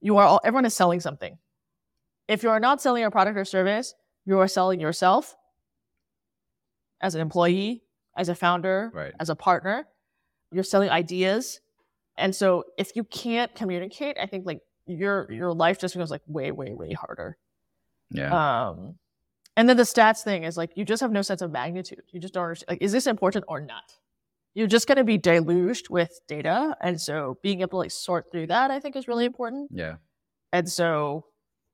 you 0.03 0.19
are 0.19 0.27
all, 0.27 0.41
everyone 0.45 0.67
is 0.67 0.77
selling 0.77 1.01
something. 1.01 1.39
If 2.29 2.43
you 2.43 2.51
are 2.51 2.61
not 2.61 2.83
selling 2.83 3.05
a 3.05 3.11
product 3.11 3.39
or 3.39 3.47
service, 3.47 3.95
you 4.27 4.39
are 4.39 4.49
selling 4.49 4.81
yourself 4.81 5.35
as 7.01 7.15
an 7.15 7.23
employee, 7.23 7.83
as 8.17 8.29
a 8.29 8.35
founder, 8.35 8.91
Right. 8.93 9.15
as 9.19 9.31
a 9.31 9.35
partner. 9.35 9.89
You're 10.51 10.63
selling 10.63 10.91
ideas. 10.91 11.61
And 12.19 12.37
so 12.37 12.65
if 12.77 12.95
you 12.97 13.05
can't 13.05 13.55
communicate, 13.55 14.19
I 14.21 14.27
think 14.27 14.45
like 14.45 14.61
your 14.87 15.31
your 15.31 15.53
life 15.53 15.79
just 15.79 15.95
becomes 15.95 16.11
like 16.11 16.23
way, 16.27 16.51
way, 16.51 16.73
way 16.75 16.93
harder. 16.93 17.37
Yeah. 18.11 18.69
Um, 18.69 18.97
and 19.57 19.69
then 19.69 19.77
the 19.77 19.83
stats 19.83 20.23
thing 20.23 20.45
is 20.45 20.57
like 20.57 20.73
you 20.77 20.85
just 20.85 21.01
have 21.01 21.13
no 21.13 21.23
sense 21.23 21.43
of 21.43 21.51
magnitude. 21.51 22.03
You 22.11 22.21
just 22.21 22.35
don't 22.35 22.45
understand. 22.45 22.71
Like, 22.71 22.83
is 22.83 22.93
this 22.93 23.07
important 23.07 23.45
or 23.49 23.61
not? 23.61 23.95
You're 24.55 24.67
just 24.67 24.87
going 24.87 24.99
to 24.99 25.05
be 25.05 25.17
deluged 25.17 25.89
with 25.89 26.21
data, 26.29 26.77
and 26.81 27.01
so 27.01 27.39
being 27.43 27.61
able 27.63 27.71
to 27.71 27.77
like 27.79 27.91
sort 27.91 28.31
through 28.31 28.49
that, 28.49 28.71
I 28.71 28.81
think, 28.81 28.97
is 28.97 29.09
really 29.09 29.25
important. 29.25 29.71
yeah. 29.73 29.95
And 30.53 30.71
so, 30.71 31.25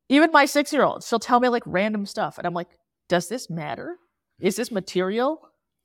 even 0.09 0.31
my 0.33 0.45
six 0.45 0.73
year 0.73 0.85
old, 0.85 1.03
she'll 1.03 1.19
tell 1.19 1.41
me 1.41 1.49
like 1.49 1.65
random 1.67 2.07
stuff, 2.07 2.39
and 2.39 2.47
I'm 2.47 2.55
like, 2.55 2.69
does 3.09 3.29
this 3.29 3.51
matter? 3.51 3.97
Is 4.39 4.55
this 4.55 4.71
material? 4.71 5.41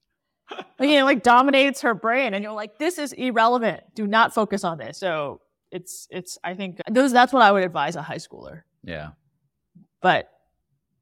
like, 0.52 0.90
you 0.90 1.00
know, 1.00 1.06
like 1.06 1.24
dominates 1.24 1.82
her 1.82 1.96
brain, 1.96 2.36
and 2.36 2.44
you're 2.44 2.54
like, 2.54 2.78
this 2.78 3.00
is 3.00 3.14
irrelevant. 3.14 3.82
Do 3.96 4.06
not 4.06 4.34
focus 4.34 4.64
on 4.64 4.78
this. 4.78 5.00
So 5.00 5.42
it's 5.74 6.08
it's. 6.12 6.38
I 6.44 6.54
think 6.54 6.80
those 6.90 7.12
that's 7.12 7.34
what 7.34 7.42
I 7.42 7.52
would 7.52 7.64
advise 7.64 7.96
a 7.96 8.02
high 8.02 8.18
schooler 8.18 8.62
Yeah. 8.84 9.10
but 10.02 10.30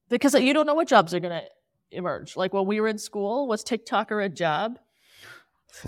because 0.10 0.34
you 0.34 0.54
don't 0.54 0.66
know 0.66 0.74
what 0.74 0.88
jobs 0.88 1.14
are 1.14 1.20
going 1.20 1.40
to 1.42 1.48
emerge. 1.92 2.36
Like 2.36 2.54
when 2.54 2.66
we 2.66 2.82
were 2.82 2.88
in 2.88 2.98
school, 2.98 3.48
was 3.48 3.64
TikToker 3.64 4.26
a 4.26 4.30
job? 4.30 4.80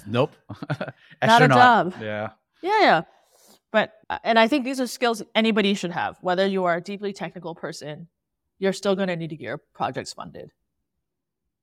Nope. 0.07 0.35
Not 1.23 1.41
a 1.41 1.47
job. 1.47 1.93
Yeah. 2.01 2.29
Yeah, 2.61 2.79
yeah. 2.81 3.01
But 3.71 3.93
uh, 4.09 4.19
and 4.23 4.37
I 4.39 4.47
think 4.47 4.63
these 4.65 4.79
are 4.79 4.87
skills 4.87 5.23
anybody 5.35 5.73
should 5.73 5.91
have. 5.91 6.17
Whether 6.21 6.45
you 6.47 6.63
are 6.65 6.75
a 6.75 6.81
deeply 6.81 7.11
technical 7.11 7.55
person, 7.55 8.07
you're 8.59 8.73
still 8.73 8.95
going 8.95 9.09
to 9.09 9.15
need 9.15 9.31
to 9.31 9.35
get 9.35 9.45
your 9.45 9.61
projects 9.73 10.13
funded. 10.13 10.51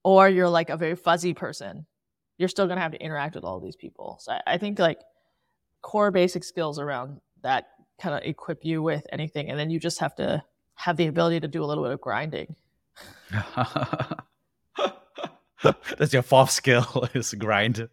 Or 0.03 0.29
you're 0.29 0.49
like 0.49 0.71
a 0.71 0.77
very 0.77 0.97
fuzzy 0.97 1.35
person, 1.35 1.87
you're 2.39 2.49
still 2.49 2.67
going 2.67 2.77
to 2.77 2.83
have 2.83 2.93
to 2.93 3.03
interact 3.03 3.35
with 3.35 3.45
all 3.45 3.61
these 3.61 3.77
people. 3.77 4.19
So 4.21 4.33
I, 4.33 4.41
I 4.55 4.59
think 4.59 4.79
like 4.79 4.99
core 5.83 6.11
basic 6.11 6.45
skills 6.45 6.79
around 6.79 7.21
that 7.43 7.69
kind 8.01 8.15
of 8.15 8.23
equip 8.25 8.65
you 8.65 8.83
with 8.83 9.07
anything, 9.13 9.51
and 9.51 9.59
then 9.59 9.71
you 9.71 9.79
just 9.81 9.99
have 10.01 10.15
to 10.17 10.43
have 10.75 10.97
the 10.97 11.07
ability 11.07 11.41
to 11.41 11.49
do 11.49 11.63
a 11.63 11.67
little 11.67 11.85
bit 11.85 11.93
of 11.93 12.01
grinding. 12.01 12.55
That's 15.99 16.13
your 16.13 16.23
fourth 16.23 16.51
skill 16.51 17.09
is 17.15 17.35
grind. 17.35 17.89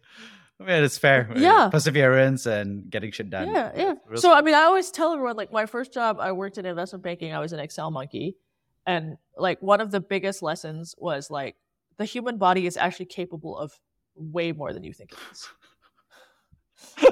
I 0.60 0.64
mean, 0.64 0.82
it's 0.82 0.98
fair. 0.98 1.30
Yeah. 1.36 1.68
Perseverance 1.70 2.46
and 2.46 2.90
getting 2.90 3.12
shit 3.12 3.30
done. 3.30 3.48
Yeah, 3.52 3.70
yeah. 3.76 3.94
Real- 4.08 4.20
So 4.20 4.32
I 4.32 4.40
mean, 4.42 4.54
I 4.54 4.62
always 4.62 4.90
tell 4.90 5.12
everyone 5.12 5.36
like 5.36 5.52
my 5.52 5.66
first 5.66 5.92
job, 5.92 6.18
I 6.18 6.32
worked 6.32 6.58
in 6.58 6.66
investment 6.66 7.04
banking. 7.04 7.32
I 7.32 7.38
was 7.40 7.52
an 7.52 7.60
Excel 7.60 7.90
monkey, 7.90 8.36
and 8.86 9.18
like 9.36 9.60
one 9.62 9.80
of 9.80 9.90
the 9.90 10.00
biggest 10.00 10.42
lessons 10.42 10.94
was 10.98 11.30
like 11.30 11.56
the 11.98 12.04
human 12.06 12.38
body 12.38 12.66
is 12.66 12.76
actually 12.76 13.06
capable 13.06 13.56
of 13.56 13.78
way 14.16 14.50
more 14.52 14.72
than 14.72 14.82
you 14.82 14.92
think 14.92 15.12
it 15.12 15.18
is. 15.30 15.48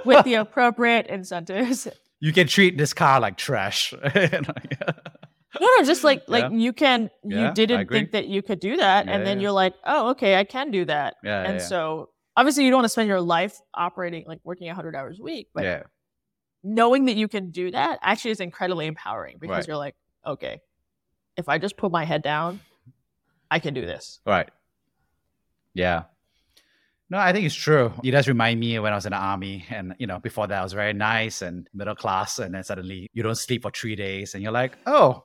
With 0.05 0.25
the 0.25 0.35
appropriate 0.45 1.07
incentives 1.07 1.89
you 2.21 2.33
can 2.33 2.47
treat 2.47 2.79
this 2.79 2.95
car 2.95 3.21
like 3.21 3.37
trash. 3.37 3.93
No, 5.59 5.67
no, 5.79 5.85
just 5.85 6.05
like 6.05 6.23
like 6.29 6.51
Yeah. 6.51 6.59
you 6.59 6.73
can 6.75 7.11
Yeah, 7.25 7.49
you 7.49 7.55
didn't 7.55 7.89
think 7.89 8.13
that 8.13 8.27
you 8.29 8.43
could 8.43 8.61
do 8.61 8.77
that, 8.77 9.07
Yeah, 9.07 9.13
and 9.15 9.27
then 9.27 9.39
yeah. 9.39 9.43
you're 9.45 9.53
like, 9.53 9.75
oh, 9.85 10.11
okay, 10.11 10.37
I 10.37 10.45
can 10.45 10.71
do 10.71 10.85
that. 10.85 11.15
Yeah, 11.25 11.41
and 11.45 11.55
yeah, 11.55 11.61
yeah. 11.63 11.67
so 11.67 12.11
obviously 12.37 12.65
you 12.65 12.71
don't 12.71 12.79
want 12.79 12.85
to 12.85 12.91
spend 12.91 13.09
your 13.09 13.23
life 13.23 13.59
operating 13.73 14.25
like 14.27 14.41
working 14.45 14.67
100 14.67 14.95
hours 14.95 15.19
a 15.19 15.23
week, 15.23 15.49
but 15.55 15.65
yeah, 15.65 15.83
knowing 16.63 17.07
that 17.07 17.17
you 17.17 17.27
can 17.27 17.51
do 17.53 17.71
that 17.71 17.99
actually 18.03 18.33
is 18.33 18.41
incredibly 18.41 18.85
empowering 18.87 19.37
because 19.41 19.57
Right. 19.57 19.67
you're 19.69 19.79
like, 19.79 19.95
okay, 20.27 20.61
if 21.39 21.49
I 21.49 21.57
just 21.57 21.79
put 21.79 21.91
my 21.91 22.05
head 22.05 22.23
down, 22.23 22.61
I 23.51 23.59
can 23.59 23.73
do 23.73 23.81
this. 23.87 24.21
right. 24.27 24.51
Yeah. 25.73 26.03
No, 27.09 27.19
I 27.19 27.33
think 27.33 27.47
it's 27.47 27.55
true. 27.55 27.93
It 28.03 28.11
does 28.11 28.27
remind 28.27 28.59
me 28.59 28.79
when 28.81 28.93
I 28.93 28.97
was 28.97 29.07
in 29.07 29.13
the 29.13 29.19
army, 29.19 29.65
and 29.71 29.95
you 29.99 30.09
know, 30.09 30.19
before 30.19 30.49
that 30.49 30.59
I 30.59 30.63
was 30.63 30.73
very 30.73 30.93
nice 30.93 31.41
and 31.41 31.69
middle 31.73 31.95
class, 31.95 32.41
and 32.41 32.53
then 32.55 32.65
suddenly 32.65 33.09
you 33.13 33.23
don't 33.23 33.37
sleep 33.37 33.63
for 33.63 33.71
three 33.71 33.95
days, 33.95 34.35
and 34.35 34.43
you're 34.43 34.53
like, 34.53 34.77
oh, 34.87 35.25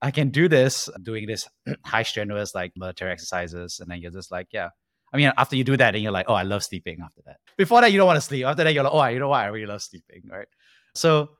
I 0.00 0.12
can 0.12 0.28
do 0.28 0.48
this, 0.48 0.88
doing 1.02 1.26
this 1.26 1.48
high 1.84 2.04
strenuous 2.04 2.54
like 2.54 2.72
military 2.76 3.10
exercises, 3.10 3.80
and 3.80 3.90
then 3.90 4.00
you're 4.00 4.12
just 4.12 4.30
like, 4.30 4.48
yeah. 4.52 4.68
I 5.12 5.16
mean, 5.16 5.32
after 5.36 5.56
you 5.56 5.64
do 5.64 5.76
that, 5.76 5.92
then 5.92 6.02
you're 6.02 6.12
like, 6.12 6.26
oh, 6.28 6.34
I 6.34 6.42
love 6.42 6.62
sleeping. 6.62 6.98
After 7.02 7.22
that, 7.26 7.38
before 7.56 7.80
that, 7.80 7.90
you 7.90 7.98
don't 7.98 8.06
want 8.06 8.18
to 8.18 8.20
sleep. 8.20 8.44
After 8.44 8.62
that, 8.62 8.72
you're 8.72 8.84
like, 8.84 8.92
oh, 8.92 9.04
you 9.06 9.18
know 9.18 9.28
what? 9.28 9.40
I 9.40 9.46
really 9.46 9.66
love 9.66 9.82
sleeping, 9.82 10.22
right? 10.30 10.48
So, 10.94 11.30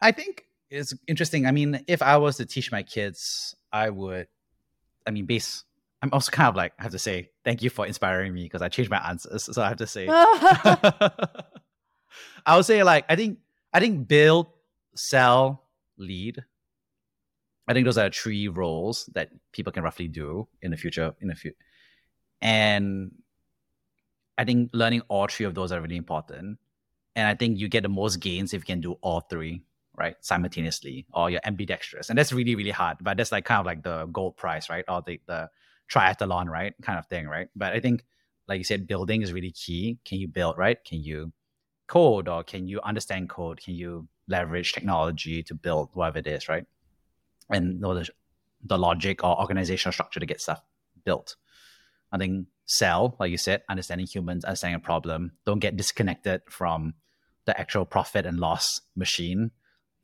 I 0.00 0.12
think 0.12 0.44
it's 0.70 0.94
interesting. 1.06 1.44
I 1.46 1.50
mean, 1.50 1.84
if 1.88 2.00
I 2.00 2.16
was 2.16 2.36
to 2.38 2.46
teach 2.46 2.72
my 2.72 2.82
kids, 2.82 3.54
I 3.70 3.90
would. 3.90 4.28
I 5.06 5.10
mean, 5.10 5.26
base. 5.26 5.64
I'm 6.02 6.10
also 6.12 6.30
kind 6.30 6.48
of 6.48 6.56
like 6.56 6.72
I 6.78 6.82
have 6.82 6.92
to 6.92 6.98
say 6.98 7.30
thank 7.44 7.62
you 7.62 7.70
for 7.70 7.86
inspiring 7.86 8.34
me 8.34 8.42
because 8.44 8.62
I 8.62 8.68
changed 8.68 8.90
my 8.90 8.98
answers. 8.98 9.48
So 9.52 9.62
I 9.62 9.68
have 9.68 9.78
to 9.78 9.86
say, 9.86 10.06
I 10.10 11.42
would 12.54 12.66
say 12.66 12.82
like 12.82 13.06
I 13.08 13.16
think 13.16 13.38
I 13.72 13.80
think 13.80 14.06
build, 14.06 14.48
sell, 14.94 15.64
lead. 15.96 16.44
I 17.68 17.72
think 17.72 17.84
those 17.84 17.98
are 17.98 18.10
three 18.10 18.46
roles 18.48 19.08
that 19.14 19.30
people 19.52 19.72
can 19.72 19.82
roughly 19.82 20.06
do 20.08 20.46
in 20.62 20.70
the 20.70 20.76
future. 20.76 21.14
In 21.20 21.28
the 21.28 21.34
future, 21.34 21.56
and 22.40 23.12
I 24.38 24.44
think 24.44 24.70
learning 24.72 25.02
all 25.08 25.26
three 25.26 25.46
of 25.46 25.54
those 25.54 25.72
are 25.72 25.80
really 25.80 25.96
important. 25.96 26.58
And 27.16 27.26
I 27.26 27.34
think 27.34 27.58
you 27.58 27.68
get 27.68 27.82
the 27.82 27.88
most 27.88 28.20
gains 28.20 28.52
if 28.52 28.60
you 28.60 28.66
can 28.66 28.80
do 28.80 28.92
all 29.00 29.20
three 29.20 29.62
right 29.96 30.16
simultaneously, 30.20 31.06
or 31.14 31.30
you're 31.30 31.40
ambidextrous, 31.44 32.10
and 32.10 32.18
that's 32.18 32.32
really 32.32 32.54
really 32.54 32.70
hard. 32.70 32.98
But 33.00 33.16
that's 33.16 33.32
like 33.32 33.46
kind 33.46 33.60
of 33.60 33.66
like 33.66 33.82
the 33.82 34.04
gold 34.06 34.36
prize, 34.36 34.68
right? 34.68 34.84
Or 34.86 35.02
the 35.04 35.18
the 35.26 35.48
triathlon, 35.90 36.48
right? 36.48 36.74
Kind 36.82 36.98
of 36.98 37.06
thing, 37.06 37.26
right? 37.26 37.48
But 37.54 37.72
I 37.72 37.80
think, 37.80 38.04
like 38.48 38.58
you 38.58 38.64
said, 38.64 38.86
building 38.86 39.22
is 39.22 39.32
really 39.32 39.52
key. 39.52 39.98
Can 40.04 40.18
you 40.18 40.28
build, 40.28 40.58
right? 40.58 40.82
Can 40.84 41.02
you 41.02 41.32
code 41.86 42.28
or 42.28 42.42
can 42.42 42.68
you 42.68 42.80
understand 42.82 43.28
code? 43.28 43.60
Can 43.60 43.74
you 43.74 44.08
leverage 44.28 44.72
technology 44.72 45.42
to 45.44 45.54
build 45.54 45.90
whatever 45.94 46.18
it 46.18 46.26
is, 46.26 46.48
right? 46.48 46.64
And 47.50 47.80
know 47.80 47.94
the, 47.94 48.08
the 48.64 48.78
logic 48.78 49.22
or 49.22 49.40
organizational 49.40 49.92
structure 49.92 50.20
to 50.20 50.26
get 50.26 50.40
stuff 50.40 50.60
built. 51.04 51.36
I 52.10 52.18
think 52.18 52.46
sell, 52.66 53.16
like 53.18 53.30
you 53.30 53.38
said, 53.38 53.62
understanding 53.68 54.06
humans, 54.06 54.44
understanding 54.44 54.76
a 54.76 54.80
problem. 54.80 55.32
Don't 55.44 55.60
get 55.60 55.76
disconnected 55.76 56.42
from 56.48 56.94
the 57.46 57.58
actual 57.58 57.84
profit 57.84 58.26
and 58.26 58.38
loss 58.38 58.80
machine. 58.96 59.52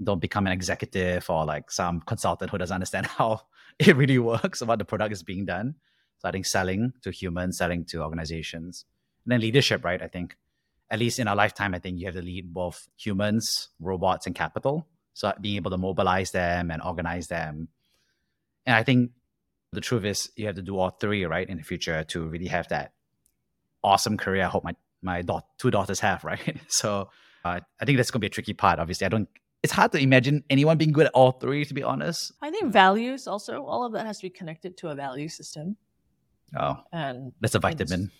Don't 0.02 0.20
become 0.20 0.46
an 0.46 0.52
executive 0.52 1.28
or 1.28 1.44
like 1.44 1.70
some 1.70 2.00
consultant 2.00 2.50
who 2.50 2.58
doesn't 2.58 2.74
understand 2.74 3.06
how 3.18 3.42
it 3.78 3.96
really 3.96 4.18
works, 4.18 4.62
what 4.62 4.78
the 4.78 4.84
product 4.84 5.12
is 5.12 5.22
being 5.22 5.44
done. 5.44 5.74
So 6.18 6.28
I 6.28 6.32
think 6.32 6.46
selling 6.46 6.92
to 7.02 7.10
humans, 7.10 7.58
selling 7.58 7.84
to 7.86 8.02
organizations, 8.02 8.84
and 9.24 9.32
then 9.32 9.40
leadership, 9.40 9.84
right? 9.84 10.00
I 10.00 10.08
think 10.08 10.36
at 10.90 10.98
least 10.98 11.18
in 11.18 11.26
our 11.26 11.34
lifetime, 11.34 11.74
I 11.74 11.78
think 11.78 11.98
you 11.98 12.06
have 12.06 12.14
to 12.14 12.22
lead 12.22 12.52
both 12.52 12.86
humans, 12.96 13.70
robots, 13.80 14.26
and 14.26 14.34
capital. 14.34 14.86
So 15.14 15.32
being 15.40 15.56
able 15.56 15.70
to 15.70 15.78
mobilize 15.78 16.30
them 16.30 16.70
and 16.70 16.82
organize 16.82 17.28
them. 17.28 17.68
And 18.66 18.76
I 18.76 18.82
think 18.82 19.12
the 19.72 19.80
truth 19.80 20.04
is 20.04 20.30
you 20.36 20.46
have 20.46 20.56
to 20.56 20.62
do 20.62 20.78
all 20.78 20.90
three, 20.90 21.24
right, 21.24 21.48
in 21.48 21.56
the 21.56 21.62
future 21.62 22.04
to 22.04 22.26
really 22.26 22.48
have 22.48 22.68
that 22.68 22.92
awesome 23.82 24.16
career. 24.16 24.44
I 24.44 24.48
hope 24.48 24.64
my 24.64 24.76
my 25.02 25.22
daugh- 25.22 25.42
two 25.58 25.70
daughters 25.70 26.00
have, 26.00 26.24
right? 26.32 26.60
So 26.68 27.08
uh, 27.44 27.60
I 27.80 27.84
think 27.84 27.96
that's 27.96 28.10
gonna 28.10 28.20
be 28.20 28.28
a 28.28 28.30
tricky 28.30 28.52
part. 28.52 28.78
Obviously, 28.78 29.06
I 29.06 29.08
don't. 29.08 29.28
It's 29.62 29.72
hard 29.72 29.92
to 29.92 29.98
imagine 29.98 30.42
anyone 30.50 30.76
being 30.76 30.92
good 30.92 31.06
at 31.06 31.12
all 31.12 31.32
three, 31.32 31.64
to 31.64 31.74
be 31.74 31.82
honest. 31.84 32.32
I 32.42 32.50
think 32.50 32.72
values 32.72 33.28
also, 33.28 33.64
all 33.64 33.84
of 33.84 33.92
that 33.92 34.06
has 34.06 34.18
to 34.18 34.22
be 34.26 34.30
connected 34.30 34.76
to 34.78 34.88
a 34.88 34.94
value 34.94 35.28
system. 35.28 35.76
Oh, 36.58 36.76
And 36.92 37.32
that's 37.40 37.54
a 37.54 37.60
vitamin. 37.60 38.10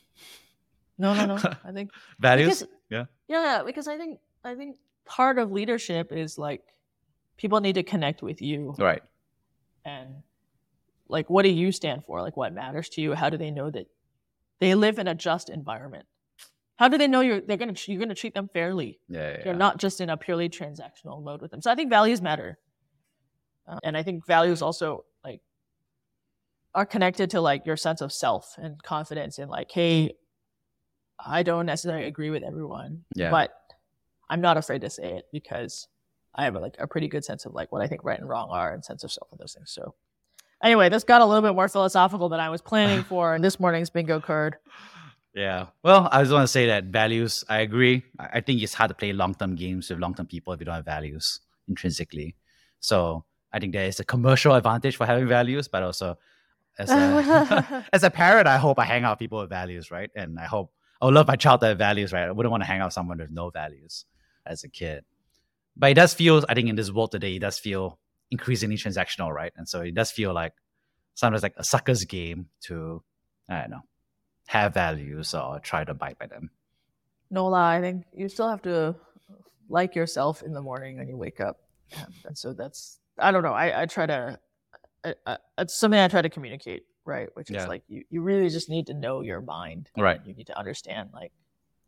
No, 0.99 1.15
no, 1.15 1.27
no. 1.27 1.37
I 1.65 1.73
think 1.73 1.91
Values. 2.21 2.61
Because- 2.63 2.75
yeah. 2.91 3.05
Yeah, 3.29 3.63
because 3.67 3.89
I 3.89 3.97
think 3.97 4.21
I 4.45 4.55
think 4.55 4.77
part 5.05 5.39
of 5.39 5.51
leadership 5.51 6.13
is 6.13 6.39
like 6.39 6.63
people 7.37 7.61
need 7.61 7.75
to 7.75 7.83
connect 7.83 8.23
with 8.23 8.41
you 8.43 8.75
Right. 8.79 9.03
and 9.85 10.23
like 11.09 11.29
what 11.31 11.43
do 11.43 11.49
you 11.49 11.73
stand 11.73 12.05
for? 12.05 12.21
Like 12.23 12.37
what 12.37 12.53
matters 12.53 12.89
to 12.91 13.01
you? 13.01 13.15
How 13.15 13.31
do 13.31 13.37
they 13.37 13.51
know 13.51 13.71
that 13.71 13.87
they 14.61 14.75
live 14.75 14.99
in 14.99 15.09
a 15.09 15.15
just 15.15 15.49
environment? 15.51 16.05
How 16.83 16.89
do 16.89 16.99
they 16.99 17.07
know 17.07 17.21
you're 17.21 17.41
they're 17.41 17.57
gonna 17.57 17.75
you're 17.87 18.01
gonna 18.01 18.13
treat 18.13 18.35
them 18.35 18.49
fairly? 18.53 18.99
Yeah. 19.09 19.21
yeah, 19.21 19.37
You're 19.45 19.55
yeah. 19.55 19.59
not 19.67 19.77
just 19.77 20.01
in 20.01 20.11
a 20.11 20.17
purely 20.17 20.49
transactional 20.49 21.23
mode 21.23 21.41
with 21.41 21.53
them. 21.53 21.63
So 21.63 21.71
I 21.71 21.77
think 21.77 21.91
values 21.91 22.21
matter, 22.21 22.59
uh, 23.69 23.79
and 23.85 23.97
I 23.97 24.03
think 24.03 24.27
values 24.27 24.63
also 24.63 25.05
like 25.23 25.43
are 26.75 26.85
connected 26.85 27.31
to 27.31 27.41
like 27.41 27.67
your 27.67 27.77
sense 27.77 28.01
of 28.01 28.13
self 28.13 28.57
and 28.59 28.83
confidence 28.83 29.39
in 29.39 29.49
like, 29.49 29.71
hey, 29.71 30.15
I 31.25 31.45
don't 31.45 31.67
necessarily 31.67 32.09
agree 32.09 32.31
with 32.31 32.43
everyone, 32.43 33.05
Yeah. 33.15 33.31
but 33.31 33.53
I'm 34.29 34.41
not 34.41 34.57
afraid 34.57 34.81
to 34.81 34.91
say 34.91 35.19
it 35.19 35.27
because 35.33 35.87
I 36.35 36.43
have 36.47 36.57
like 36.57 36.75
a 36.81 36.89
pretty 36.89 37.07
good 37.07 37.25
sense 37.25 37.47
of 37.47 37.55
like 37.55 37.71
what 37.71 37.81
I 37.81 37.87
think 37.87 38.03
right 38.03 38.19
and 38.19 38.29
wrong 38.29 38.49
are 38.51 38.75
and 38.75 38.85
sense 38.85 39.05
of 39.05 39.13
self 39.13 39.29
and 39.31 39.39
those 39.39 39.55
things. 39.55 39.71
So 39.71 39.95
anyway, 40.61 40.89
this 40.89 41.05
got 41.05 41.21
a 41.21 41.27
little 41.27 41.43
bit 41.43 41.55
more 41.55 41.69
philosophical 41.69 42.29
than 42.29 42.41
I 42.41 42.51
was 42.51 42.61
planning 42.61 43.05
for 43.09 43.37
in 43.37 43.41
this 43.41 43.61
morning's 43.61 43.89
bingo 43.89 44.19
card. 44.19 44.57
Yeah. 45.35 45.69
Well, 45.83 46.09
I 46.13 46.23
just 46.23 46.33
want 46.33 46.45
to 46.45 46.49
say 46.49 46.67
that 46.67 46.85
values, 46.85 47.43
I 47.49 47.61
agree. 47.61 48.05
I 48.19 48.41
think 48.41 48.63
it's 48.63 48.75
hard 48.75 48.89
to 48.89 48.95
play 48.95 49.13
long 49.13 49.35
term 49.35 49.55
games 49.55 49.89
with 49.89 49.99
long 49.99 50.15
term 50.15 50.27
people 50.27 50.53
if 50.53 50.61
you 50.61 50.67
don't 50.67 50.75
have 50.75 50.85
values 50.85 51.41
intrinsically. 51.69 52.37
So 52.81 53.25
I 53.53 53.59
think 53.59 53.73
there 53.73 53.87
is 53.87 54.01
a 54.01 54.05
commercial 54.05 54.55
advantage 54.55 54.97
for 54.97 55.07
having 55.07 55.29
values, 55.29 55.69
but 55.69 55.83
also 55.83 56.19
as 56.79 56.91
a, 56.91 57.87
as 57.93 58.03
a 58.03 58.11
parent, 58.11 58.47
I 58.47 58.59
hope 58.59 58.79
I 58.79 58.85
hang 58.85 59.05
out 59.05 59.19
people 59.19 59.41
with 59.41 59.49
values, 59.49 59.91
right? 59.91 60.11
And 60.15 60.39
I 60.39 60.45
hope 60.45 60.73
I 61.01 61.07
would 61.07 61.15
love 61.15 61.29
my 61.29 61.37
child 61.37 61.61
to 61.61 61.67
have 61.67 61.79
values, 61.79 62.13
right? 62.13 62.29
I 62.29 62.33
wouldn't 62.33 62.51
want 62.51 62.63
to 62.63 62.67
hang 62.67 62.81
out 62.81 62.93
someone 62.93 63.19
with 63.19 63.31
no 63.31 63.51
values 63.51 64.05
as 64.45 64.65
a 64.65 64.69
kid. 64.69 65.05
But 65.77 65.91
it 65.93 65.95
does 65.95 66.13
feel, 66.13 66.45
I 66.49 66.55
think, 66.55 66.69
in 66.69 66.77
this 66.77 66.91
world 66.91 67.13
today, 67.13 67.37
it 67.37 67.39
does 67.39 67.59
feel 67.59 67.99
increasingly 68.31 68.77
transactional, 68.77 69.33
right? 69.33 69.53
And 69.57 69.69
so 69.69 69.81
it 69.81 69.95
does 69.95 70.11
feel 70.11 70.35
like 70.35 70.53
sometimes 71.15 71.43
like 71.43 71.55
a 71.57 71.65
sucker's 71.65 72.05
game 72.05 72.49
to, 72.63 73.03
I 73.49 73.63
don't 73.63 73.71
know, 73.71 73.81
have 74.53 74.75
values 74.75 75.35
or 75.35 75.59
try 75.61 75.83
to 75.83 75.93
abide 75.93 76.19
by 76.19 76.27
them. 76.27 76.51
No 77.31 77.47
lie, 77.47 77.79
I 77.79 77.81
think 77.81 78.05
you 78.15 78.29
still 78.29 78.51
have 78.51 78.61
to 78.63 78.89
uh, 78.89 78.93
like 79.71 79.95
yourself 79.95 80.43
in 80.43 80.53
the 80.53 80.61
morning 80.61 80.99
when 80.99 81.09
you 81.09 81.17
wake 81.17 81.41
up, 81.41 81.57
and, 82.27 82.37
so 82.37 82.53
that's 82.53 82.99
I 83.19 83.31
don't 83.33 83.43
know. 83.43 83.55
I, 83.55 83.83
I 83.83 83.87
try 83.87 84.05
to 84.05 84.39
I, 85.03 85.15
I, 85.27 85.39
it's 85.57 85.75
something 85.75 85.99
I 85.99 86.09
try 86.09 86.21
to 86.21 86.29
communicate, 86.29 86.83
right? 87.07 87.31
Which 87.35 87.49
is 87.49 87.57
Yeah. 87.57 87.67
like 87.67 87.83
you 87.89 88.05
you 88.11 88.21
really 88.21 88.51
just 88.51 88.69
need 88.69 88.87
to 88.89 88.95
know 88.95 89.23
your 89.23 89.41
mind, 89.41 89.89
Right. 89.97 90.21
You 90.27 90.35
need 90.35 90.49
to 90.49 90.59
understand 90.59 91.09
like 91.15 91.33